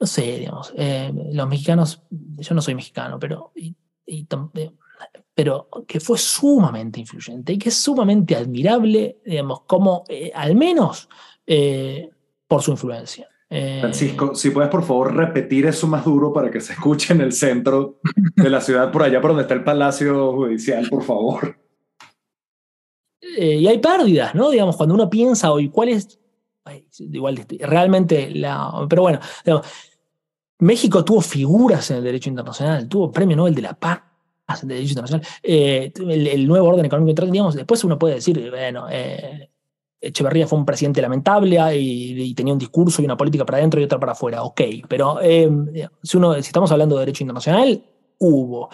no 0.00 0.06
sé, 0.06 0.38
digamos, 0.38 0.74
los 1.32 1.48
mexicanos, 1.48 2.02
yo 2.10 2.54
no 2.54 2.62
soy 2.62 2.74
mexicano, 2.74 3.18
pero 3.20 3.52
pero 5.34 5.68
que 5.86 5.98
fue 5.98 6.16
sumamente 6.16 7.00
influyente 7.00 7.52
y 7.52 7.58
que 7.58 7.68
es 7.68 7.76
sumamente 7.76 8.36
admirable, 8.36 9.18
digamos, 9.24 9.62
como 9.66 10.04
eh, 10.08 10.30
al 10.32 10.54
menos 10.54 11.08
eh, 11.46 12.08
por 12.46 12.62
su 12.62 12.70
influencia. 12.70 13.28
Eh, 13.50 13.78
Francisco, 13.80 14.34
si 14.34 14.50
puedes 14.50 14.70
por 14.70 14.84
favor 14.84 15.14
repetir 15.14 15.66
eso 15.66 15.86
más 15.86 16.04
duro 16.04 16.32
para 16.32 16.50
que 16.50 16.60
se 16.60 16.72
escuche 16.72 17.12
en 17.12 17.20
el 17.20 17.32
centro 17.32 18.00
de 18.36 18.48
la 18.48 18.60
ciudad, 18.60 18.90
por 18.90 19.02
allá 19.02 19.20
por 19.20 19.30
donde 19.30 19.42
está 19.42 19.54
el 19.54 19.64
Palacio 19.64 20.32
Judicial, 20.32 20.88
por 20.88 21.02
favor. 21.02 21.58
y 23.20 23.66
hay 23.66 23.78
pérdidas, 23.78 24.34
¿no? 24.34 24.50
Digamos, 24.50 24.76
cuando 24.76 24.94
uno 24.94 25.10
piensa 25.10 25.52
hoy, 25.52 25.68
¿cuál 25.68 25.88
es? 25.90 26.20
igual, 26.98 27.44
realmente 27.60 28.30
la. 28.30 28.86
Pero 28.88 29.02
bueno, 29.02 29.20
México 30.60 31.04
tuvo 31.04 31.20
figuras 31.20 31.90
en 31.90 31.98
el 31.98 32.04
derecho 32.04 32.30
internacional, 32.30 32.88
tuvo 32.88 33.12
premio 33.12 33.36
Nobel 33.36 33.54
de 33.54 33.62
la 33.62 33.74
Paz 33.74 34.00
de 34.62 34.74
derecho 34.74 34.90
internacional, 34.90 35.26
eh, 35.42 35.92
el, 35.96 36.46
nuevo 36.46 36.68
orden 36.68 36.84
económico, 36.84 37.24
digamos, 37.26 37.54
después 37.54 37.82
uno 37.84 37.98
puede 37.98 38.16
decir, 38.16 38.50
bueno, 38.50 38.86
eh, 38.90 39.50
Echeverría 40.00 40.46
fue 40.46 40.58
un 40.58 40.66
presidente 40.66 41.00
lamentable 41.00 41.58
y, 41.74 42.34
tenía 42.34 42.52
un 42.52 42.58
discurso 42.58 43.00
y 43.00 43.06
una 43.06 43.16
política 43.16 43.46
para 43.46 43.58
adentro 43.58 43.80
y 43.80 43.84
otra 43.84 43.98
para 43.98 44.12
afuera, 44.12 44.42
ok, 44.42 44.60
pero 44.86 45.18
eh, 45.22 45.50
si, 46.02 46.18
estamos 46.38 46.70
hablando 46.72 46.96
de 46.96 47.00
derecho 47.00 47.24
internacional, 47.24 47.82
hubo, 48.18 48.68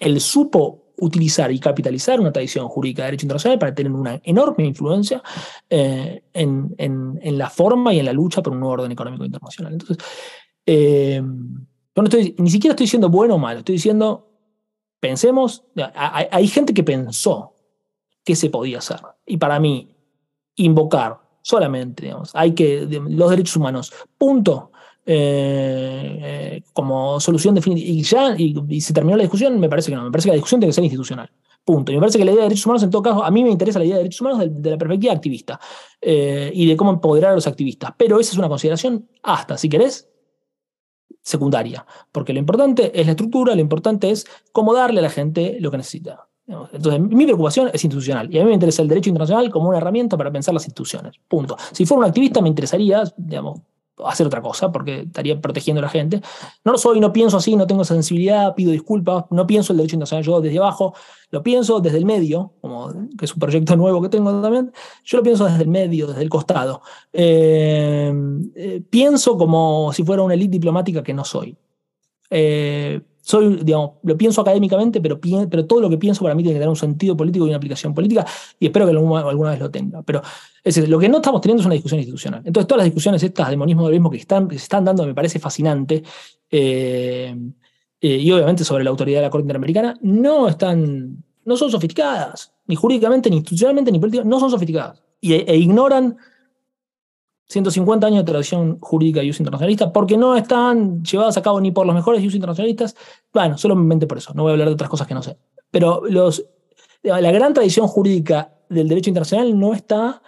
él 0.00 0.20
supo 0.20 0.94
utilizar 0.98 1.50
y 1.50 1.58
capitalizar 1.58 2.20
una 2.20 2.32
tradición 2.32 2.68
jurídica 2.68 3.02
de 3.02 3.06
derecho 3.06 3.26
internacional 3.26 3.58
para 3.58 3.74
tener 3.74 3.92
una 3.92 4.20
enorme 4.24 4.66
influencia 4.66 5.22
en, 5.68 6.74
en, 6.78 7.18
en, 7.22 7.38
la 7.38 7.48
forma 7.48 7.94
y 7.94 7.98
en 8.00 8.04
la 8.04 8.12
lucha 8.12 8.42
por 8.42 8.52
un 8.52 8.60
nuevo 8.60 8.74
orden 8.74 8.92
económico 8.92 9.24
internacional. 9.24 9.72
Entonces, 9.72 9.98
yo 10.66 11.22
no 12.02 12.04
estoy, 12.04 12.34
ni 12.38 12.50
siquiera 12.50 12.72
estoy 12.72 12.84
diciendo 12.84 13.08
bueno 13.08 13.34
o 13.34 13.38
malo, 13.38 13.60
estoy 13.60 13.76
diciendo 13.76 14.31
Pensemos, 15.02 15.64
hay, 15.96 16.46
gente 16.46 16.72
que 16.72 16.84
pensó 16.84 17.54
que 18.24 18.36
se 18.36 18.50
podía 18.50 18.78
hacer. 18.78 19.00
Y 19.26 19.36
para 19.36 19.58
mí, 19.58 19.96
invocar 20.54 21.18
solamente, 21.42 22.04
digamos, 22.04 22.30
hay 22.34 22.52
que, 22.52 22.86
los 23.08 23.30
derechos 23.30 23.56
humanos, 23.56 23.92
punto, 24.16 24.70
eh, 25.04 26.18
eh, 26.22 26.62
como 26.72 27.18
solución 27.18 27.56
definitiva. 27.56 27.90
Y 27.90 28.02
ya, 28.04 28.36
y, 28.38 28.80
se 28.80 28.92
terminó 28.92 29.16
la 29.16 29.24
discusión, 29.24 29.58
me 29.58 29.68
parece 29.68 29.90
que 29.90 29.96
no, 29.96 30.04
me 30.04 30.12
parece 30.12 30.26
que 30.26 30.34
la 30.34 30.36
discusión 30.36 30.60
tiene 30.60 30.70
que 30.70 30.74
ser 30.74 30.84
institucional. 30.84 31.28
Punto. 31.64 31.90
Y 31.90 31.96
me 31.96 32.00
parece 32.02 32.18
que 32.18 32.24
la 32.24 32.30
idea 32.30 32.42
de 32.42 32.50
derechos 32.50 32.66
humanos, 32.66 32.84
en 32.84 32.90
todo 32.90 33.02
caso, 33.02 33.24
a 33.24 33.30
mí 33.32 33.42
me 33.42 33.50
interesa 33.50 33.80
la 33.80 33.84
idea 33.84 33.96
de 33.96 34.02
derechos 34.04 34.20
humanos 34.20 34.46
de, 34.48 34.70
la 34.70 34.78
perspectiva 34.78 35.14
activista 35.14 35.58
eh, 36.00 36.52
y 36.54 36.64
de 36.64 36.76
cómo 36.76 36.92
empoderar 36.92 37.32
a 37.32 37.34
los 37.34 37.48
activistas. 37.48 37.90
Pero 37.96 38.20
esa 38.20 38.30
es 38.30 38.38
una 38.38 38.48
consideración 38.48 39.08
hasta, 39.24 39.58
si 39.58 39.68
querés, 39.68 40.11
secundaria, 41.22 41.84
porque 42.10 42.32
lo 42.32 42.38
importante 42.38 42.98
es 42.98 43.06
la 43.06 43.12
estructura, 43.12 43.54
lo 43.54 43.60
importante 43.60 44.10
es 44.10 44.26
cómo 44.52 44.74
darle 44.74 45.00
a 45.00 45.02
la 45.02 45.10
gente 45.10 45.56
lo 45.60 45.70
que 45.70 45.76
necesita. 45.78 46.28
Entonces, 46.46 47.00
mi 47.00 47.24
preocupación 47.24 47.70
es 47.72 47.84
institucional 47.84 48.32
y 48.32 48.38
a 48.38 48.42
mí 48.42 48.48
me 48.48 48.54
interesa 48.54 48.82
el 48.82 48.88
derecho 48.88 49.08
internacional 49.08 49.50
como 49.50 49.68
una 49.68 49.78
herramienta 49.78 50.16
para 50.16 50.30
pensar 50.30 50.52
las 50.52 50.64
instituciones. 50.64 51.14
Punto. 51.28 51.56
Si 51.72 51.86
fuera 51.86 52.00
un 52.00 52.04
activista, 52.06 52.42
me 52.42 52.48
interesaría, 52.48 53.04
digamos, 53.16 53.60
hacer 54.04 54.26
otra 54.26 54.40
cosa, 54.40 54.72
porque 54.72 55.00
estaría 55.00 55.40
protegiendo 55.40 55.80
a 55.80 55.82
la 55.82 55.88
gente. 55.88 56.20
No 56.64 56.72
lo 56.72 56.78
soy, 56.78 57.00
no 57.00 57.12
pienso 57.12 57.36
así, 57.36 57.56
no 57.56 57.66
tengo 57.66 57.84
sensibilidad, 57.84 58.54
pido 58.54 58.72
disculpas, 58.72 59.24
no 59.30 59.46
pienso 59.46 59.72
el 59.72 59.78
derecho 59.78 59.96
internacional 59.96 60.24
yo 60.24 60.40
desde 60.40 60.58
abajo, 60.58 60.94
lo 61.30 61.42
pienso 61.42 61.80
desde 61.80 61.98
el 61.98 62.04
medio, 62.04 62.54
como 62.60 62.92
que 63.18 63.24
es 63.24 63.32
un 63.32 63.40
proyecto 63.40 63.76
nuevo 63.76 64.00
que 64.02 64.08
tengo 64.08 64.40
también, 64.40 64.72
yo 65.04 65.18
lo 65.18 65.24
pienso 65.24 65.44
desde 65.44 65.62
el 65.62 65.68
medio, 65.68 66.06
desde 66.06 66.22
el 66.22 66.28
costado. 66.28 66.82
Eh, 67.12 68.12
eh, 68.54 68.82
pienso 68.88 69.36
como 69.36 69.92
si 69.92 70.04
fuera 70.04 70.22
una 70.22 70.34
élite 70.34 70.52
diplomática 70.52 71.02
que 71.02 71.14
no 71.14 71.24
soy. 71.24 71.56
Eh, 72.30 73.00
soy, 73.22 73.60
digamos, 73.62 73.92
lo 74.02 74.18
pienso 74.18 74.40
académicamente, 74.40 75.00
pero, 75.00 75.20
pero 75.48 75.64
todo 75.64 75.80
lo 75.80 75.88
que 75.88 75.96
pienso 75.96 76.22
para 76.22 76.34
mí 76.34 76.42
tiene 76.42 76.54
que 76.54 76.58
tener 76.58 76.68
un 76.68 76.76
sentido 76.76 77.16
político 77.16 77.46
y 77.46 77.48
una 77.48 77.56
aplicación 77.56 77.94
política, 77.94 78.26
y 78.58 78.66
espero 78.66 78.84
que 78.84 78.90
alguna, 78.90 79.50
vez 79.50 79.60
lo 79.60 79.70
tenga. 79.70 80.02
Pero 80.02 80.22
es 80.64 80.88
lo 80.88 80.98
que 80.98 81.08
no 81.08 81.18
estamos 81.18 81.40
teniendo 81.40 81.60
es 81.60 81.66
una 81.66 81.74
discusión 81.74 82.00
institucional. 82.00 82.42
Entonces, 82.44 82.66
todas 82.66 82.78
las 82.78 82.86
discusiones 82.86 83.22
estas 83.22 83.48
de 83.48 83.56
monismo 83.56 83.84
del 83.84 83.92
mismo 83.92 84.10
que, 84.10 84.16
están, 84.16 84.50
se 84.50 84.56
están 84.56 84.84
dando 84.84 85.06
me 85.06 85.14
parece 85.14 85.38
fascinante, 85.38 86.02
eh, 86.50 87.36
eh, 88.00 88.16
y 88.16 88.32
obviamente 88.32 88.64
sobre 88.64 88.82
la 88.82 88.90
autoridad 88.90 89.20
de 89.20 89.26
la 89.26 89.30
Corte 89.30 89.44
Interamericana, 89.44 89.96
no 90.02 90.48
están, 90.48 91.24
no 91.44 91.56
son 91.56 91.70
sofisticadas, 91.70 92.52
ni 92.66 92.74
jurídicamente, 92.74 93.30
ni 93.30 93.36
institucionalmente, 93.36 93.92
ni 93.92 94.00
políticamente, 94.00 94.30
no 94.34 94.40
son 94.40 94.50
sofisticadas, 94.50 95.00
y, 95.20 95.34
e 95.34 95.56
ignoran 95.56 96.16
150 97.52 98.06
años 98.06 98.20
de 98.20 98.32
tradición 98.32 98.78
jurídica 98.80 99.22
y 99.22 99.30
uso 99.30 99.42
internacionalista, 99.42 99.92
porque 99.92 100.16
no 100.16 100.36
están 100.36 101.02
llevadas 101.02 101.36
a 101.36 101.42
cabo 101.42 101.60
ni 101.60 101.70
por 101.70 101.86
los 101.86 101.94
mejores 101.94 102.20
usos 102.20 102.34
internacionalistas. 102.34 102.96
Bueno, 103.32 103.58
solamente 103.58 104.06
por 104.06 104.18
eso, 104.18 104.32
no 104.34 104.42
voy 104.42 104.50
a 104.50 104.52
hablar 104.52 104.68
de 104.68 104.74
otras 104.74 104.90
cosas 104.90 105.06
que 105.06 105.14
no 105.14 105.22
sé. 105.22 105.36
Pero 105.70 106.02
los, 106.08 106.44
la 107.02 107.32
gran 107.32 107.54
tradición 107.54 107.86
jurídica 107.86 108.54
del 108.68 108.88
derecho 108.88 109.10
internacional 109.10 109.58
no 109.58 109.74
está 109.74 110.22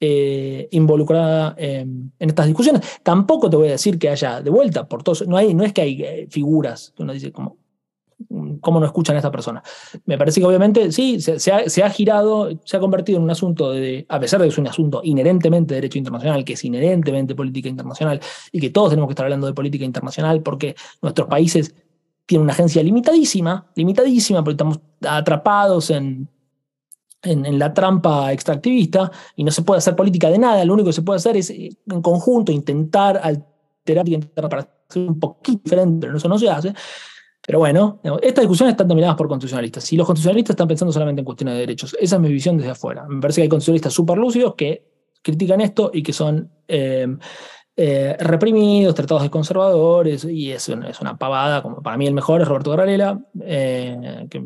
eh, 0.00 0.68
involucrada 0.70 1.54
en 1.58 2.12
estas 2.18 2.46
discusiones. 2.46 2.82
Tampoco 3.02 3.50
te 3.50 3.56
voy 3.56 3.68
a 3.68 3.72
decir 3.72 3.98
que 3.98 4.08
haya 4.08 4.40
de 4.40 4.50
vuelta 4.50 4.88
por 4.88 5.02
todos, 5.02 5.26
no, 5.28 5.36
hay, 5.36 5.54
no 5.54 5.62
es 5.62 5.72
que 5.72 5.82
hay 5.82 6.02
eh, 6.02 6.26
figuras 6.30 6.92
que 6.96 7.02
uno 7.02 7.12
dice 7.12 7.30
como 7.30 7.59
cómo 8.60 8.78
no 8.78 8.86
escuchan 8.86 9.16
a 9.16 9.18
esta 9.18 9.30
persona. 9.30 9.62
Me 10.04 10.16
parece 10.16 10.40
que 10.40 10.46
obviamente 10.46 10.92
sí, 10.92 11.20
se, 11.20 11.52
ha, 11.52 11.90
girado, 11.90 12.50
se 12.64 12.76
ha 12.76 12.80
convertido 12.80 13.18
en 13.18 13.24
un 13.24 13.30
asunto, 13.30 13.72
de, 13.72 14.06
a 14.08 14.20
pesar 14.20 14.40
de 14.40 14.46
que 14.46 14.52
es 14.52 14.58
un 14.58 14.68
asunto 14.68 15.00
inherentemente 15.02 15.74
de 15.74 15.80
derecho 15.80 15.98
internacional, 15.98 16.44
que 16.44 16.52
es 16.52 16.64
inherentemente 16.64 17.34
política 17.34 17.68
internacional, 17.68 18.20
y 18.52 18.60
que 18.60 18.70
todos 18.70 18.90
tenemos 18.90 19.08
que 19.08 19.12
estar 19.12 19.26
hablando 19.26 19.46
de 19.46 19.54
política 19.54 19.84
internacional 19.84 20.42
porque 20.42 20.76
nuestros 21.02 21.28
países 21.28 21.74
tienen 22.26 22.44
una 22.44 22.52
agencia 22.52 22.82
limitadísima, 22.82 23.66
limitadísima, 23.74 24.44
porque 24.44 24.54
estamos 24.54 24.80
atrapados 25.04 25.90
en, 25.90 26.28
en, 27.22 27.58
la 27.58 27.74
trampa 27.74 28.32
extractivista 28.32 29.10
y 29.34 29.42
no 29.42 29.50
se 29.50 29.62
puede 29.62 29.78
hacer 29.78 29.96
política 29.96 30.30
de 30.30 30.38
nada, 30.38 30.64
lo 30.64 30.74
único 30.74 30.88
que 30.88 30.92
se 30.92 31.02
puede 31.02 31.16
hacer 31.16 31.36
es 31.36 31.50
eh, 31.50 31.70
en 31.90 32.00
conjunto 32.00 32.52
intentar 32.52 33.20
alterar 33.22 34.08
y 34.08 34.18
para 34.18 34.68
ser 34.88 35.08
un 35.08 35.18
poquito 35.18 35.62
diferente, 35.64 36.06
pero 36.06 36.18
eso 36.18 36.28
no 36.28 36.38
se 36.38 36.48
hace. 36.48 36.72
Pero 37.46 37.58
bueno, 37.58 38.00
estas 38.22 38.42
discusiones 38.42 38.72
están 38.72 38.88
dominadas 38.88 39.16
por 39.16 39.28
constitucionalistas. 39.28 39.92
Y 39.92 39.96
los 39.96 40.06
constitucionalistas 40.06 40.54
están 40.54 40.68
pensando 40.68 40.92
solamente 40.92 41.20
en 41.20 41.24
cuestiones 41.24 41.54
de 41.54 41.60
derechos. 41.60 41.96
Esa 41.98 42.16
es 42.16 42.22
mi 42.22 42.30
visión 42.30 42.56
desde 42.56 42.70
afuera. 42.70 43.06
Me 43.08 43.20
parece 43.20 43.40
que 43.40 43.42
hay 43.44 43.48
constitucionalistas 43.48 43.94
súper 43.94 44.18
lúcidos 44.18 44.54
que 44.54 44.90
critican 45.22 45.60
esto 45.60 45.90
y 45.92 46.02
que 46.02 46.12
son 46.12 46.50
eh, 46.68 47.06
eh, 47.76 48.16
reprimidos, 48.20 48.94
tratados 48.94 49.22
de 49.22 49.30
conservadores, 49.30 50.24
y 50.24 50.50
es 50.50 50.68
es 50.68 51.00
una 51.00 51.16
pavada. 51.16 51.62
Como 51.62 51.82
para 51.82 51.96
mí 51.96 52.06
el 52.06 52.14
mejor 52.14 52.42
es 52.42 52.48
Roberto 52.48 52.70
Garralera, 52.70 53.18
eh, 53.42 54.26
que 54.30 54.42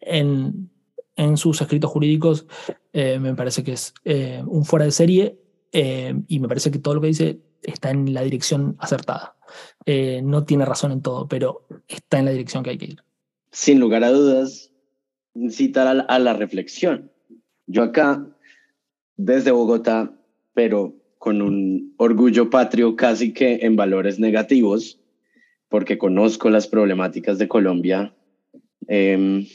en, 0.00 0.70
en, 1.16 1.36
sus 1.36 1.60
escritos 1.60 1.90
jurídicos 1.90 2.46
me 2.92 3.34
parece 3.34 3.62
que 3.62 3.72
es 3.72 3.92
un 4.46 4.64
fuera 4.64 4.86
de 4.86 4.92
serie 4.92 5.43
y 5.74 6.38
me 6.38 6.48
parece 6.48 6.70
que 6.70 6.78
todo 6.78 6.94
lo 6.94 7.00
que 7.00 7.08
dice 7.08 7.40
está 7.62 7.90
en 7.90 8.14
la 8.14 8.22
dirección 8.22 8.76
acertada. 8.78 9.36
Eh, 9.86 10.22
no 10.22 10.44
tiene 10.44 10.64
razón 10.64 10.92
en 10.92 11.02
todo, 11.02 11.28
pero 11.28 11.66
está 11.88 12.18
en 12.18 12.26
la 12.26 12.30
dirección 12.30 12.62
que 12.62 12.70
hay 12.70 12.78
que 12.78 12.86
ir. 12.86 13.02
Sin 13.50 13.80
lugar 13.80 14.04
a 14.04 14.10
dudas, 14.10 14.70
citar 15.50 16.06
a 16.08 16.18
la, 16.18 16.32
reflexión. 16.34 17.10
Yo 17.66 17.82
acá, 17.82 18.26
desde 19.16 19.50
Bogotá, 19.50 20.12
pero 20.54 20.94
con 21.18 21.40
un 21.42 21.94
orgullo 21.96 22.50
patrio 22.50 22.96
casi 22.96 23.32
que 23.32 23.60
en 23.62 23.76
valores 23.76 24.18
negativos, 24.18 25.00
porque 25.68 25.98
conozco 25.98 26.50
las 26.50 26.66
problemáticas 26.66 27.38
de 27.38 27.48
Colombia. 27.48 28.14
Em, 28.86 29.46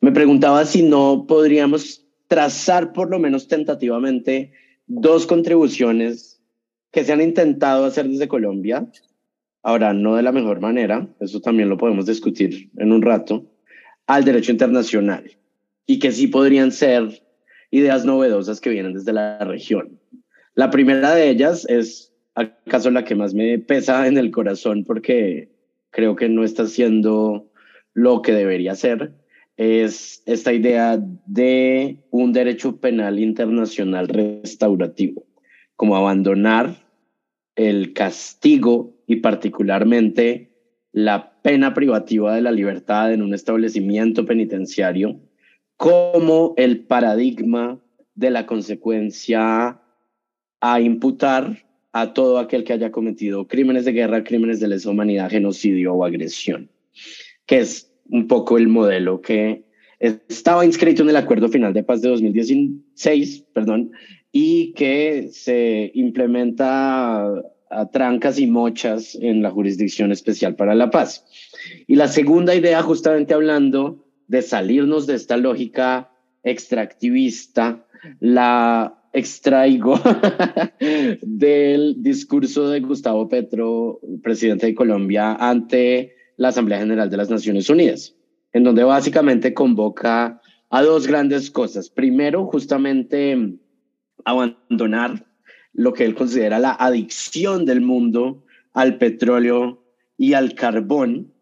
me 0.00 0.12
preguntaba 0.12 0.64
si 0.64 0.82
no 0.82 1.26
podríamos 1.28 2.04
trazar 2.28 2.92
por 2.92 3.10
lo 3.10 3.18
menos 3.18 3.46
tentativamente 3.46 4.52
dos 4.86 5.26
contribuciones 5.26 6.40
que 6.92 7.04
se 7.04 7.12
han 7.12 7.20
intentado 7.20 7.84
hacer 7.84 8.08
desde 8.08 8.28
Colombia. 8.28 8.86
Ahora, 9.62 9.92
no 9.92 10.16
de 10.16 10.22
la 10.22 10.32
mejor 10.32 10.60
manera, 10.60 11.08
eso 11.20 11.40
también 11.40 11.68
lo 11.68 11.76
podemos 11.76 12.06
discutir 12.06 12.70
en 12.76 12.92
un 12.92 13.02
rato, 13.02 13.44
al 14.06 14.24
derecho 14.24 14.52
internacional 14.52 15.36
y 15.86 15.98
que 15.98 16.12
sí 16.12 16.28
podrían 16.28 16.72
ser 16.72 17.22
ideas 17.70 18.04
novedosas 18.04 18.60
que 18.60 18.70
vienen 18.70 18.94
desde 18.94 19.12
la 19.12 19.38
región. 19.40 19.98
La 20.54 20.70
primera 20.70 21.14
de 21.14 21.28
ellas 21.28 21.66
es 21.68 22.12
acaso 22.34 22.90
la 22.90 23.04
que 23.04 23.14
más 23.14 23.34
me 23.34 23.58
pesa 23.58 24.06
en 24.06 24.18
el 24.18 24.30
corazón 24.30 24.84
porque 24.84 25.50
creo 25.90 26.16
que 26.16 26.28
no 26.28 26.44
está 26.44 26.64
haciendo 26.64 27.50
lo 27.94 28.22
que 28.22 28.32
debería 28.32 28.74
ser, 28.74 29.12
es 29.56 30.22
esta 30.26 30.52
idea 30.52 30.98
de 31.26 31.98
un 32.10 32.32
derecho 32.32 32.76
penal 32.76 33.18
internacional 33.18 34.08
restaurativo, 34.08 35.24
como 35.76 35.96
abandonar 35.96 36.76
el 37.54 37.94
castigo 37.94 38.94
y 39.06 39.16
particularmente 39.16 40.50
la 40.92 41.40
pena 41.42 41.74
privativa 41.74 42.34
de 42.34 42.42
la 42.42 42.52
libertad 42.52 43.12
en 43.12 43.22
un 43.22 43.34
establecimiento 43.34 44.24
penitenciario 44.24 45.20
como 45.76 46.54
el 46.56 46.84
paradigma 46.84 47.80
de 48.14 48.30
la 48.30 48.46
consecuencia 48.46 49.80
a 50.60 50.80
imputar 50.80 51.64
a 51.92 52.12
todo 52.12 52.38
aquel 52.38 52.64
que 52.64 52.72
haya 52.72 52.90
cometido 52.90 53.46
crímenes 53.46 53.84
de 53.84 53.92
guerra, 53.92 54.24
crímenes 54.24 54.60
de 54.60 54.68
lesa 54.68 54.90
humanidad, 54.90 55.30
genocidio 55.30 55.94
o 55.94 56.04
agresión, 56.04 56.70
que 57.46 57.58
es 57.58 57.92
un 58.10 58.26
poco 58.26 58.58
el 58.58 58.68
modelo 58.68 59.20
que 59.20 59.64
estaba 59.98 60.64
inscrito 60.64 61.02
en 61.02 61.10
el 61.10 61.16
Acuerdo 61.16 61.48
Final 61.48 61.72
de 61.72 61.82
Paz 61.82 62.02
de 62.02 62.08
2016, 62.10 63.46
perdón, 63.52 63.92
y 64.32 64.72
que 64.74 65.28
se 65.32 65.90
implementa 65.94 67.32
a 67.70 67.90
trancas 67.90 68.38
y 68.38 68.46
mochas 68.46 69.16
en 69.20 69.42
la 69.42 69.50
Jurisdicción 69.50 70.12
Especial 70.12 70.54
para 70.54 70.74
la 70.74 70.90
Paz. 70.90 71.24
Y 71.86 71.96
la 71.96 72.08
segunda 72.08 72.54
idea, 72.54 72.82
justamente 72.82 73.34
hablando 73.34 74.04
de 74.28 74.42
salirnos 74.42 75.06
de 75.06 75.14
esta 75.14 75.36
lógica 75.36 76.12
extractivista, 76.42 77.86
la 78.20 79.02
extraigo 79.12 79.98
del 81.22 82.02
discurso 82.02 82.68
de 82.68 82.80
Gustavo 82.80 83.28
Petro, 83.28 84.00
presidente 84.22 84.66
de 84.66 84.74
Colombia, 84.74 85.34
ante 85.34 86.15
la 86.36 86.48
Asamblea 86.48 86.78
General 86.78 87.10
de 87.10 87.16
las 87.16 87.30
Naciones 87.30 87.68
Unidas, 87.70 88.14
en 88.52 88.64
donde 88.64 88.84
básicamente 88.84 89.54
convoca 89.54 90.40
a 90.70 90.82
dos 90.82 91.06
grandes 91.06 91.50
cosas. 91.50 91.88
Primero, 91.88 92.46
justamente 92.46 93.56
abandonar 94.24 95.26
lo 95.72 95.92
que 95.92 96.04
él 96.04 96.14
considera 96.14 96.58
la 96.58 96.72
adicción 96.72 97.64
del 97.64 97.80
mundo 97.80 98.44
al 98.72 98.98
petróleo 98.98 99.82
y 100.18 100.32
al 100.32 100.54
carbón 100.54 101.32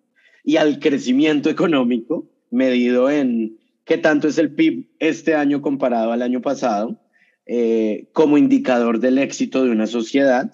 y 0.44 0.56
al 0.56 0.78
crecimiento 0.78 1.48
económico 1.48 2.26
medido 2.50 3.10
en 3.10 3.58
qué 3.84 3.98
tanto 3.98 4.28
es 4.28 4.38
el 4.38 4.54
PIB 4.54 4.88
este 4.98 5.34
año 5.34 5.62
comparado 5.62 6.12
al 6.12 6.22
año 6.22 6.42
pasado 6.42 7.00
eh, 7.46 8.08
como 8.12 8.38
indicador 8.38 9.00
del 9.00 9.18
éxito 9.18 9.64
de 9.64 9.70
una 9.70 9.86
sociedad 9.86 10.52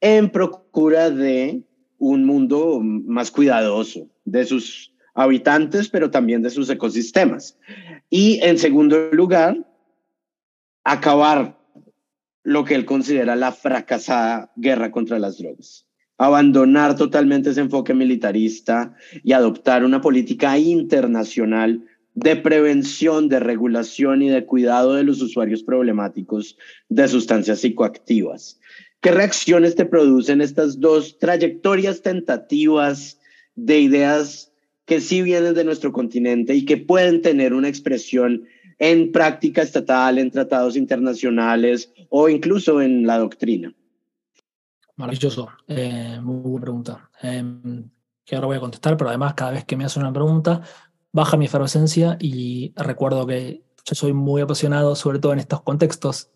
en 0.00 0.30
procura 0.30 1.10
de 1.10 1.62
un 1.98 2.24
mundo 2.24 2.80
más 2.80 3.30
cuidadoso 3.30 4.08
de 4.24 4.44
sus 4.44 4.94
habitantes, 5.14 5.88
pero 5.88 6.10
también 6.10 6.42
de 6.42 6.50
sus 6.50 6.70
ecosistemas. 6.70 7.58
Y 8.08 8.40
en 8.42 8.58
segundo 8.58 9.10
lugar, 9.12 9.66
acabar 10.84 11.58
lo 12.44 12.64
que 12.64 12.74
él 12.74 12.84
considera 12.84 13.36
la 13.36 13.52
fracasada 13.52 14.52
guerra 14.56 14.90
contra 14.90 15.18
las 15.18 15.38
drogas. 15.38 15.86
Abandonar 16.16 16.96
totalmente 16.96 17.50
ese 17.50 17.60
enfoque 17.60 17.94
militarista 17.94 18.94
y 19.22 19.32
adoptar 19.32 19.84
una 19.84 20.00
política 20.00 20.58
internacional 20.58 21.84
de 22.14 22.34
prevención, 22.36 23.28
de 23.28 23.38
regulación 23.38 24.22
y 24.22 24.28
de 24.28 24.44
cuidado 24.44 24.94
de 24.94 25.04
los 25.04 25.22
usuarios 25.22 25.62
problemáticos 25.62 26.56
de 26.88 27.06
sustancias 27.06 27.60
psicoactivas. 27.60 28.58
¿Qué 29.00 29.12
reacciones 29.12 29.76
te 29.76 29.84
producen 29.84 30.40
estas 30.40 30.80
dos 30.80 31.18
trayectorias 31.18 32.02
tentativas 32.02 33.18
de 33.54 33.78
ideas 33.80 34.52
que 34.86 35.00
sí 35.00 35.22
vienen 35.22 35.54
de 35.54 35.64
nuestro 35.64 35.92
continente 35.92 36.54
y 36.54 36.64
que 36.64 36.78
pueden 36.78 37.22
tener 37.22 37.54
una 37.54 37.68
expresión 37.68 38.44
en 38.78 39.12
práctica 39.12 39.62
estatal, 39.62 40.18
en 40.18 40.30
tratados 40.30 40.76
internacionales 40.76 41.92
o 42.08 42.28
incluso 42.28 42.80
en 42.80 43.06
la 43.06 43.18
doctrina? 43.18 43.72
Maravilloso, 44.96 45.48
eh, 45.68 46.18
muy 46.20 46.40
buena 46.40 46.60
pregunta. 46.60 47.10
Em, 47.22 47.88
que 48.24 48.34
ahora 48.34 48.48
voy 48.48 48.56
a 48.56 48.60
contestar, 48.60 48.96
pero 48.96 49.10
además 49.10 49.34
cada 49.34 49.52
vez 49.52 49.64
que 49.64 49.76
me 49.76 49.84
hacen 49.84 50.02
una 50.02 50.12
pregunta, 50.12 50.62
baja 51.12 51.36
mi 51.36 51.46
efervescencia 51.46 52.16
y 52.20 52.72
recuerdo 52.76 53.26
que 53.26 53.62
yo 53.88 53.94
soy 53.94 54.12
muy 54.12 54.42
apasionado, 54.42 54.94
sobre 54.94 55.18
todo 55.18 55.32
en 55.32 55.38
estos 55.38 55.62
contextos 55.62 56.30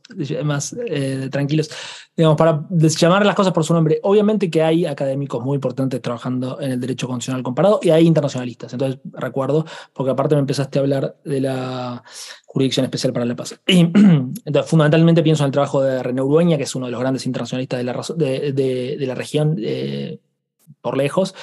más 0.44 0.74
eh, 0.86 1.28
tranquilos, 1.30 1.70
digamos, 2.16 2.36
para 2.36 2.66
llamar 2.70 3.26
las 3.26 3.34
cosas 3.34 3.53
por 3.53 3.64
su 3.64 3.74
nombre. 3.74 4.00
Obviamente 4.03 4.50
que 4.50 4.62
hay 4.62 4.86
académicos 4.86 5.44
muy 5.44 5.57
importantes 5.57 6.00
trabajando 6.00 6.61
en 6.61 6.72
el 6.72 6.80
derecho 6.80 7.07
constitucional 7.07 7.42
comparado 7.42 7.80
y 7.82 7.90
hay 7.90 8.07
internacionalistas. 8.07 8.72
Entonces, 8.72 9.00
recuerdo, 9.12 9.66
porque 9.92 10.12
aparte 10.12 10.34
me 10.34 10.40
empezaste 10.40 10.78
a 10.78 10.82
hablar 10.82 11.16
de 11.24 11.40
la 11.40 12.03
Jurisdicción 12.46 12.84
Especial 12.84 13.12
para 13.12 13.26
la 13.26 13.36
Paz. 13.36 13.61
Entonces, 13.66 14.70
fundamentalmente 14.70 15.22
pienso 15.22 15.42
en 15.42 15.46
el 15.46 15.53
trabajo 15.53 15.82
de 15.82 16.03
René 16.03 16.22
Urueña, 16.22 16.57
que 16.57 16.64
es 16.64 16.74
uno 16.74 16.86
de 16.86 16.92
los 16.92 17.00
grandes 17.00 17.26
internacionalistas 17.26 17.78
de 17.78 17.84
la, 17.84 18.53
de, 18.53 19.07
la 19.07 19.14
región 19.14 19.57
eh, 19.59 20.18
por 20.80 20.96
lejos. 20.96 21.34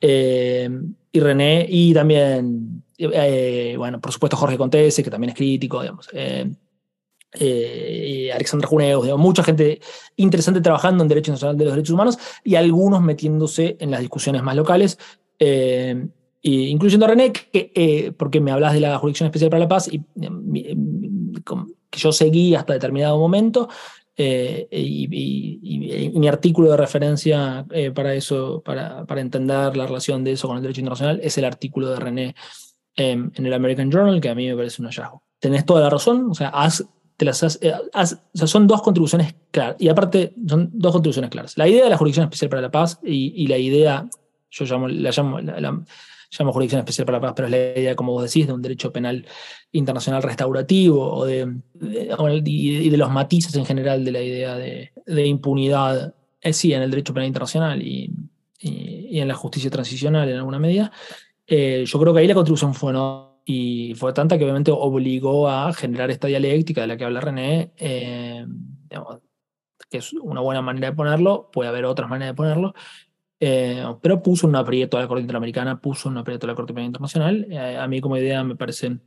Eh, 0.00 0.70
y 1.12 1.20
René, 1.20 1.66
y 1.68 1.94
también, 1.94 2.82
eh, 2.98 3.74
bueno, 3.76 4.00
por 4.00 4.12
supuesto 4.12 4.36
Jorge 4.36 4.56
Contese, 4.56 5.02
que 5.02 5.10
también 5.10 5.30
es 5.30 5.36
crítico, 5.36 5.80
digamos. 5.80 6.08
Eh, 6.12 6.50
eh, 7.38 8.30
Alexandra 8.32 8.66
Juneos, 8.66 9.18
mucha 9.18 9.42
gente 9.42 9.80
interesante 10.16 10.60
trabajando 10.60 11.02
en 11.02 11.08
Derecho 11.08 11.32
Nacional 11.32 11.56
de 11.58 11.64
los 11.64 11.74
Derechos 11.74 11.92
Humanos 11.92 12.18
y 12.44 12.54
algunos 12.54 13.02
metiéndose 13.02 13.76
en 13.78 13.90
las 13.90 14.00
discusiones 14.00 14.42
más 14.42 14.56
locales, 14.56 14.98
incluyendo 16.42 17.04
a 17.04 17.08
René, 17.10 17.32
que, 17.32 18.14
porque 18.16 18.40
me 18.40 18.52
hablas 18.52 18.72
de 18.72 18.80
la 18.80 18.98
Jurisdicción 18.98 19.26
Especial 19.26 19.50
para 19.50 19.60
la 19.60 19.68
Paz 19.68 19.88
y 19.92 20.02
que 21.90 21.98
yo 21.98 22.12
seguí 22.12 22.54
hasta 22.54 22.72
determinado 22.72 23.18
momento, 23.18 23.68
y, 24.16 25.08
mi 26.14 26.28
artículo 26.28 26.70
de 26.70 26.76
referencia 26.78 27.66
para 27.94 28.14
eso, 28.14 28.62
para, 28.64 29.04
entender 29.20 29.76
la 29.76 29.86
relación 29.86 30.24
de 30.24 30.32
eso 30.32 30.48
con 30.48 30.56
el 30.56 30.62
derecho 30.62 30.80
internacional, 30.80 31.20
es 31.22 31.36
el 31.36 31.44
artículo 31.44 31.90
de 31.90 31.96
René 31.96 32.34
em, 32.96 33.30
en 33.34 33.46
el 33.46 33.52
American 33.52 33.90
Journal, 33.90 34.20
que 34.20 34.28
a 34.28 34.34
mí 34.34 34.46
me 34.48 34.56
parece 34.56 34.82
un 34.82 34.88
hallazgo. 34.88 35.22
Tenés 35.38 35.64
toda 35.64 35.80
la 35.82 35.90
razón, 35.90 36.30
o 36.30 36.34
sea, 36.34 36.52
te 37.16 37.24
las 37.24 37.58
eh, 37.62 37.72
son 38.46 38.66
dos 38.66 38.82
contribuciones 38.82 39.34
claras, 39.50 39.76
y 39.78 39.88
aparte 39.88 40.34
son 40.48 40.70
dos 40.72 40.92
contribuciones 40.92 41.30
claras. 41.30 41.56
La 41.56 41.68
idea 41.68 41.84
de 41.84 41.90
la 41.90 41.96
Jurisdicción 41.96 42.24
Especial 42.24 42.50
para 42.50 42.62
la 42.62 42.70
Paz 42.70 42.98
y, 43.02 43.46
la 43.46 43.58
idea, 43.58 44.08
yo 44.50 44.64
llamo, 44.64 44.88
la 44.88 45.10
llamo 45.10 45.40
la, 45.40 45.84
llamo 46.38 46.52
jurisdicción 46.52 46.80
especial 46.80 47.06
para 47.06 47.18
la 47.18 47.22
paz, 47.22 47.32
pero 47.36 47.46
es 47.46 47.52
la 47.52 47.80
idea, 47.80 47.94
como 47.94 48.12
vos 48.12 48.22
decís, 48.22 48.46
de 48.46 48.52
un 48.52 48.62
derecho 48.62 48.92
penal 48.92 49.26
internacional 49.72 50.22
restaurativo 50.22 51.12
o 51.12 51.24
de, 51.24 51.54
y 52.44 52.90
de 52.90 52.96
los 52.96 53.10
matices 53.10 53.54
en 53.54 53.66
general 53.66 54.04
de 54.04 54.12
la 54.12 54.22
idea 54.22 54.56
de, 54.56 55.26
impunidad, 55.26 56.14
eh, 56.40 56.52
sí, 56.52 56.72
en 56.72 56.82
el 56.82 56.90
derecho 56.90 57.14
penal 57.14 57.28
internacional 57.28 57.82
y, 57.82 58.12
y, 58.60 59.20
en 59.20 59.28
la 59.28 59.34
justicia 59.34 59.70
transicional 59.70 60.28
en 60.28 60.36
alguna 60.36 60.58
medida. 60.58 60.92
Eh, 61.46 61.84
yo 61.86 62.00
creo 62.00 62.12
que 62.12 62.20
ahí 62.20 62.26
la 62.26 62.34
contribución 62.34 62.74
fue 62.74 62.92
no 62.92 63.42
y 63.44 63.94
fue 63.94 64.12
tanta 64.12 64.36
que 64.36 64.44
obviamente 64.44 64.72
obligó 64.72 65.48
a 65.48 65.72
generar 65.72 66.10
esta 66.10 66.26
dialéctica 66.26 66.80
de 66.80 66.86
la 66.88 66.96
que 66.96 67.04
habla 67.04 67.20
René, 67.20 67.72
eh, 67.76 68.44
que 69.88 69.98
es 69.98 70.12
una 70.14 70.40
buena 70.40 70.62
manera 70.62 70.90
de 70.90 70.96
ponerlo, 70.96 71.48
puede 71.52 71.68
haber 71.68 71.84
otras 71.84 72.10
maneras 72.10 72.32
de 72.32 72.36
ponerlo, 72.36 72.74
eh, 73.38 73.84
pero 74.00 74.22
puso 74.22 74.46
un 74.46 74.56
aprieto 74.56 74.96
a 74.96 75.00
la 75.00 75.08
Corte 75.08 75.20
Interamericana, 75.22 75.80
puso 75.80 76.08
un 76.08 76.16
aprieto 76.18 76.46
a 76.46 76.48
la 76.48 76.54
Corte 76.54 76.72
Penal 76.72 76.86
Internacional. 76.86 77.46
Eh, 77.50 77.76
a 77.76 77.86
mí 77.86 78.00
como 78.00 78.16
idea 78.16 78.42
me 78.42 78.56
parece, 78.56 78.98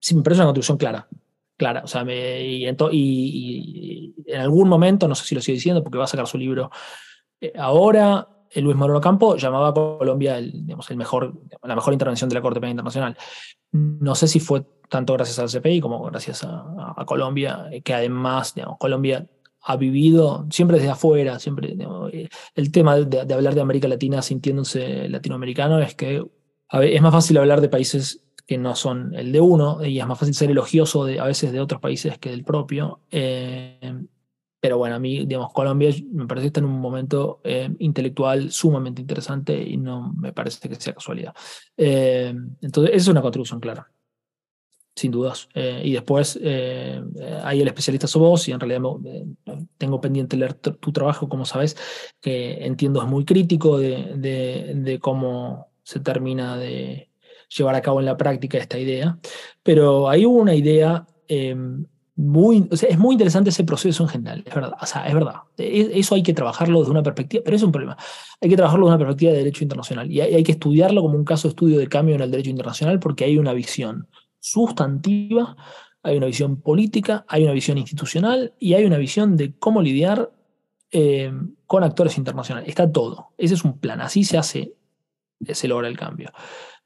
sí, 0.00 0.14
me 0.14 0.22
parece 0.22 0.40
una 0.40 0.48
contribución 0.48 0.78
clara, 0.78 1.08
clara. 1.56 1.82
O 1.84 1.86
sea, 1.86 2.04
y, 2.10 2.64
en 4.26 4.40
algún 4.40 4.68
momento, 4.68 5.06
no 5.08 5.14
sé 5.14 5.24
si 5.24 5.34
lo 5.34 5.40
sigue 5.40 5.56
diciendo 5.56 5.82
porque 5.82 5.98
va 5.98 6.04
a 6.04 6.08
sacar 6.08 6.26
su 6.26 6.38
libro 6.38 6.70
eh, 7.40 7.52
ahora, 7.56 8.28
Luis 8.56 8.76
Moreno 8.76 9.00
Campo 9.00 9.36
llamaba 9.36 9.68
a 9.68 9.74
Colombia 9.74 10.38
el, 10.38 10.64
mejor, 10.96 11.40
la 11.62 11.74
mejor 11.74 11.92
intervención 11.92 12.28
de 12.28 12.34
la 12.34 12.42
Corte 12.42 12.60
Penal 12.60 12.72
Internacional. 12.72 13.16
No 13.72 14.14
sé 14.14 14.26
si 14.26 14.40
fue 14.40 14.64
tanto 14.88 15.12
gracias 15.14 15.38
al 15.38 15.48
CPI 15.48 15.80
como 15.80 16.02
gracias 16.04 16.44
a, 16.44 17.04
Colombia, 17.06 17.70
que 17.84 17.94
además, 17.94 18.54
digamos, 18.54 18.76
Colombia 18.78 19.26
ha 19.62 19.76
vivido 19.76 20.46
siempre 20.50 20.78
desde 20.78 20.90
afuera, 20.90 21.38
siempre 21.38 21.76
el 22.54 22.72
tema 22.72 22.96
de, 22.96 23.32
hablar 23.32 23.54
de 23.54 23.60
América 23.60 23.88
Latina 23.88 24.22
sintiéndose 24.22 25.08
latinoamericano 25.08 25.78
es 25.78 25.94
que 25.94 26.24
es 26.72 27.02
más 27.02 27.12
fácil 27.12 27.38
hablar 27.38 27.60
de 27.60 27.68
países 27.68 28.24
que 28.46 28.58
no 28.58 28.74
son 28.74 29.14
el 29.14 29.32
de 29.32 29.40
uno 29.40 29.84
y 29.84 30.00
es 30.00 30.06
más 30.06 30.18
fácil 30.18 30.34
ser 30.34 30.50
elogioso 30.50 31.04
a 31.04 31.26
veces 31.26 31.52
de 31.52 31.60
otros 31.60 31.80
países 31.80 32.18
que 32.18 32.30
del 32.30 32.42
propio. 32.42 33.00
Eh, 33.10 33.94
pero 34.60 34.76
bueno, 34.76 34.96
a 34.96 34.98
mí, 34.98 35.24
digamos, 35.24 35.52
Colombia 35.52 35.90
me 36.12 36.26
parece 36.26 36.44
que 36.44 36.46
está 36.48 36.60
en 36.60 36.66
un 36.66 36.80
momento 36.80 37.40
eh, 37.44 37.70
intelectual 37.78 38.52
sumamente 38.52 39.00
interesante 39.00 39.60
y 39.60 39.78
no 39.78 40.12
me 40.12 40.32
parece 40.34 40.68
que 40.68 40.74
sea 40.74 40.92
casualidad. 40.92 41.34
Eh, 41.76 42.34
entonces, 42.60 42.94
esa 42.94 43.02
es 43.04 43.08
una 43.08 43.22
contribución 43.22 43.58
clara, 43.58 43.90
sin 44.94 45.10
dudas. 45.10 45.48
Eh, 45.54 45.80
y 45.82 45.92
después, 45.92 46.38
ahí 47.42 47.62
el 47.62 47.68
especialista 47.68 48.06
sos 48.06 48.20
vos 48.20 48.48
y 48.48 48.52
en 48.52 48.60
realidad 48.60 48.82
tengo 49.78 49.98
pendiente 49.98 50.36
leer 50.36 50.54
tu 50.54 50.92
trabajo, 50.92 51.26
como 51.28 51.46
sabes, 51.46 51.76
que 52.20 52.66
entiendo 52.66 53.00
es 53.00 53.08
muy 53.08 53.24
crítico 53.24 53.78
de, 53.78 54.12
de, 54.16 54.74
de 54.76 54.98
cómo 54.98 55.68
se 55.82 56.00
termina 56.00 56.58
de 56.58 57.10
llevar 57.48 57.74
a 57.74 57.80
cabo 57.80 58.00
en 58.00 58.06
la 58.06 58.16
práctica 58.18 58.58
esta 58.58 58.78
idea. 58.78 59.18
Pero 59.62 60.10
ahí 60.10 60.26
hubo 60.26 60.38
una 60.38 60.54
idea 60.54 61.06
muy, 62.16 62.68
es 62.70 62.98
muy 62.98 63.14
interesante 63.14 63.50
ese 63.50 63.64
proceso 63.64 64.02
en 64.02 64.08
general, 64.08 64.42
es 64.46 64.54
verdad, 64.54 64.76
o 64.80 64.86
sea, 64.86 65.06
es 65.06 65.14
verdad. 65.14 65.36
Eso 65.56 66.14
hay 66.14 66.22
que 66.22 66.34
trabajarlo 66.34 66.80
desde 66.80 66.90
una 66.90 67.02
perspectiva, 67.02 67.42
pero 67.44 67.56
es 67.56 67.62
un 67.62 67.72
problema. 67.72 67.96
Hay 68.40 68.48
que 68.48 68.56
trabajarlo 68.56 68.86
desde 68.86 68.96
una 68.96 69.04
perspectiva 69.04 69.32
de 69.32 69.38
derecho 69.38 69.64
internacional 69.64 70.10
y 70.10 70.20
hay, 70.20 70.42
que 70.42 70.52
estudiarlo 70.52 71.02
como 71.02 71.16
un 71.16 71.24
caso 71.24 71.48
de 71.48 71.52
estudio 71.52 71.78
de 71.78 71.88
cambio 71.88 72.14
en 72.14 72.20
el 72.20 72.30
derecho 72.30 72.50
internacional 72.50 72.98
porque 73.00 73.24
hay 73.24 73.38
una 73.38 73.52
visión 73.52 74.08
sustantiva, 74.38 75.56
hay 76.02 76.16
una 76.16 76.26
visión 76.26 76.60
política, 76.60 77.24
hay 77.28 77.44
una 77.44 77.52
visión 77.52 77.78
institucional 77.78 78.54
y 78.58 78.74
hay 78.74 78.84
una 78.84 78.98
visión 78.98 79.36
de 79.36 79.54
cómo 79.58 79.82
lidiar 79.82 80.30
eh, 80.92 81.32
con 81.66 81.84
actores 81.84 82.18
internacionales. 82.18 82.68
Está 82.68 82.90
todo. 82.90 83.28
Ese 83.38 83.54
es 83.54 83.64
un 83.64 83.78
plan. 83.78 84.00
Así 84.00 84.24
se 84.24 84.36
hace, 84.36 84.74
se 85.40 85.68
logra 85.68 85.88
el 85.88 85.96
cambio. 85.96 86.32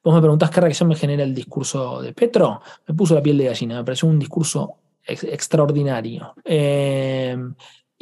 Vos 0.02 0.14
me 0.14 0.20
preguntás 0.20 0.50
qué 0.50 0.60
reacción 0.60 0.88
me 0.88 0.96
genera 0.96 1.22
el 1.22 1.34
discurso 1.34 2.02
de 2.02 2.12
Petro. 2.12 2.60
Me 2.86 2.94
puso 2.94 3.14
la 3.14 3.22
piel 3.22 3.38
de 3.38 3.46
gallina. 3.46 3.76
Me 3.76 3.84
pareció 3.84 4.08
un 4.08 4.18
discurso 4.18 4.76
extraordinario. 5.07 6.34
Eh, 6.44 7.36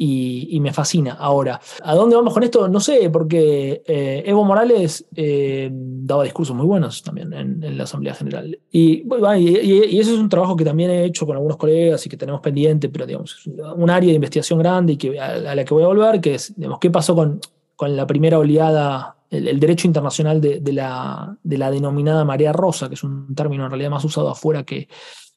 y, 0.05 0.59
me 0.59 0.73
fascina. 0.73 1.13
Ahora, 1.13 1.59
¿a 1.81 1.95
dónde 1.95 2.15
vamos 2.15 2.33
con 2.33 2.43
esto? 2.43 2.67
No 2.67 2.79
sé, 2.79 3.09
porque 3.09 3.83
eh, 3.85 4.23
Evo 4.25 4.43
Morales 4.43 5.05
eh, 5.15 5.69
daba 5.71 6.23
discursos 6.23 6.55
muy 6.55 6.65
buenos 6.65 7.03
también 7.03 7.31
en, 7.31 7.77
la 7.77 7.83
Asamblea 7.83 8.13
General. 8.13 8.59
Y, 8.71 9.03
y, 9.03 9.99
eso 9.99 10.13
es 10.13 10.19
un 10.19 10.29
trabajo 10.29 10.55
que 10.55 10.65
también 10.65 10.89
he 10.89 11.05
hecho 11.05 11.25
con 11.25 11.35
algunos 11.35 11.57
colegas 11.57 12.05
y 12.05 12.09
que 12.09 12.17
tenemos 12.17 12.41
pendiente, 12.41 12.89
pero 12.89 13.05
digamos, 13.05 13.47
un 13.47 13.89
área 13.89 14.09
de 14.09 14.15
investigación 14.15 14.59
grande 14.59 14.93
y 14.93 14.97
que, 14.97 15.19
a, 15.19 15.37
la 15.37 15.63
que 15.63 15.73
voy 15.73 15.83
a 15.83 15.87
volver, 15.87 16.19
que 16.19 16.35
es, 16.35 16.53
digamos, 16.55 16.79
¿qué 16.79 16.89
pasó 16.89 17.15
con, 17.15 17.39
con 17.75 17.95
la 17.95 18.05
primera 18.07 18.39
oleada 18.39 19.15
el, 19.29 19.59
derecho 19.59 19.87
internacional 19.87 20.41
de, 20.41 20.59
de, 20.59 20.73
la, 20.73 21.37
de 21.43 21.57
la 21.57 21.71
denominada 21.71 22.25
marea 22.25 22.51
rosa, 22.51 22.87
que 22.87 22.95
es 22.95 23.03
un 23.03 23.33
término 23.33 23.63
en 23.63 23.71
realidad 23.71 23.89
más 23.89 24.03
usado 24.03 24.29
afuera 24.29 24.63
que, 24.63 24.87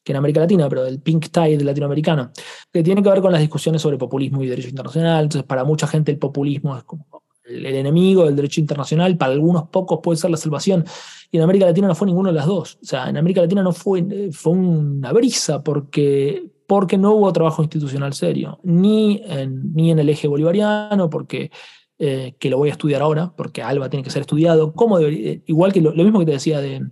que 0.06 0.12
en 0.12 0.18
América 0.18 0.38
Latina, 0.38 0.68
pero 0.68 0.84
del 0.84 1.00
pink 1.00 1.30
tide 1.32 1.64
latinoamericano, 1.64 2.30
que 2.72 2.84
tiene 2.84 3.02
que 3.02 3.10
ver 3.10 3.20
con 3.20 3.32
las 3.32 3.40
discusiones 3.40 3.82
sobre 3.82 3.98
populismo 3.98 4.40
y 4.40 4.46
derecho 4.46 4.68
internacional. 4.68 5.24
Entonces, 5.24 5.44
para 5.44 5.64
mucha 5.64 5.88
gente 5.88 6.12
el 6.12 6.18
populismo 6.18 6.76
es 6.76 6.84
como 6.84 7.24
el, 7.44 7.66
enemigo 7.66 8.24
del 8.24 8.36
derecho 8.36 8.60
internacional, 8.60 9.16
para 9.16 9.32
algunos 9.32 9.64
pocos 9.64 9.98
puede 10.00 10.16
ser 10.16 10.30
la 10.30 10.36
salvación. 10.36 10.84
Y 11.32 11.38
en 11.38 11.42
América 11.42 11.66
Latina 11.66 11.88
no 11.88 11.96
fue 11.96 12.06
ninguno 12.06 12.28
de 12.28 12.36
las 12.36 12.46
dos. 12.46 12.78
O 12.80 12.86
sea, 12.86 13.08
en 13.08 13.16
América 13.16 13.40
Latina 13.40 13.64
no 13.64 13.72
fue, 13.72 14.30
fue 14.30 14.52
una 14.52 15.12
brisa 15.12 15.64
porque, 15.64 16.52
porque 16.68 16.96
no 16.96 17.12
hubo 17.12 17.32
trabajo 17.32 17.64
institucional 17.64 18.12
serio, 18.12 18.60
ni 18.62 19.20
en, 19.26 19.74
ni 19.74 19.90
en 19.90 19.98
el 19.98 20.08
eje 20.08 20.28
bolivariano, 20.28 21.10
porque 21.10 21.50
eh, 21.98 22.36
que 22.38 22.48
lo 22.48 22.58
voy 22.58 22.68
a 22.68 22.72
estudiar 22.72 23.02
ahora, 23.02 23.32
porque 23.36 23.60
ALBA 23.60 23.90
tiene 23.90 24.04
que 24.04 24.10
ser 24.10 24.20
estudiado, 24.20 24.72
como 24.72 25.00
igual 25.00 25.72
que 25.72 25.80
lo, 25.80 25.92
mismo 25.94 26.20
que 26.20 26.26
te 26.26 26.32
decía 26.32 26.60
de, 26.60 26.86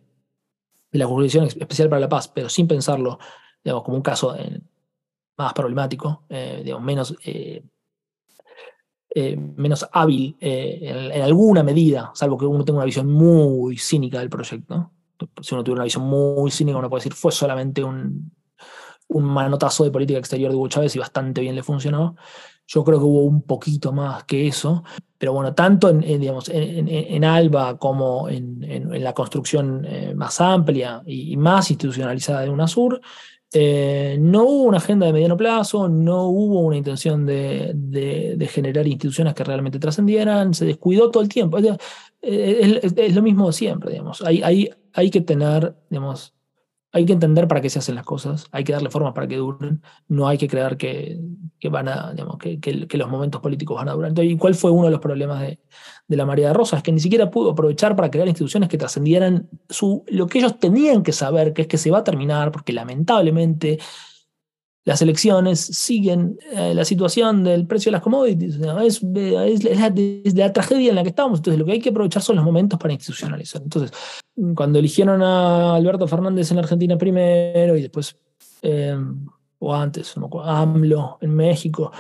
de 0.95 0.99
la 1.01 1.07
Jurisdicción 1.07 1.45
Especial 1.45 1.89
para 1.89 2.01
la 2.01 2.09
Paz, 2.09 2.29
pero 2.29 2.49
sin 2.49 2.69
pensarlo 2.69 3.19
como 3.63 3.97
un 3.97 4.03
caso 4.03 4.37
eh, 4.37 4.61
más 5.37 5.53
problemático, 5.53 6.23
eh, 6.29 6.73
menos, 6.81 7.17
eh, 7.25 7.65
menos 9.57 9.89
hábil 9.93 10.37
en, 10.41 11.23
alguna 11.23 11.65
medida, 11.65 12.13
salvo 12.15 12.39
que 12.39 12.47
uno 12.47 12.65
tenga 12.65 12.79
una 12.79 12.87
visión 12.87 13.11
muy 13.11 13.77
cínica 13.77 14.21
del 14.21 14.31
proyecto. 14.31 14.93
Si 15.41 15.55
uno 15.55 15.65
tuviera 15.65 15.79
una 15.81 15.85
visión 15.85 16.05
muy 16.05 16.51
cínica, 16.51 16.79
uno 16.79 16.89
puede 16.89 17.01
decir, 17.01 17.15
fue 17.15 17.33
solamente 17.33 17.83
un, 17.83 18.31
un 19.09 19.25
manotazo 19.25 19.83
de 19.85 19.91
política 19.91 20.19
exterior 20.19 20.51
de 20.51 20.57
Hugo 20.57 20.69
Chávez 20.69 20.95
y 20.95 20.99
bastante 21.01 21.41
bien 21.41 21.57
le 21.57 21.63
funcionó. 21.63 22.17
Yo 22.67 22.83
creo 22.83 22.99
que 22.99 23.05
hubo 23.05 23.25
un 23.25 23.43
poquito 23.43 23.93
más 23.93 24.25
que 24.25 24.47
eso, 24.47 24.85
pero 25.19 25.33
bueno, 25.33 25.55
tanto 25.55 25.89
en, 25.89 26.01
digamos, 26.01 26.51
en, 26.53 27.25
ALBA 27.25 27.79
como 27.79 28.29
en, 28.29 29.03
la 29.03 29.13
construcción 29.13 29.85
eh, 29.87 30.15
más 30.15 30.41
amplia 30.41 31.03
y, 31.07 31.37
más 31.37 31.71
institucionalizada 31.71 32.43
de 32.43 32.51
UNASUR, 32.51 33.01
eh, 33.57 34.19
no 34.21 34.45
hubo 34.45 34.65
una 34.65 34.79
agenda 34.79 35.07
de 35.07 35.13
mediano 35.13 35.37
plazo, 35.37 35.89
no 35.89 36.25
hubo 36.25 36.61
una 36.61 36.77
intención 36.77 37.25
de, 37.25 38.49
generar 38.51 38.87
instituciones 38.87 39.33
que 39.35 39.45
realmente 39.45 39.79
trascendieran, 39.79 40.53
se 40.53 40.67
descuidó 40.67 41.11
todo 41.11 41.23
el 41.23 41.29
tiempo. 41.29 41.59
Es, 41.59 41.79
es, 42.21 43.15
lo 43.15 43.23
mismo 43.23 43.47
de 43.47 43.53
siempre, 43.53 43.93
digamos. 43.93 44.23
Hay, 44.23 44.43
hay, 44.43 44.71
hay 44.93 45.11
que 45.11 45.21
tener, 45.21 45.75
digamos, 45.89 46.34
hay 46.95 47.05
que 47.05 47.13
entender 47.13 47.49
para 47.49 47.61
qué 47.61 47.69
se 47.69 47.81
hacen 47.81 47.97
las 47.97 48.05
cosas, 48.05 48.47
hay 48.53 48.63
que 48.63 48.73
darle 48.73 48.89
forma 48.89 49.13
para 49.13 49.27
que 49.27 49.37
duren, 49.37 49.83
no 50.07 50.29
hay 50.29 50.39
que 50.39 50.47
creer 50.47 50.77
que, 50.77 51.19
van 51.69 51.89
a, 51.89 52.13
digamos, 52.13 52.39
que, 52.39 52.61
que, 52.61 52.97
los 52.97 53.11
momentos 53.11 53.41
políticos 53.41 53.77
van 53.77 53.89
a 53.89 53.93
durar. 53.95 54.11
Entonces, 54.11 54.33
¿y 54.33 54.37
cuál 54.37 54.55
fue 54.55 54.71
uno 54.71 54.85
de 54.85 54.93
los 54.93 55.01
problemas 55.01 55.41
de, 55.41 55.59
de 56.07 56.17
la 56.17 56.25
María 56.25 56.49
de 56.49 56.55
Rosas? 56.55 56.85
Que 56.85 56.93
ni 56.93 57.01
siquiera 57.01 57.33
pudo 57.33 57.51
aprovechar 57.51 57.97
para 57.97 58.13
crear 58.13 58.29
instituciones 58.29 58.69
que 58.69 58.79
trascendieran 58.79 59.49
su, 59.69 60.05
lo 60.07 60.29
que 60.29 60.39
ellos 60.39 60.61
tenían 60.61 61.03
que 61.03 61.11
saber, 61.11 61.53
que 61.53 61.63
es 61.63 61.69
que 61.69 61.79
se 61.79 61.91
va 61.91 61.99
a 61.99 62.05
terminar, 62.05 62.53
porque 62.53 62.73
lamentablemente 62.73 63.81
las 64.85 65.01
elecciones 65.01 65.61
siguen 65.61 66.39
eh, 66.53 66.75
la 66.75 66.85
situación 66.85 67.43
del 67.43 67.67
precio 67.67 67.91
de 67.91 67.93
las 67.93 68.03
commodities. 68.03 68.57
Es, 68.83 69.03
es, 69.03 70.35
la, 70.35 70.53
tragedia 70.53 70.91
en 70.91 70.97
la 70.97 71.03
que 71.03 71.09
estamos. 71.09 71.39
Entonces, 71.39 71.59
lo 71.59 71.65
que 71.65 71.73
hay 71.73 71.81
que 71.81 71.89
aprovechar 71.89 72.23
son 72.23 72.37
los 72.37 72.45
momentos 72.45 72.79
para 72.79 72.93
institucionalizar. 72.93 73.63
Entonces, 73.63 73.93
cuando 74.55 74.79
eligieron 74.79 75.23
a 75.23 75.75
Alberto 75.75 76.07
Fernández 76.07 76.51
en 76.51 76.59
Argentina 76.59 76.99
primero 76.99 77.77
y 77.77 77.83
después, 77.83 78.17
eh, 78.61 78.97
o 79.59 79.75
antes, 79.75 80.17
no 80.19 80.29
AMLO 80.43 81.19
en 81.23 81.35
México, 81.35 81.91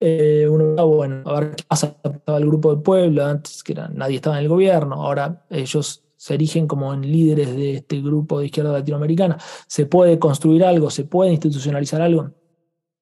eh, 0.00 0.46
uno, 0.48 0.86
bueno, 0.86 1.22
a 1.26 1.40
ver 1.40 1.56
qué 1.56 1.64
pasa, 1.66 1.96
estaba 2.02 2.38
el 2.38 2.46
grupo 2.46 2.74
de 2.74 2.82
pueblo, 2.82 3.24
antes 3.26 3.62
que 3.62 3.72
era, 3.72 3.88
nadie 3.88 4.16
estaba 4.16 4.38
en 4.38 4.44
el 4.44 4.48
gobierno, 4.48 5.02
ahora 5.02 5.44
ellos 5.50 6.04
se 6.18 6.34
erigen 6.34 6.66
como 6.66 6.92
en 6.92 7.02
líderes 7.02 7.54
de 7.54 7.74
este 7.76 8.02
grupo 8.02 8.40
de 8.40 8.46
izquierda 8.46 8.72
latinoamericana, 8.72 9.38
se 9.68 9.86
puede 9.86 10.18
construir 10.18 10.64
algo, 10.64 10.90
se 10.90 11.04
puede 11.04 11.30
institucionalizar 11.30 12.02
algo. 12.02 12.32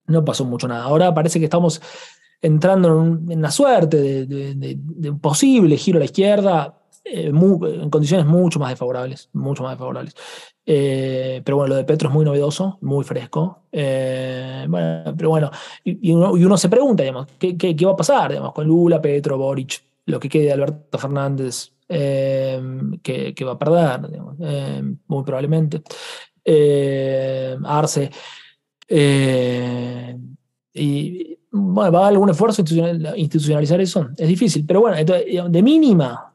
No 0.07 0.25
pasó 0.25 0.45
mucho 0.45 0.69
nada. 0.69 0.85
Ahora 0.85 1.15
parece 1.15 1.39
que 1.39 1.47
estamos 1.47 1.81
entrando 2.43 2.89
en, 2.89 3.39
una 3.39 3.51
suerte 3.51 4.27
de, 4.27 5.11
un 5.11 5.19
posible 5.19 5.79
giro 5.79 5.97
a 5.97 6.01
la 6.01 6.05
izquierda 6.05 6.79
eh, 7.03 7.33
en 7.33 7.91
condiciones 7.91 8.27
mucho 8.27 8.59
más 8.61 8.69
desfavorables, 8.69 9.31
mucho 9.33 9.63
más 9.63 9.73
desfavorables. 9.73 10.15
Eh, 10.67 11.41
pero 11.43 11.57
bueno, 11.57 11.71
lo 11.71 11.77
de 11.77 11.85
Petro 11.85 12.11
es 12.11 12.15
muy 12.15 12.25
novedoso, 12.25 12.79
muy 12.83 13.03
fresco. 13.03 13.63
Eh, 13.73 14.67
pero 15.17 15.31
bueno, 15.31 15.51
y, 15.85 16.13
uno, 16.13 16.59
se 16.59 16.69
pregunta, 16.69 17.03
digamos, 17.03 17.29
¿qué, 17.39 17.57
¿qué, 17.57 17.75
qué, 17.75 17.87
va 17.87 17.93
a 17.93 17.97
pasar 17.97 18.33
digamos, 18.33 18.53
con 18.53 18.67
Lula, 18.67 19.01
Petro, 19.01 19.39
Boric, 19.39 19.86
lo 20.07 20.21
que 20.21 20.29
quede 20.29 20.45
de 20.45 20.53
Alberto 20.53 20.99
Fernández, 20.99 21.73
eh, 21.89 22.61
que, 23.03 23.45
va 23.45 23.53
a 23.53 23.59
perder, 23.59 24.11
eh, 24.41 24.83
muy 25.07 25.25
probablemente. 25.25 25.83
Eh, 26.45 27.57
Arce. 27.65 28.11
y 30.73 31.39
bueno, 31.51 31.93
¿va 31.93 32.05
a 32.05 32.09
algún 32.09 32.31
esfuerzo 32.31 32.63
institucionalizar 33.17 33.81
eso? 33.81 34.09
Es 34.17 34.29
difícil, 34.29 34.65
pero 34.67 34.81
bueno, 34.81 34.97
de 35.05 35.63
mínima, 35.63 36.33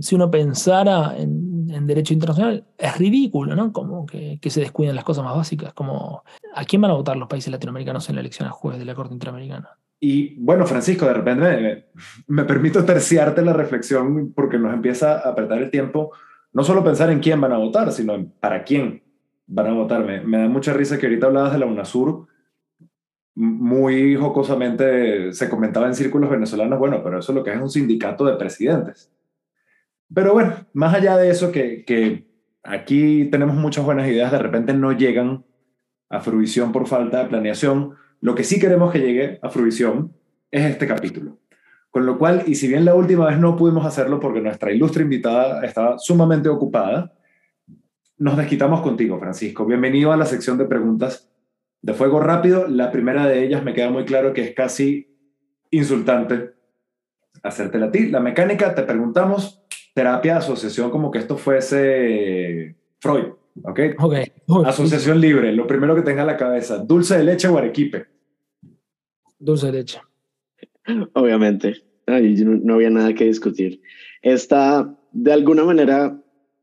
si 0.00 0.14
uno 0.14 0.30
pensara 0.30 1.16
en, 1.16 1.86
derecho 1.86 2.12
internacional, 2.12 2.64
es 2.76 2.98
ridículo, 2.98 3.56
¿no? 3.56 3.72
Como 3.72 4.04
que, 4.06 4.38
se 4.48 4.60
descuiden 4.60 4.94
las 4.94 5.04
cosas 5.04 5.24
más 5.24 5.36
básicas, 5.36 5.72
como 5.74 6.22
¿a 6.54 6.64
quién 6.64 6.82
van 6.82 6.90
a 6.90 6.94
votar 6.94 7.16
los 7.16 7.28
países 7.28 7.50
latinoamericanos 7.50 8.08
en 8.08 8.16
la 8.16 8.20
elección 8.20 8.48
a 8.48 8.52
jueves 8.52 8.78
de 8.78 8.86
la 8.86 8.94
Corte 8.94 9.14
Interamericana? 9.14 9.78
Y 10.04 10.34
bueno, 10.40 10.66
Francisco, 10.66 11.06
de 11.06 11.14
repente 11.14 11.86
me, 12.26 12.42
permito 12.42 12.84
terciarte 12.84 13.40
la 13.40 13.52
reflexión 13.52 14.32
porque 14.34 14.58
nos 14.58 14.74
empieza 14.74 15.20
a 15.20 15.28
apretar 15.30 15.62
el 15.62 15.70
tiempo, 15.70 16.10
no 16.52 16.64
solo 16.64 16.82
pensar 16.82 17.08
en 17.10 17.20
quién 17.20 17.40
van 17.40 17.52
a 17.52 17.58
votar, 17.58 17.92
sino 17.92 18.14
en 18.16 18.28
para 18.28 18.64
quién 18.64 19.04
van 19.46 19.68
a 19.68 19.74
votar. 19.74 20.04
Me, 20.04 20.38
da 20.38 20.48
mucha 20.48 20.72
risa 20.72 20.98
que 20.98 21.06
ahorita 21.06 21.26
hablabas 21.28 21.52
de 21.52 21.60
la 21.60 21.66
UNASUR, 21.66 22.26
muy 23.36 24.16
jocosamente 24.16 25.32
se 25.32 25.48
comentaba 25.48 25.86
en 25.86 25.94
círculos 25.94 26.30
venezolanos, 26.30 26.80
bueno, 26.80 27.00
pero 27.04 27.20
eso 27.20 27.30
es 27.30 27.36
lo 27.36 27.44
que 27.44 27.52
es 27.52 27.60
un 27.60 27.70
sindicato 27.70 28.24
de 28.24 28.34
presidentes. 28.34 29.08
Pero 30.12 30.32
bueno, 30.32 30.66
más 30.72 30.94
allá 30.94 31.16
de 31.16 31.30
eso, 31.30 31.52
que, 31.52 31.84
que 31.84 32.26
aquí 32.64 33.26
tenemos 33.26 33.54
muchas 33.54 33.84
buenas 33.84 34.08
ideas, 34.08 34.32
de 34.32 34.38
repente 34.40 34.74
no 34.74 34.90
llegan 34.90 35.44
a 36.10 36.18
fruición 36.18 36.72
por 36.72 36.88
falta 36.88 37.22
de 37.22 37.28
planeación 37.28 38.02
Lo 38.22 38.36
que 38.36 38.44
sí 38.44 38.60
queremos 38.60 38.92
que 38.92 39.00
llegue 39.00 39.40
a 39.42 39.50
fruición 39.50 40.14
es 40.52 40.64
este 40.64 40.86
capítulo. 40.86 41.38
Con 41.90 42.06
lo 42.06 42.18
cual, 42.18 42.44
y 42.46 42.54
si 42.54 42.68
bien 42.68 42.84
la 42.84 42.94
última 42.94 43.26
vez 43.26 43.36
no 43.40 43.56
pudimos 43.56 43.84
hacerlo 43.84 44.20
porque 44.20 44.40
nuestra 44.40 44.70
ilustre 44.70 45.02
invitada 45.02 45.64
estaba 45.64 45.98
sumamente 45.98 46.48
ocupada, 46.48 47.12
nos 48.18 48.36
desquitamos 48.36 48.80
contigo, 48.80 49.18
Francisco. 49.18 49.66
Bienvenido 49.66 50.12
a 50.12 50.16
la 50.16 50.24
sección 50.24 50.56
de 50.56 50.66
preguntas 50.66 51.32
de 51.82 51.94
fuego 51.94 52.20
rápido. 52.20 52.68
La 52.68 52.92
primera 52.92 53.26
de 53.26 53.44
ellas 53.44 53.64
me 53.64 53.74
queda 53.74 53.90
muy 53.90 54.04
claro 54.04 54.32
que 54.32 54.42
es 54.42 54.54
casi 54.54 55.18
insultante 55.72 56.52
hacértela 57.42 57.86
a 57.86 57.90
ti. 57.90 58.06
La 58.06 58.20
mecánica, 58.20 58.72
te 58.72 58.84
preguntamos, 58.84 59.64
terapia, 59.96 60.36
asociación, 60.36 60.92
como 60.92 61.10
que 61.10 61.18
esto 61.18 61.36
fuese 61.36 62.76
Freud, 63.00 63.32
¿ok? 63.64 63.80
Ok. 63.98 64.14
Asociación 64.64 65.20
libre, 65.20 65.52
lo 65.52 65.66
primero 65.66 65.96
que 65.96 66.02
tenga 66.02 66.20
en 66.20 66.28
la 66.28 66.36
cabeza, 66.36 66.78
dulce 66.78 67.18
de 67.18 67.24
leche 67.24 67.48
o 67.48 67.58
arequipe. 67.58 68.11
Dulce 69.42 69.72
de. 69.72 69.84
Obviamente, 71.14 71.82
no, 72.06 72.74
había 72.74 72.90
nada 72.90 73.12
que 73.12 73.24
discutir. 73.24 73.82
Esta, 74.22 74.96
de 75.10 75.32
alguna 75.32 75.64
manera, 75.64 76.16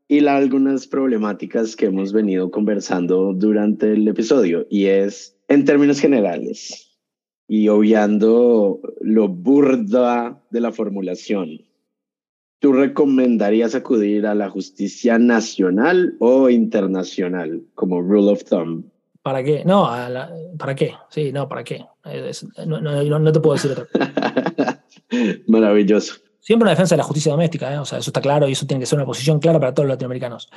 y 0.08 0.26
algunas 0.26 0.86
problemáticas 0.86 1.76
que 1.76 1.86
hemos 1.86 2.14
venido 2.14 2.50
conversando 2.50 3.34
durante 3.34 3.92
el 3.92 4.08
episodio, 4.08 4.66
y 4.70 4.86
es, 4.86 5.36
en 5.48 5.66
términos 5.66 6.00
generales, 6.00 6.98
y 7.46 7.68
obviando 7.68 8.80
lo 9.02 9.28
burda 9.28 10.42
de 10.50 10.60
la 10.60 10.72
formulación, 10.72 11.60
¿tú 12.60 12.72
recomendarías 12.72 13.74
acudir 13.74 14.26
a 14.26 14.34
la 14.34 14.48
justicia 14.48 15.18
nacional 15.18 16.16
o 16.18 16.48
internacional 16.48 17.62
como 17.74 18.00
rule 18.00 18.30
of 18.30 18.44
thumb? 18.44 18.84
¿Para 19.22 19.42
qué? 19.44 19.64
No, 19.64 19.90
¿para 20.58 20.74
qué? 20.74 20.94
Sí, 21.10 21.32
no, 21.32 21.48
¿para 21.48 21.62
qué? 21.62 21.84
no, 22.66 22.80
no, 22.80 23.32
te 23.32 23.40
puedo 23.40 23.54
decir 23.54 23.72
otra 23.72 23.86
cosa. 23.86 24.84
Maravilloso. 25.46 26.14
Siempre 26.40 26.64
una 26.64 26.70
defensa 26.70 26.94
de 26.94 26.98
la 26.98 27.04
justicia 27.04 27.32
doméstica, 27.32 27.72
¿eh? 27.72 27.78
o 27.78 27.84
sea, 27.84 27.98
eso 27.98 28.08
está 28.08 28.22
claro 28.22 28.48
y 28.48 28.52
eso 28.52 28.66
tiene 28.66 28.80
que 28.80 28.86
ser 28.86 28.98
una 28.98 29.04
posición 29.04 29.38
clara 29.38 29.60
para 29.60 29.74
todos 29.74 29.86
los 29.86 29.94
latinoamericanos. 29.94 30.50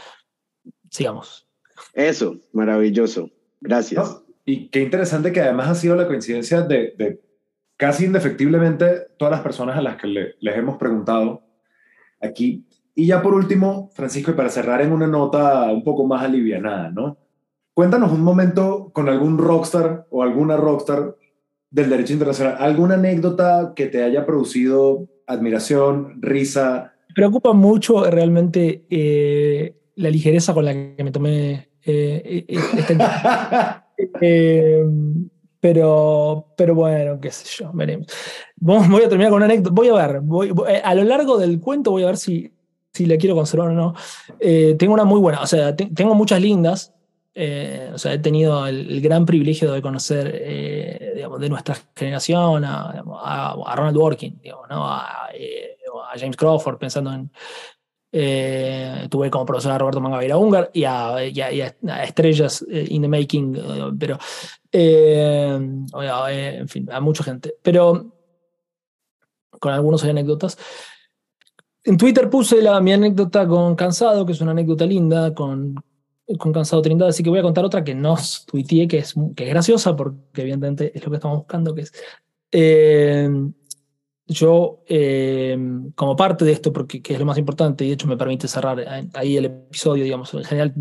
Sigamos. 0.90 1.46
Eso, 1.94 2.38
maravilloso. 2.54 3.30
Gracias. 3.60 4.24
Y 4.46 4.70
qué 4.70 4.82
interesante 4.82 5.32
que 5.32 5.42
además 5.42 5.70
ha 5.70 5.76
sido 5.76 5.96
la 5.96 6.08
coincidencia 6.08 6.62
de, 6.62 7.22
casi 7.76 8.06
indefectiblemente 8.06 9.08
todas 9.18 9.34
las 9.34 9.42
personas 9.42 9.78
a 9.78 9.82
las 9.82 9.98
que 9.98 10.08
les 10.08 10.58
hemos 10.58 10.78
preguntado 10.78 11.44
aquí. 12.22 12.66
Y 12.96 13.08
ya 13.08 13.22
por 13.22 13.34
último, 13.34 13.90
Francisco, 13.94 14.32
y 14.32 14.36
para 14.36 14.50
cerrar 14.50 14.82
en 14.82 14.94
una 14.94 15.08
nota 15.08 15.64
un 15.72 15.84
poco 15.84 16.06
más 16.06 16.24
alivianada, 16.24 16.92
¿no? 16.92 17.18
Cuéntanos 17.74 18.12
un 18.12 18.22
momento 18.22 18.92
con 18.94 19.10
algún 19.10 19.38
rockstar 19.38 20.08
o 20.10 20.24
alguna 20.24 20.58
rockstar 20.58 21.16
del 21.70 21.90
derecho 21.90 22.14
internacional, 22.14 22.58
alguna 22.60 22.96
anécdota 22.96 23.74
que 23.76 23.88
te 23.88 24.04
haya 24.04 24.26
producido 24.26 25.08
admiración, 25.26 26.22
risa. 26.22 26.94
Me 27.10 27.16
preocupa 27.16 27.54
mucho 27.54 28.10
realmente 28.10 28.86
eh, 28.90 29.76
la 29.96 30.10
ligereza 30.10 30.54
con 30.54 30.66
la 30.66 30.74
que 30.74 31.04
me 31.04 31.12
tomé 31.12 31.70
eh, 31.84 32.46
eh, 32.48 32.58
esta 32.78 33.80
Eh, 34.22 34.84
pero, 35.60 36.54
pero 36.58 36.76
bueno, 36.76 37.20
qué 37.22 37.32
sé 37.32 37.46
yo, 37.58 37.72
veremos. 37.74 38.08
Voy 38.58 39.04
a 39.04 39.10
terminar 39.10 39.30
con 39.30 39.38
una 39.38 39.46
anécdota. 39.46 39.74
Voy 39.74 39.88
a 39.88 39.94
ver, 39.94 40.22
eh, 40.68 40.82
a 40.84 40.94
lo 40.94 41.04
largo 41.04 41.38
del 41.38 41.60
cuento 41.60 41.92
voy 41.92 42.04
a 42.04 42.08
ver 42.08 42.18
si, 42.18 42.52
si 42.92 43.06
la 43.06 43.16
quiero 43.18 43.36
conservar 43.36 43.70
o 43.70 43.74
no. 43.74 43.94
Eh, 44.40 44.76
tengo 44.78 44.94
una 44.94 45.06
muy 45.06 45.20
buena, 45.20 45.42
o 45.42 45.48
sea, 45.48 45.76
tengo 45.76 46.16
muchas 46.16 46.42
lindas. 46.42 46.94
O 47.36 47.98
sea, 47.98 48.14
he 48.14 48.20
tenido 48.20 48.66
el, 48.68 49.02
gran 49.02 49.26
privilegio 49.26 49.72
de 49.72 49.82
conocer, 49.82 51.14
digamos, 51.16 51.40
de 51.40 51.50
nuestra 51.50 51.76
generación 51.96 52.64
a, 52.66 53.74
Ronald 53.76 53.98
Working, 53.98 54.42
¿no? 54.70 54.86
a, 54.86 55.28
a 55.28 56.20
James 56.20 56.38
Crawford, 56.38 56.78
pensando 56.78 57.12
en, 57.12 57.32
eh, 58.16 59.08
tuve 59.10 59.32
como 59.32 59.44
profesor 59.44 59.72
a 59.72 59.78
Roberto 59.80 60.00
Mangabeira 60.00 60.38
Ungar 60.38 60.70
y 60.72 60.84
a, 60.84 61.18
estrellas 62.04 62.64
eh, 62.70 62.86
in 62.92 63.02
the 63.02 63.08
making, 63.08 63.56
eh, 63.56 63.92
pero 64.00 64.20
en 64.72 66.68
fin, 66.68 66.88
a 66.92 67.00
mucha 67.00 67.24
gente. 67.24 67.56
Pero 67.64 68.14
con 69.60 69.74
algunos 69.74 70.04
anécdotas. 70.04 70.60
En 71.84 71.98
Twitter 71.98 72.30
puse 72.30 72.62
la, 72.62 72.80
mi 72.82 72.94
anécdota 72.94 73.48
con 73.48 73.76
Cansado, 73.76 74.26
que 74.28 74.34
es 74.34 74.42
una 74.42 74.52
anécdota 74.52 74.86
linda, 74.86 75.34
con, 75.34 75.84
con 76.40 76.54
Cansado 76.54 76.82
Trindade, 76.82 77.10
así 77.10 77.24
que 77.24 77.30
voy 77.30 77.40
a 77.40 77.44
contar 77.44 77.66
otra 77.66 77.84
que 77.84 77.96
no 77.96 78.16
tuiteé, 78.46 78.88
que 78.88 79.00
es, 79.00 79.14
que 79.36 79.44
es 79.46 79.50
graciosa, 79.50 79.96
porque 79.96 80.42
evidentemente 80.42 80.98
es 80.98 81.04
lo 81.04 81.12
que 81.12 81.18
estamos 81.18 81.38
buscando, 81.40 81.76
que 81.76 81.82
es 81.82 81.94
yo, 84.26 84.84
eh, 84.88 85.58
como 85.96 86.16
parte 86.16 86.46
de 86.46 86.54
esto, 86.54 86.72
porque 86.72 87.02
que 87.02 87.14
es 87.14 87.20
lo 87.20 87.26
más 87.26 87.38
importante, 87.38 87.84
y 87.84 87.90
de 87.90 87.94
hecho 87.96 88.08
me 88.08 88.18
permite 88.18 88.48
cerrar 88.48 89.10
ahí 89.14 89.38
el 89.38 89.46
episodio, 89.46 90.04
digamos, 90.04 90.34
en 90.34 90.44
general 90.44 90.74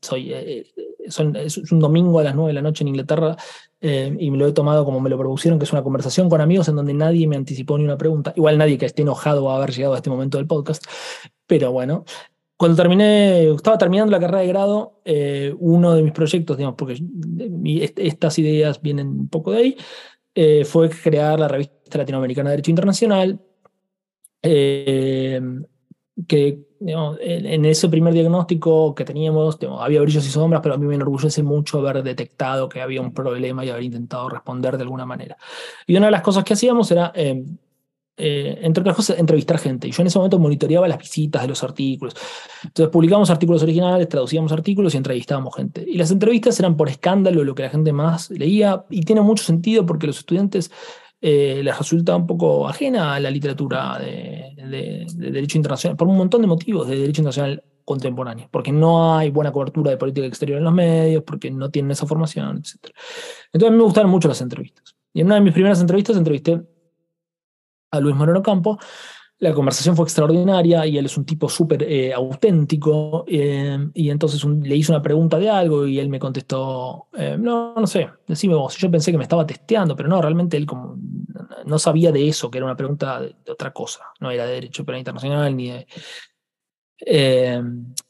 soy, 0.00 0.32
eh, 0.32 0.66
son, 1.08 1.36
es 1.36 1.58
un 1.70 1.78
domingo 1.78 2.18
a 2.18 2.24
las 2.24 2.34
9 2.34 2.48
de 2.48 2.54
la 2.54 2.62
noche 2.62 2.82
en 2.82 2.88
Inglaterra 2.88 3.36
eh, 3.80 4.14
y 4.18 4.30
me 4.30 4.36
lo 4.36 4.48
he 4.48 4.52
tomado 4.52 4.84
como 4.84 5.00
me 5.00 5.10
lo 5.10 5.16
propusieron, 5.16 5.58
que 5.58 5.64
es 5.64 5.72
una 5.72 5.82
conversación 5.82 6.28
con 6.28 6.40
amigos 6.40 6.68
en 6.68 6.76
donde 6.76 6.92
nadie 6.92 7.26
me 7.28 7.36
anticipó 7.36 7.78
ni 7.78 7.84
una 7.84 7.96
pregunta, 7.96 8.32
igual 8.36 8.58
nadie 8.58 8.76
que 8.78 8.86
esté 8.86 9.02
enojado 9.02 9.50
a 9.50 9.56
haber 9.56 9.70
llegado 9.72 9.94
a 9.94 9.98
este 9.98 10.10
momento 10.10 10.38
del 10.38 10.46
podcast, 10.46 10.84
pero 11.46 11.72
bueno. 11.72 12.04
Cuando 12.58 12.76
terminé, 12.76 13.48
estaba 13.52 13.78
terminando 13.78 14.10
la 14.10 14.20
carrera 14.20 14.40
de 14.40 14.48
grado, 14.48 15.00
uno 15.60 15.94
de 15.94 16.02
mis 16.02 16.12
proyectos, 16.12 16.56
digamos, 16.56 16.76
porque 16.76 17.00
estas 17.96 18.38
ideas 18.40 18.82
vienen 18.82 19.06
un 19.06 19.28
poco 19.28 19.52
de 19.52 19.58
ahí, 19.58 20.64
fue 20.64 20.90
crear 20.90 21.38
la 21.38 21.46
revista 21.46 21.98
Latinoamericana 21.98 22.50
de 22.50 22.56
Derecho 22.56 22.72
Internacional, 22.72 23.40
eh, 24.42 25.40
que 26.26 26.60
en, 26.80 27.64
ese 27.64 27.88
primer 27.88 28.12
diagnóstico 28.12 28.94
que 28.94 29.04
teníamos 29.04 29.58
había 29.78 30.00
brillos 30.00 30.26
y 30.26 30.30
sombras, 30.30 30.60
pero 30.62 30.74
a 30.74 30.78
mí 30.78 30.86
me 30.86 30.94
enorgullece 30.94 31.42
mucho 31.42 31.78
haber 31.78 32.02
detectado 32.02 32.68
que 32.68 32.80
había 32.80 33.00
un 33.00 33.12
problema 33.12 33.64
y 33.64 33.70
haber 33.70 33.84
intentado 33.84 34.28
responder 34.28 34.76
de 34.76 34.82
alguna 34.82 35.06
manera. 35.06 35.36
Y 35.86 35.96
una 35.96 36.06
de 36.06 36.12
las 36.12 36.22
cosas 36.22 36.44
que 36.44 36.54
hacíamos 36.54 36.90
era 36.90 37.12
eh, 38.18 38.58
entre 38.62 38.80
otras 38.80 38.96
cosas, 38.96 39.18
entrevistar 39.18 39.58
gente. 39.58 39.86
Y 39.86 39.92
yo 39.92 40.02
en 40.02 40.08
ese 40.08 40.18
momento 40.18 40.38
monitoreaba 40.38 40.88
las 40.88 40.98
visitas 40.98 41.42
de 41.42 41.48
los 41.48 41.62
artículos. 41.62 42.14
Entonces 42.64 42.90
publicamos 42.92 43.30
artículos 43.30 43.62
originales, 43.62 44.08
traducíamos 44.08 44.50
artículos 44.50 44.94
y 44.94 44.96
entrevistábamos 44.96 45.54
gente. 45.54 45.84
Y 45.86 45.96
las 45.96 46.10
entrevistas 46.10 46.58
eran 46.58 46.76
por 46.76 46.88
escándalo, 46.88 47.44
lo 47.44 47.54
que 47.54 47.62
la 47.62 47.70
gente 47.70 47.92
más 47.92 48.30
leía, 48.30 48.84
y 48.90 49.02
tiene 49.02 49.20
mucho 49.20 49.44
sentido 49.44 49.86
porque 49.86 50.08
los 50.08 50.18
estudiantes 50.18 50.70
eh, 51.20 51.62
les 51.62 51.76
resulta 51.78 52.16
un 52.16 52.26
poco 52.26 52.68
ajena 52.68 53.14
a 53.14 53.20
la 53.20 53.30
literatura 53.30 53.98
de, 53.98 55.06
derecho 55.14 55.58
internacional, 55.58 55.96
por 55.96 56.08
un 56.08 56.16
montón 56.16 56.40
de 56.40 56.46
motivos 56.48 56.88
de 56.88 56.96
derecho 56.96 57.22
internacional 57.22 57.62
contemporáneo, 57.84 58.48
porque 58.50 58.70
no 58.70 59.16
hay 59.16 59.30
buena 59.30 59.50
cobertura 59.50 59.90
de 59.90 59.96
política 59.96 60.26
exterior 60.26 60.58
en 60.58 60.64
los 60.64 60.74
medios, 60.74 61.22
porque 61.24 61.50
no 61.50 61.70
tienen 61.70 61.92
esa 61.92 62.06
formación, 62.06 62.58
etc. 62.58 62.92
Entonces 63.52 63.68
a 63.68 63.70
mí 63.70 63.76
me 63.78 63.84
gustaron 63.84 64.10
mucho 64.10 64.28
las 64.28 64.40
entrevistas. 64.40 64.94
Y 65.12 65.20
en 65.20 65.26
una 65.26 65.36
de 65.36 65.40
mis 65.40 65.54
primeras 65.54 65.80
entrevistas 65.80 66.16
entrevisté 66.16 66.60
a 67.90 68.00
Luis 68.00 68.16
Moreno 68.16 68.42
Campo, 68.42 68.78
la 69.40 69.54
conversación 69.54 69.94
fue 69.94 70.04
extraordinaria 70.04 70.84
y 70.84 70.98
él 70.98 71.06
es 71.06 71.16
un 71.16 71.24
tipo 71.24 71.48
súper 71.48 71.84
eh, 71.84 72.12
auténtico. 72.12 73.24
Eh, 73.28 73.78
y 73.94 74.10
entonces 74.10 74.44
le 74.44 74.74
hice 74.74 74.90
una 74.90 75.02
pregunta 75.02 75.38
de 75.38 75.48
algo 75.48 75.86
y 75.86 76.00
él 76.00 76.08
me 76.08 76.18
contestó: 76.18 77.06
eh, 77.16 77.36
No, 77.38 77.74
no 77.76 77.86
sé, 77.86 78.08
decime 78.26 78.54
vos. 78.54 78.76
Yo 78.76 78.90
pensé 78.90 79.12
que 79.12 79.18
me 79.18 79.22
estaba 79.22 79.46
testeando, 79.46 79.94
pero 79.94 80.08
no, 80.08 80.20
realmente 80.20 80.56
él 80.56 80.66
como 80.66 80.96
no 81.64 81.78
sabía 81.78 82.10
de 82.10 82.26
eso, 82.28 82.50
que 82.50 82.58
era 82.58 82.64
una 82.64 82.76
pregunta 82.76 83.20
de, 83.20 83.36
otra 83.48 83.72
cosa. 83.72 84.06
No 84.18 84.30
era 84.30 84.44
de 84.44 84.54
derecho 84.54 84.84
penal 84.84 84.98
internacional 85.00 85.56
ni 85.56 85.70
de. 85.70 85.86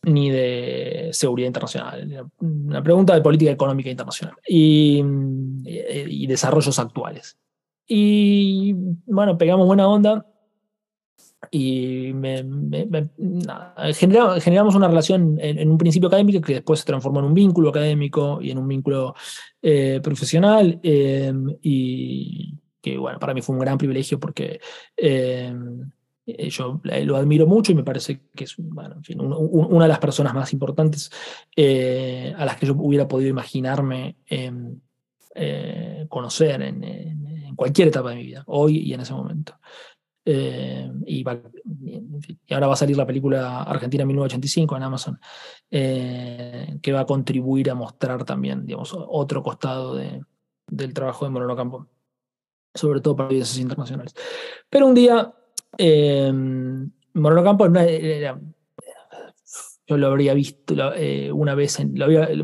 ni 0.04 0.30
de 0.30 1.10
seguridad 1.12 1.48
internacional, 1.48 2.30
una 2.38 2.82
pregunta 2.82 3.14
de 3.14 3.20
política 3.20 3.50
económica 3.50 3.90
internacional 3.90 4.34
y, 4.48 5.02
y 5.66 6.26
desarrollos 6.26 6.78
actuales. 6.78 7.36
Y 7.88 8.74
bueno, 9.06 9.38
pegamos 9.38 9.66
buena 9.66 9.88
onda 9.88 10.24
y 11.50 12.12
generamos, 13.94 14.74
una 14.74 14.88
relación 14.88 15.38
en, 15.40 15.70
un 15.70 15.78
principio 15.78 16.08
académico 16.08 16.40
que 16.40 16.54
después 16.54 16.80
se 16.80 16.86
transformó 16.86 17.20
en 17.20 17.26
un 17.26 17.34
vínculo 17.34 17.68
académico 17.70 18.40
y 18.42 18.50
en 18.50 18.58
un 18.58 18.68
vínculo 18.68 19.14
eh, 19.62 20.00
profesional 20.02 20.78
em, 20.82 21.56
y 21.62 22.54
que 22.80 22.98
bueno, 22.98 23.18
para 23.18 23.34
mí 23.34 23.42
fue 23.42 23.54
un 23.54 23.60
gran 23.60 23.78
privilegio 23.78 24.18
porque 24.18 24.60
em, 24.96 25.90
eh, 26.26 26.50
yo 26.50 26.80
lo 26.84 27.16
admiro 27.16 27.46
mucho 27.46 27.72
y 27.72 27.76
me 27.76 27.84
parece 27.84 28.20
que 28.34 28.44
es 28.44 28.54
bueno, 28.58 29.00
una 29.16 29.84
de 29.84 29.88
las 29.88 29.98
personas 29.98 30.34
más 30.34 30.52
importantes 30.52 31.10
eh, 31.56 32.34
a 32.36 32.44
las 32.44 32.56
que 32.56 32.66
yo 32.66 32.74
hubiera 32.76 33.08
podido 33.08 33.30
imaginarme 33.30 34.16
em, 34.26 34.80
conocer 36.08 36.62
en, 36.62 36.82
en 36.82 37.27
cualquier 37.58 37.88
etapa 37.88 38.10
de 38.10 38.16
mi 38.16 38.22
vida, 38.22 38.44
hoy 38.46 38.78
y 38.78 38.94
en 38.94 39.00
ese 39.00 39.12
momento. 39.12 39.58
Eh, 40.24 40.90
y, 41.06 41.24
ahora 42.50 42.66
va 42.68 42.74
a 42.74 42.76
salir 42.76 42.96
la 42.96 43.06
película 43.06 43.62
Argentina 43.62 44.04
1985 44.04 44.76
en 44.76 44.82
Amazon, 44.82 45.20
eh, 45.70 46.78
que 46.80 46.92
va 46.92 47.00
a 47.00 47.06
contribuir 47.06 47.70
a 47.70 47.74
mostrar 47.74 48.24
también, 48.24 48.64
digamos, 48.64 48.94
otro 48.94 49.42
costado 49.42 49.96
de, 49.96 50.22
del 50.68 50.94
trabajo 50.94 51.24
de 51.24 51.32
Moreno 51.32 51.56
Campo, 51.56 51.88
sobre 52.74 53.00
todo 53.00 53.16
para 53.16 53.30
audiencias 53.30 53.58
internacionales. 53.58 54.14
Pero 54.70 54.86
un 54.86 54.94
día, 54.94 55.34
eh, 55.76 56.32
Moreno 57.14 57.42
Campo 57.42 57.66
yo 59.88 59.96
lo 59.96 60.06
habría 60.08 60.34
visto 60.34 60.74
eh, 60.94 61.32
una 61.32 61.54
vez, 61.54 61.80
en, 61.80 61.94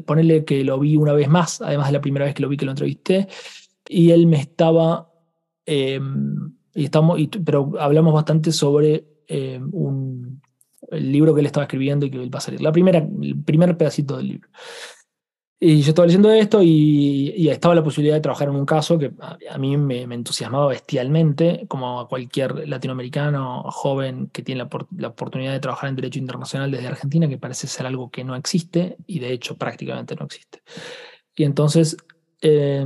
ponerle 0.04 0.44
que 0.44 0.64
lo 0.64 0.78
vi 0.78 0.96
una 0.96 1.12
vez 1.12 1.28
más, 1.28 1.60
además 1.60 1.88
de 1.88 1.92
la 1.92 2.00
primera 2.00 2.24
vez 2.24 2.34
que 2.34 2.42
lo 2.42 2.48
vi 2.48 2.56
que 2.56 2.64
lo 2.64 2.72
entrevisté, 2.72 3.28
y 3.88 4.10
él 4.10 4.26
me 4.26 4.38
estaba, 4.38 5.12
em, 5.66 6.54
y 6.74 6.84
estamos, 6.84 7.18
pero 7.44 7.72
hablamos 7.78 8.14
bastante 8.14 8.52
sobre 8.52 9.06
em, 9.26 9.68
un, 9.72 10.42
el 10.90 11.12
libro 11.12 11.34
que 11.34 11.40
él 11.40 11.46
estaba 11.46 11.64
escribiendo 11.64 12.06
y 12.06 12.10
que 12.10 12.22
él 12.22 12.34
va 12.34 12.38
a 12.38 12.42
salir, 12.42 12.60
la 12.60 12.72
primera, 12.72 12.98
el 12.98 13.42
primer 13.42 13.76
pedacito 13.76 14.16
del 14.16 14.28
libro. 14.28 14.48
Y 15.66 15.80
yo 15.80 15.88
estaba 15.90 16.04
leyendo 16.04 16.30
esto 16.30 16.60
y, 16.62 17.48
estaba 17.48 17.74
la 17.74 17.82
posibilidad 17.82 18.16
de 18.16 18.20
trabajar 18.20 18.48
en 18.48 18.56
un 18.56 18.66
caso 18.66 18.98
que 18.98 19.12
a, 19.18 19.56
mí 19.56 19.76
me, 19.78 20.02
entusiasmaba 20.02 20.66
bestialmente, 20.66 21.64
como 21.68 22.00
a 22.00 22.08
cualquier 22.08 22.68
latinoamericano 22.68 23.62
joven 23.70 24.28
que 24.28 24.42
tiene 24.42 24.68
la, 24.98 25.08
oportunidad 25.08 25.52
de 25.52 25.60
trabajar 25.60 25.88
en 25.88 25.96
derecho 25.96 26.18
internacional 26.18 26.70
desde 26.70 26.88
Argentina, 26.88 27.28
que 27.28 27.38
parece 27.38 27.66
ser 27.66 27.86
algo 27.86 28.10
que 28.10 28.24
no 28.24 28.36
existe 28.36 28.98
y 29.06 29.20
de 29.20 29.32
hecho 29.32 29.56
prácticamente 29.56 30.14
no 30.16 30.26
existe. 30.26 30.62
Y 31.34 31.44
entonces, 31.44 31.96
eh, 32.42 32.84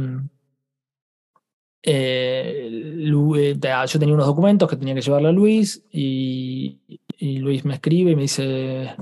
eh, 1.83 3.05
yo 3.05 3.99
tenía 3.99 4.15
unos 4.15 4.27
documentos 4.27 4.69
que 4.69 4.77
tenía 4.77 4.95
que 4.95 5.01
llevarle 5.01 5.29
a 5.29 5.33
Luis 5.33 5.85
y, 5.91 6.79
Luis 7.21 7.65
me 7.65 7.75
escribe 7.75 8.13
y 8.13 8.17
me 8.17 8.23
dice, 8.23 8.95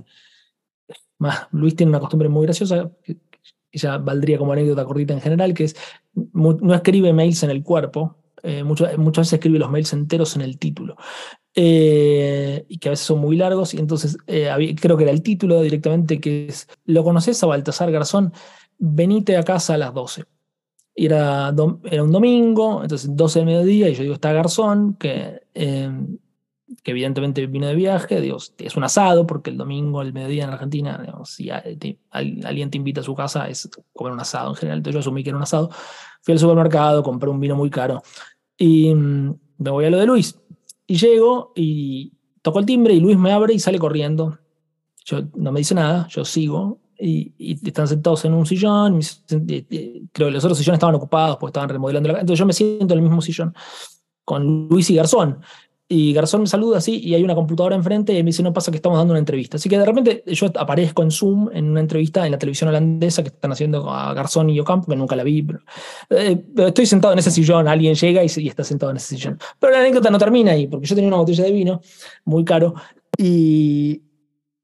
Luis 1.53 1.77
tiene 1.77 1.91
una 1.91 2.01
costumbre 2.01 2.29
muy 2.29 2.47
graciosa 2.47 2.91
ya 3.77 3.99
valdría 3.99 4.39
como 4.39 4.53
anécdota 4.53 4.85
cortita 4.85 5.15
en 5.15 5.21
general, 5.21 5.55
que 5.55 5.65
es, 5.65 5.77
no 6.33 6.75
escribe 6.75 7.13
mails 7.13 7.43
en 7.43 7.51
el 7.51 7.63
cuerpo, 7.63 8.17
eh, 8.43 8.63
muchas, 8.63 8.97
muchas 8.99 9.23
veces 9.23 9.33
escribe 9.35 9.59
los 9.59 9.71
mails 9.71 9.93
enteros 9.93 10.37
en 10.37 10.43
el 10.43 10.59
título. 10.59 10.97
Eh, 11.55 12.65
y 12.69 12.79
que 12.79 12.89
a 12.89 12.91
veces 12.91 13.07
son 13.07 13.19
muy 13.19 13.37
largos, 13.37 13.75
y 13.75 13.79
entonces 13.79 14.19
eh, 14.27 14.75
creo 14.81 14.97
que 14.97 15.05
era 15.05 15.13
el 15.13 15.23
título 15.23 15.61
directamente, 15.63 16.21
que 16.21 16.47
es, 16.49 16.69
¿lo 16.85 17.05
conoces 17.05 17.43
a 17.43 17.47
Baltasar 17.47 17.91
Garzón? 17.91 18.33
Venite 18.79 19.37
a 19.37 19.43
casa 19.43 19.75
a 19.75 19.79
las 19.79 19.95
12. 19.95 20.25
Era, 20.97 21.55
era 21.85 22.03
un 22.03 22.13
domingo, 22.13 22.83
entonces 22.83 23.15
12 23.15 23.41
del 23.41 23.47
mediodía, 23.47 23.89
y 23.89 23.95
yo 23.95 24.03
digo, 24.03 24.15
está 24.15 24.33
Garzón, 24.33 24.95
que 24.95 25.41
que 26.83 26.91
evidentemente 26.91 27.47
vino 27.47 27.67
de 27.67 27.75
viaje, 27.75 28.21
Dios, 28.21 28.55
es 28.59 28.77
un 28.77 28.85
asado, 28.85 29.27
porque 29.27 29.51
el 29.51 29.57
domingo, 29.57 30.03
el 30.03 30.13
mediodía 30.13 30.45
en 30.45 30.51
Argentina, 30.51 30.99
digamos, 31.01 31.31
si 31.31 31.51
alguien 31.51 32.71
te 32.71 32.77
invita 32.77 33.01
a 33.01 33.05
su 33.05 33.15
casa, 33.15 33.49
es 33.49 33.69
comer 33.93 34.13
un 34.13 34.21
asado 34.21 34.51
en 34.51 34.57
general. 34.57 34.79
Entonces 34.79 34.95
yo 34.95 35.01
asumí 35.01 35.23
que 35.23 35.31
era 35.31 35.37
un 35.37 35.43
asado. 35.43 35.71
Fui 36.23 36.33
al 36.33 36.39
supermercado, 36.39 37.03
compré 37.03 37.31
un 37.31 37.41
vino 37.41 37.55
muy 37.55 37.71
caro 37.71 38.03
y 38.59 38.95
mm, 38.95 39.35
me 39.59 39.71
voy 39.71 39.85
a 39.85 39.91
lo 39.91 39.99
de 39.99 40.07
Luis. 40.07 40.39
Y 40.87 40.97
llego 40.97 41.53
y 41.55 42.13
toco 42.43 42.59
el 42.59 42.67
timbre 42.67 42.95
y 42.95 43.01
Luis 43.01 43.17
me 43.17 43.33
abre 43.33 43.55
y 43.55 43.59
sale 43.59 43.79
corriendo. 43.79 44.39
Yo 45.05 45.23
no 45.35 45.53
me 45.53 45.61
dice 45.61 45.75
nada, 45.75 46.09
yo 46.09 46.25
sigo 46.25 46.81
y, 46.99 47.59
están 47.67 47.89
sentados 47.89 48.25
en 48.25 48.35
un 48.35 48.47
sillón. 48.47 49.01
creo 49.29 50.07
que 50.13 50.31
los 50.31 50.45
otros 50.45 50.59
sillones 50.59 50.79
estaban 50.79 50.95
ocupados 50.95 51.37
porque 51.37 51.51
estaban 51.51 51.69
remodelando 51.69 52.13
la 52.13 52.21
Entonces 52.21 52.39
yo 52.39 52.47
me 52.47 52.53
siento 52.53 52.95
en 52.95 52.99
el 52.99 53.03
mismo 53.03 53.21
sillón 53.21 53.55
con 54.25 54.69
Luis 54.69 54.91
y 54.91 54.97
Garzón. 54.97 55.41
Y 55.89 56.13
Garzón 56.13 56.41
me 56.41 56.47
saluda 56.49 56.79
así 56.79 56.99
y 56.99 57.15
hay 57.15 57.23
una 57.23 57.37
computadora 57.37 57.77
enfrente 57.77 58.13
y 58.13 58.17
me 58.17 58.31
dice, 58.31 58.43
no 58.43 58.53
pasa 58.53 58.73
que 58.73 58.79
estamos 58.79 58.99
dando 58.99 59.13
una 59.13 59.21
entrevista. 59.21 59.57
Así 59.57 59.69
que 59.69 59.79
de 59.79 59.85
repente 59.85 60.25
yo 60.27 60.51
aparezco 60.57 61.05
en 61.05 61.13
Zoom 61.13 61.49
en 61.53 61.71
una 61.71 61.79
entrevista 61.79 62.27
en 62.27 62.33
la 62.33 62.39
televisión 62.39 62.69
holandesa 62.69 63.23
que 63.23 63.29
están 63.29 63.53
haciendo 63.53 63.89
a 63.89 64.13
Garzón 64.13 64.51
y 64.51 64.59
Ocampo, 64.59 64.89
que 64.89 64.97
nunca 64.97 65.15
la 65.15 65.23
vi. 65.23 65.45
Pero, 65.45 65.61
eh, 66.11 66.45
estoy 66.57 66.87
sentado 66.87 67.13
en 67.13 67.21
ese 67.21 67.31
sillón, 67.31 67.69
alguien 67.69 67.95
llega 67.95 68.25
y, 68.25 68.27
y, 68.37 68.49
está 68.49 68.65
sentado 68.65 68.91
en 68.91 68.97
ese 68.97 69.15
sillón. 69.15 69.39
Pero 69.61 69.75
la 69.75 69.79
anécdota 69.79 70.11
no 70.11 70.19
termina 70.19 70.53
ahí, 70.53 70.67
porque 70.67 70.87
yo 70.87 70.97
tenía 70.97 71.07
una 71.07 71.19
botella 71.19 71.45
de 71.45 71.53
vino 71.53 71.81
muy 72.25 72.45
caro 72.45 72.75
y, 73.17 74.03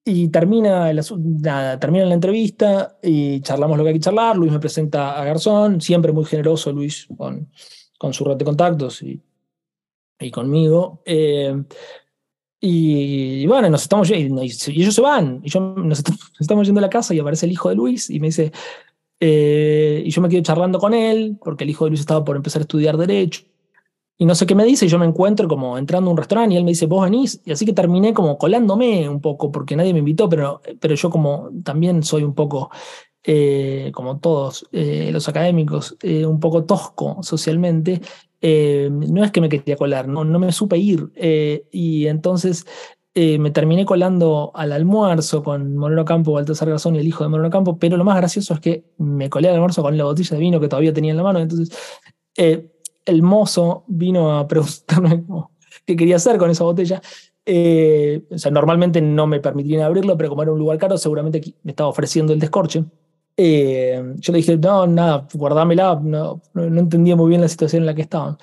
y 0.05 0.28
termina, 0.28 0.92
nada, 0.92 1.78
termina 1.78 2.05
la 2.05 2.14
entrevista 2.14 2.98
y 3.03 3.40
charlamos 3.40 3.78
lo 3.78 3.84
que 3.84 3.90
hay 3.90 3.94
que 3.94 4.00
charlar. 4.00 4.36
Luis 4.36 4.53
me 4.53 4.59
presenta 4.61 5.20
a 5.20 5.24
Garzón, 5.24 5.80
siempre 5.80 6.12
muy 6.12 6.24
generoso 6.24 6.72
Luis 6.72 7.07
con, 7.16 7.50
con 7.98 8.12
su 8.12 8.24
red 8.24 8.36
de 8.36 8.44
contactos 8.44 9.03
y 9.03 9.20
y 10.22 10.30
conmigo. 10.30 11.03
Eh, 11.05 11.62
y, 12.61 13.46
bueno, 13.46 13.68
nos 13.70 13.82
estamos 13.82 14.09
y, 14.11 14.14
ellos 14.14 14.94
se 14.94 15.00
van. 15.00 15.40
Y 15.42 15.50
yo, 15.50 15.61
nos, 15.76 16.03
estamos 16.38 16.66
yendo 16.66 16.78
a 16.80 16.82
la 16.82 16.90
casa 16.90 17.14
y 17.14 17.18
aparece 17.18 17.46
el 17.46 17.53
hijo 17.53 17.68
de 17.68 17.74
Luis 17.74 18.11
y 18.11 18.20
me 18.20 18.28
dice. 18.28 18.53
Eh, 19.24 20.03
y 20.05 20.11
yo 20.11 20.20
me 20.20 20.28
quedo 20.28 20.42
charlando 20.42 20.80
con 20.80 20.94
él, 20.94 21.38
porque 21.40 21.62
el 21.62 21.70
hijo 21.70 21.84
de 21.84 21.90
Luis 21.90 22.00
estaba 22.00 22.24
por 22.24 22.34
empezar 22.34 22.61
a 22.61 22.64
estudiar 22.64 22.96
Derecho. 22.96 23.42
Y 24.19 24.27
no 24.27 24.35
sé 24.35 24.47
qué 24.47 24.55
me 24.55 24.65
dice, 24.65 24.87
y 24.87 24.89
yo 24.89 24.99
me 24.99 25.07
encuentro 25.07 25.49
como 25.49 25.77
entrando 25.79 26.11
a 26.11 26.13
un 26.13 26.17
restaurante 26.17 26.55
y 26.55 26.59
él 26.59 26.65
me 26.65 26.71
dice, 26.71 26.87
vos 26.87 27.03
venís. 27.05 27.41
Y 27.45 27.53
así 27.53 27.67
que 27.67 27.73
terminé 27.73 28.15
como 28.15 28.39
colándome 28.39 29.09
un 29.09 29.21
poco, 29.21 29.51
porque 29.51 29.75
nadie 29.75 29.93
me 29.93 30.01
invitó, 30.01 30.29
pero, 30.29 30.61
pero 30.81 30.95
yo 30.95 31.11
como 31.11 31.51
también 31.65 32.03
soy 32.03 32.23
un 32.23 32.35
poco, 32.35 32.71
eh, 33.25 33.91
como 33.95 34.19
todos 34.21 34.69
los 34.71 35.29
académicos, 35.29 35.97
un 36.03 36.39
poco 36.39 36.65
tosco 36.65 37.19
socialmente, 37.23 38.01
eh, 38.45 38.89
no 38.91 39.23
es 39.25 39.31
que 39.31 39.41
me 39.41 39.49
quería 39.49 39.77
colar, 39.77 40.09
no, 40.09 40.25
no 40.25 40.39
me 40.39 40.53
supe 40.53 40.77
ir. 40.77 41.11
Eh, 41.15 41.65
y 41.71 42.09
entonces 42.09 42.67
eh, 43.15 43.39
me 43.39 43.53
terminé 43.53 43.87
colando 43.87 44.51
al 44.55 44.73
almuerzo 44.73 45.43
con 45.45 45.77
Moreno 45.77 46.05
Campo, 46.05 46.33
Baltasar 46.33 46.69
Garzón 46.69 46.97
y 46.97 46.99
el 46.99 47.07
hijo 47.07 47.23
de 47.23 47.31
Moreno 47.31 47.51
Campo, 47.51 47.79
pero 47.79 47.97
lo 47.97 48.05
más 48.05 48.17
gracioso 48.17 48.55
es 48.55 48.61
que 48.61 48.85
me 48.99 49.31
colé 49.31 49.49
al 49.49 49.55
almuerzo 49.55 49.83
con 49.83 49.97
la 49.97 50.05
botella 50.05 50.37
de 50.37 50.41
vino 50.41 50.61
que 50.61 50.69
todavía 50.69 50.93
tenía 50.93 51.13
en 51.13 51.19
la 51.19 51.23
mano. 51.23 51.39
Entonces 51.39 51.71
el 53.05 53.22
mozo 53.22 53.84
vino 53.86 54.36
a 54.36 54.46
preguntarme 54.46 55.24
qué 55.86 55.96
quería 55.96 56.16
hacer 56.16 56.38
con 56.38 56.50
esa 56.50 56.64
botella. 56.64 57.00
o 57.00 58.38
sea, 58.38 58.50
normalmente 58.50 59.00
no 59.00 59.26
me 59.26 59.40
permitirían 59.40 59.82
abrirlo, 59.82 60.16
pero 60.16 60.28
como 60.30 60.42
era 60.42 60.53
un 60.53 60.59
lugar 60.59 60.78
caro, 60.78 60.96
seguramente 60.98 61.40
me 61.62 61.72
estaba 61.72 61.88
ofreciendo 61.88 62.32
el 62.32 62.40
descorche. 62.40 62.84
Eh, 63.36 64.14
yo 64.16 64.32
le 64.32 64.38
dije, 64.38 64.57
no, 64.57 64.86
nada, 64.86 65.26
guardámela, 65.32 65.98
no, 66.03 66.42
no, 66.55 66.78
entendía 66.78 67.16
muy 67.16 67.28
bien 67.30 67.40
la 67.40 67.48
situación 67.48 67.82
en 67.82 67.86
la 67.86 67.94
que 67.94 68.03
estaban. 68.03 68.36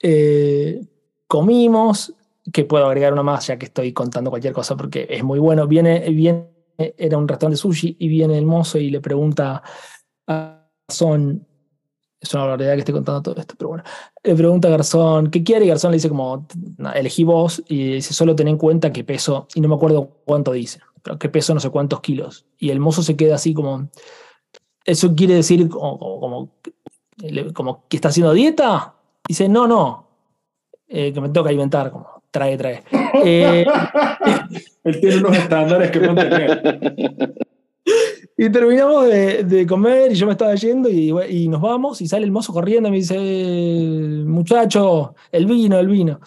Eh, 0.00 0.80
comimos, 1.26 2.14
que 2.52 2.64
puedo 2.64 2.86
agregar 2.86 3.12
una 3.12 3.22
más 3.22 3.46
ya 3.46 3.58
que 3.58 3.66
estoy 3.66 3.92
contando 3.92 4.30
cualquier 4.30 4.52
cosa 4.52 4.76
porque 4.76 5.06
es 5.08 5.24
muy 5.24 5.38
bueno. 5.38 5.66
Viene, 5.66 6.00
viene 6.10 6.50
era 6.76 7.16
un 7.16 7.28
restaurante 7.28 7.56
sushi 7.56 7.96
y 7.98 8.08
viene 8.08 8.36
el 8.36 8.46
mozo 8.46 8.78
y 8.78 8.90
le 8.90 9.00
pregunta 9.00 9.62
a 10.26 10.68
Garzón, 10.88 11.46
es 12.24 12.34
una 12.34 12.44
barbaridad 12.44 12.74
que 12.74 12.80
esté 12.80 12.92
contando 12.92 13.22
todo 13.22 13.36
esto, 13.40 13.54
pero 13.56 13.68
bueno, 13.68 13.84
le 14.22 14.34
pregunta 14.34 14.68
a 14.68 14.70
Garzón, 14.72 15.30
¿qué 15.30 15.42
quiere? 15.42 15.64
Y 15.64 15.68
Garzón 15.68 15.92
le 15.92 15.96
dice 15.96 16.08
como, 16.08 16.46
elegí 16.94 17.24
vos 17.24 17.62
y 17.68 17.94
dice, 17.94 18.12
solo 18.12 18.34
ten 18.34 18.48
en 18.48 18.58
cuenta 18.58 18.92
que 18.92 19.04
peso, 19.04 19.46
y 19.54 19.60
no 19.60 19.68
me 19.68 19.74
acuerdo 19.74 20.08
cuánto 20.24 20.52
dice 20.52 20.80
pero 21.04 21.18
que 21.18 21.28
peso 21.28 21.52
no 21.52 21.60
sé 21.60 21.68
cuántos 21.68 22.00
kilos. 22.00 22.46
Y 22.58 22.70
el 22.70 22.80
mozo 22.80 23.02
se 23.02 23.14
queda 23.14 23.34
así 23.34 23.52
como, 23.52 23.90
¿eso 24.86 25.14
quiere 25.14 25.34
decir 25.34 25.68
como, 25.68 26.50
como, 27.52 27.84
que 27.88 27.96
está 27.96 28.08
haciendo 28.08 28.32
dieta? 28.32 28.94
Dice, 29.28 29.48
no, 29.48 29.68
no, 29.68 30.08
eh, 30.88 31.12
que 31.12 31.20
me 31.20 31.28
toca 31.28 31.52
inventar, 31.52 31.90
como, 31.90 32.22
trae, 32.30 32.56
trae. 32.56 32.82
Eh, 33.24 33.64
Él 34.82 35.00
tiene 35.00 35.18
unos 35.18 35.36
estándares 35.36 35.90
que 35.92 36.00
mantener. 36.00 37.34
Y 38.36 38.50
terminamos 38.50 39.06
de, 39.06 39.44
de, 39.44 39.66
comer 39.66 40.10
y 40.10 40.16
yo 40.16 40.26
me 40.26 40.32
estaba 40.32 40.54
yendo 40.56 40.88
y, 40.88 41.12
y, 41.30 41.48
nos 41.48 41.60
vamos 41.60 42.00
y 42.00 42.08
sale 42.08 42.24
el 42.24 42.32
mozo 42.32 42.52
corriendo 42.52 42.88
y 42.88 42.92
me 42.92 42.96
dice, 42.98 44.24
muchacho, 44.26 45.14
el 45.30 45.46
vino, 45.46 45.78
el 45.78 45.86
vino. 45.86 46.20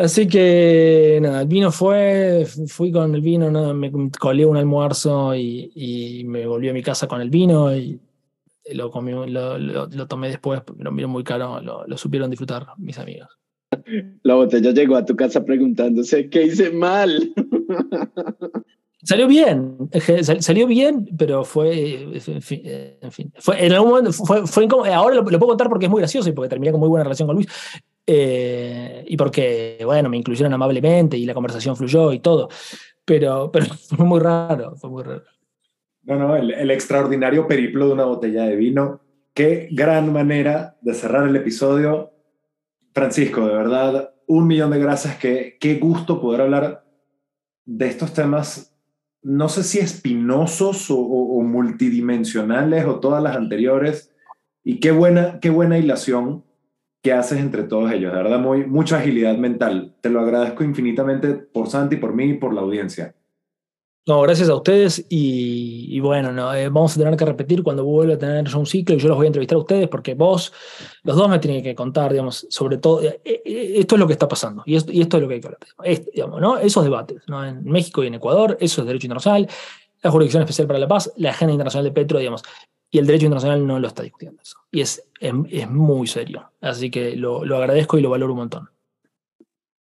Así 0.00 0.26
que 0.26 1.18
nada, 1.20 1.42
el 1.42 1.46
vino 1.46 1.70
fue, 1.70 2.46
fui 2.68 2.90
con 2.90 3.14
el 3.14 3.20
vino, 3.20 3.74
me 3.74 3.92
colé 4.18 4.46
un 4.46 4.56
almuerzo 4.56 5.34
y, 5.34 6.24
me 6.26 6.46
volví 6.46 6.70
a 6.70 6.72
mi 6.72 6.82
casa 6.82 7.06
con 7.06 7.20
el 7.20 7.28
vino 7.28 7.76
y 7.76 8.00
lo, 8.72 8.90
comí, 8.90 9.12
lo, 9.12 10.06
tomé 10.08 10.28
después, 10.28 10.62
lo 10.78 10.90
vino 10.90 11.06
muy 11.06 11.22
caro, 11.22 11.60
lo, 11.60 11.96
supieron 11.98 12.30
disfrutar 12.30 12.68
mis 12.78 12.98
amigos. 12.98 13.28
La 14.22 14.36
botella 14.36 14.72
llegó 14.72 14.96
a 14.96 15.04
tu 15.04 15.14
casa 15.14 15.44
preguntándose, 15.44 16.30
¿qué 16.30 16.44
hice 16.44 16.70
mal? 16.70 17.34
Salió 19.02 19.26
bien, 19.26 19.76
salió 20.40 20.66
bien, 20.66 21.08
pero 21.16 21.44
fue, 21.44 22.20
en 22.26 22.42
fin, 22.42 23.32
fue, 23.38 23.64
en 23.64 23.72
algún 23.72 23.90
momento 23.90 24.12
fue, 24.12 24.46
fue 24.46 24.68
Ahora 24.92 25.16
lo, 25.16 25.22
lo, 25.22 25.38
puedo 25.38 25.48
contar 25.48 25.70
porque 25.70 25.86
es 25.86 25.90
muy 25.90 26.00
gracioso 26.00 26.28
y 26.28 26.32
porque 26.32 26.50
terminé 26.50 26.70
con 26.70 26.80
muy 26.80 26.88
buena 26.88 27.04
relación 27.04 27.26
con 27.26 27.36
Luis. 27.36 27.48
Eh, 28.06 29.04
y 29.06 29.16
porque, 29.16 29.80
bueno, 29.84 30.08
me 30.08 30.16
incluyeron 30.16 30.52
amablemente 30.52 31.16
y 31.16 31.24
la 31.24 31.32
conversación 31.32 31.76
fluyó 31.76 32.12
y 32.12 32.18
todo. 32.18 32.48
Pero, 33.04 33.50
pero 33.52 33.66
fue 33.96 34.04
muy 34.04 34.20
raro, 34.20 34.76
fue 34.76 34.90
muy 34.90 35.02
raro. 35.02 35.22
No, 36.02 36.16
no, 36.16 36.36
el, 36.36 36.70
extraordinario 36.70 37.46
periplo 37.46 37.86
de 37.86 37.92
una 37.92 38.04
botella 38.04 38.44
de 38.44 38.56
vino. 38.56 39.00
Qué 39.32 39.68
gran 39.70 40.12
manera 40.12 40.76
de 40.80 40.94
cerrar 40.94 41.28
el 41.28 41.36
episodio. 41.36 42.12
Francisco, 42.92 43.46
de 43.46 43.54
verdad, 43.54 44.14
un 44.26 44.46
millón 44.46 44.72
de 44.72 44.80
gracias. 44.80 45.16
Qué, 45.16 45.56
qué 45.60 45.76
gusto 45.76 46.20
poder 46.20 46.40
hablar 46.40 46.84
de 47.64 47.86
estos 47.86 48.12
temas, 48.12 48.69
no 49.22 49.48
sé 49.48 49.62
si 49.64 49.78
espinosos 49.78 50.86
o 50.90 51.40
multidimensionales 51.42 52.86
o 52.86 53.00
todas 53.00 53.22
las 53.22 53.36
anteriores 53.36 54.14
Y 54.64 54.80
qué 54.80 54.92
buena, 54.92 55.40
qué 55.40 55.50
buena 55.50 55.78
hilación 55.78 56.44
que 57.02 57.12
haces 57.12 57.40
entre 57.40 57.62
todos 57.64 57.92
ellos. 57.92 58.12
De 58.12 58.18
verdad, 58.18 58.38
muy, 58.38 58.66
mucha 58.66 58.98
agilidad 58.98 59.36
mental. 59.38 59.94
Te 60.00 60.10
lo 60.10 60.20
agradezco 60.20 60.64
infinitamente 60.64 61.34
por 61.34 61.68
Santi, 61.68 61.96
por 61.96 62.14
mí 62.14 62.30
y 62.30 62.34
por 62.34 62.52
la 62.52 62.60
audiencia. 62.60 63.14
No, 64.06 64.22
gracias 64.22 64.48
a 64.48 64.54
ustedes 64.54 65.04
y, 65.10 66.00
bueno, 66.00 66.32
no, 66.32 66.54
eh, 66.54 66.68
vamos 66.68 66.96
a 66.96 67.00
tener 67.00 67.16
que 67.16 67.24
repetir 67.24 67.62
cuando 67.62 67.84
vuelva 67.84 68.14
a 68.14 68.18
tener 68.18 68.56
un 68.56 68.66
ciclo 68.66 68.94
y 68.96 68.98
yo 68.98 69.08
los 69.08 69.16
voy 69.16 69.26
a 69.26 69.28
entrevistar 69.28 69.56
a 69.56 69.60
ustedes 69.60 69.88
porque 69.88 70.14
vos, 70.14 70.52
los 71.02 71.16
dos 71.16 71.28
me 71.28 71.38
tienen 71.38 71.62
que 71.62 71.74
contar, 71.74 72.10
digamos, 72.10 72.46
sobre 72.48 72.78
todo, 72.78 73.02
eh, 73.02 73.20
eh, 73.24 73.72
esto 73.76 73.96
es 73.96 73.98
lo 73.98 74.06
que 74.06 74.14
está 74.14 74.26
pasando 74.26 74.62
y 74.64 74.74
esto, 74.74 74.90
es 74.90 75.22
lo 75.22 75.28
que 75.28 75.34
hay 75.34 75.40
que 75.40 75.48
hablar. 75.48 76.04
digamos, 76.14 76.40
¿no? 76.40 76.58
Esos 76.58 76.82
debates, 76.82 77.22
¿no? 77.28 77.44
En 77.44 77.62
México 77.64 78.02
y 78.02 78.06
en 78.06 78.14
Ecuador, 78.14 78.56
eso 78.58 78.80
es 78.80 78.86
derecho 78.86 79.06
internacional, 79.06 79.48
la 80.02 80.10
Jurisdicción 80.10 80.42
Especial 80.42 80.66
para 80.66 80.78
la 80.78 80.88
Paz, 80.88 81.12
la 81.16 81.30
Agenda 81.30 81.52
Internacional 81.52 81.84
de 81.84 81.92
Petro, 81.92 82.18
digamos, 82.18 82.42
y 82.90 82.98
el 82.98 83.06
derecho 83.06 83.26
internacional 83.26 83.66
no 83.66 83.78
lo 83.78 83.86
está 83.86 84.02
discutiendo 84.02 84.40
eso. 84.42 84.56
Y 84.72 84.80
es, 84.80 85.04
es, 85.20 85.70
muy 85.70 86.06
serio. 86.06 86.50
Así 86.60 86.90
que 86.90 87.14
lo, 87.16 87.44
lo 87.44 87.56
agradezco 87.58 87.98
y 87.98 88.00
lo 88.00 88.10
valoro 88.10 88.32
un 88.32 88.38
montón. 88.38 88.68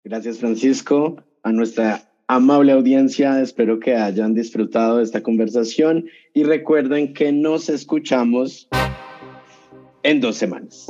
Gracias, 0.02 0.38
Francisco. 0.38 1.16
A 1.42 1.52
nuestra 1.52 2.05
amable 2.28 2.72
audiencia, 2.72 3.40
espero 3.40 3.78
que 3.78 3.94
hayan 3.94 4.34
disfrutado 4.34 4.98
de 4.98 5.04
esta 5.04 5.22
conversación 5.22 6.06
y 6.34 6.44
recuerden 6.44 7.14
que 7.14 7.32
nos 7.32 7.68
escuchamos 7.68 8.68
en 10.02 10.20
dos 10.20 10.36
semanas. 10.36 10.86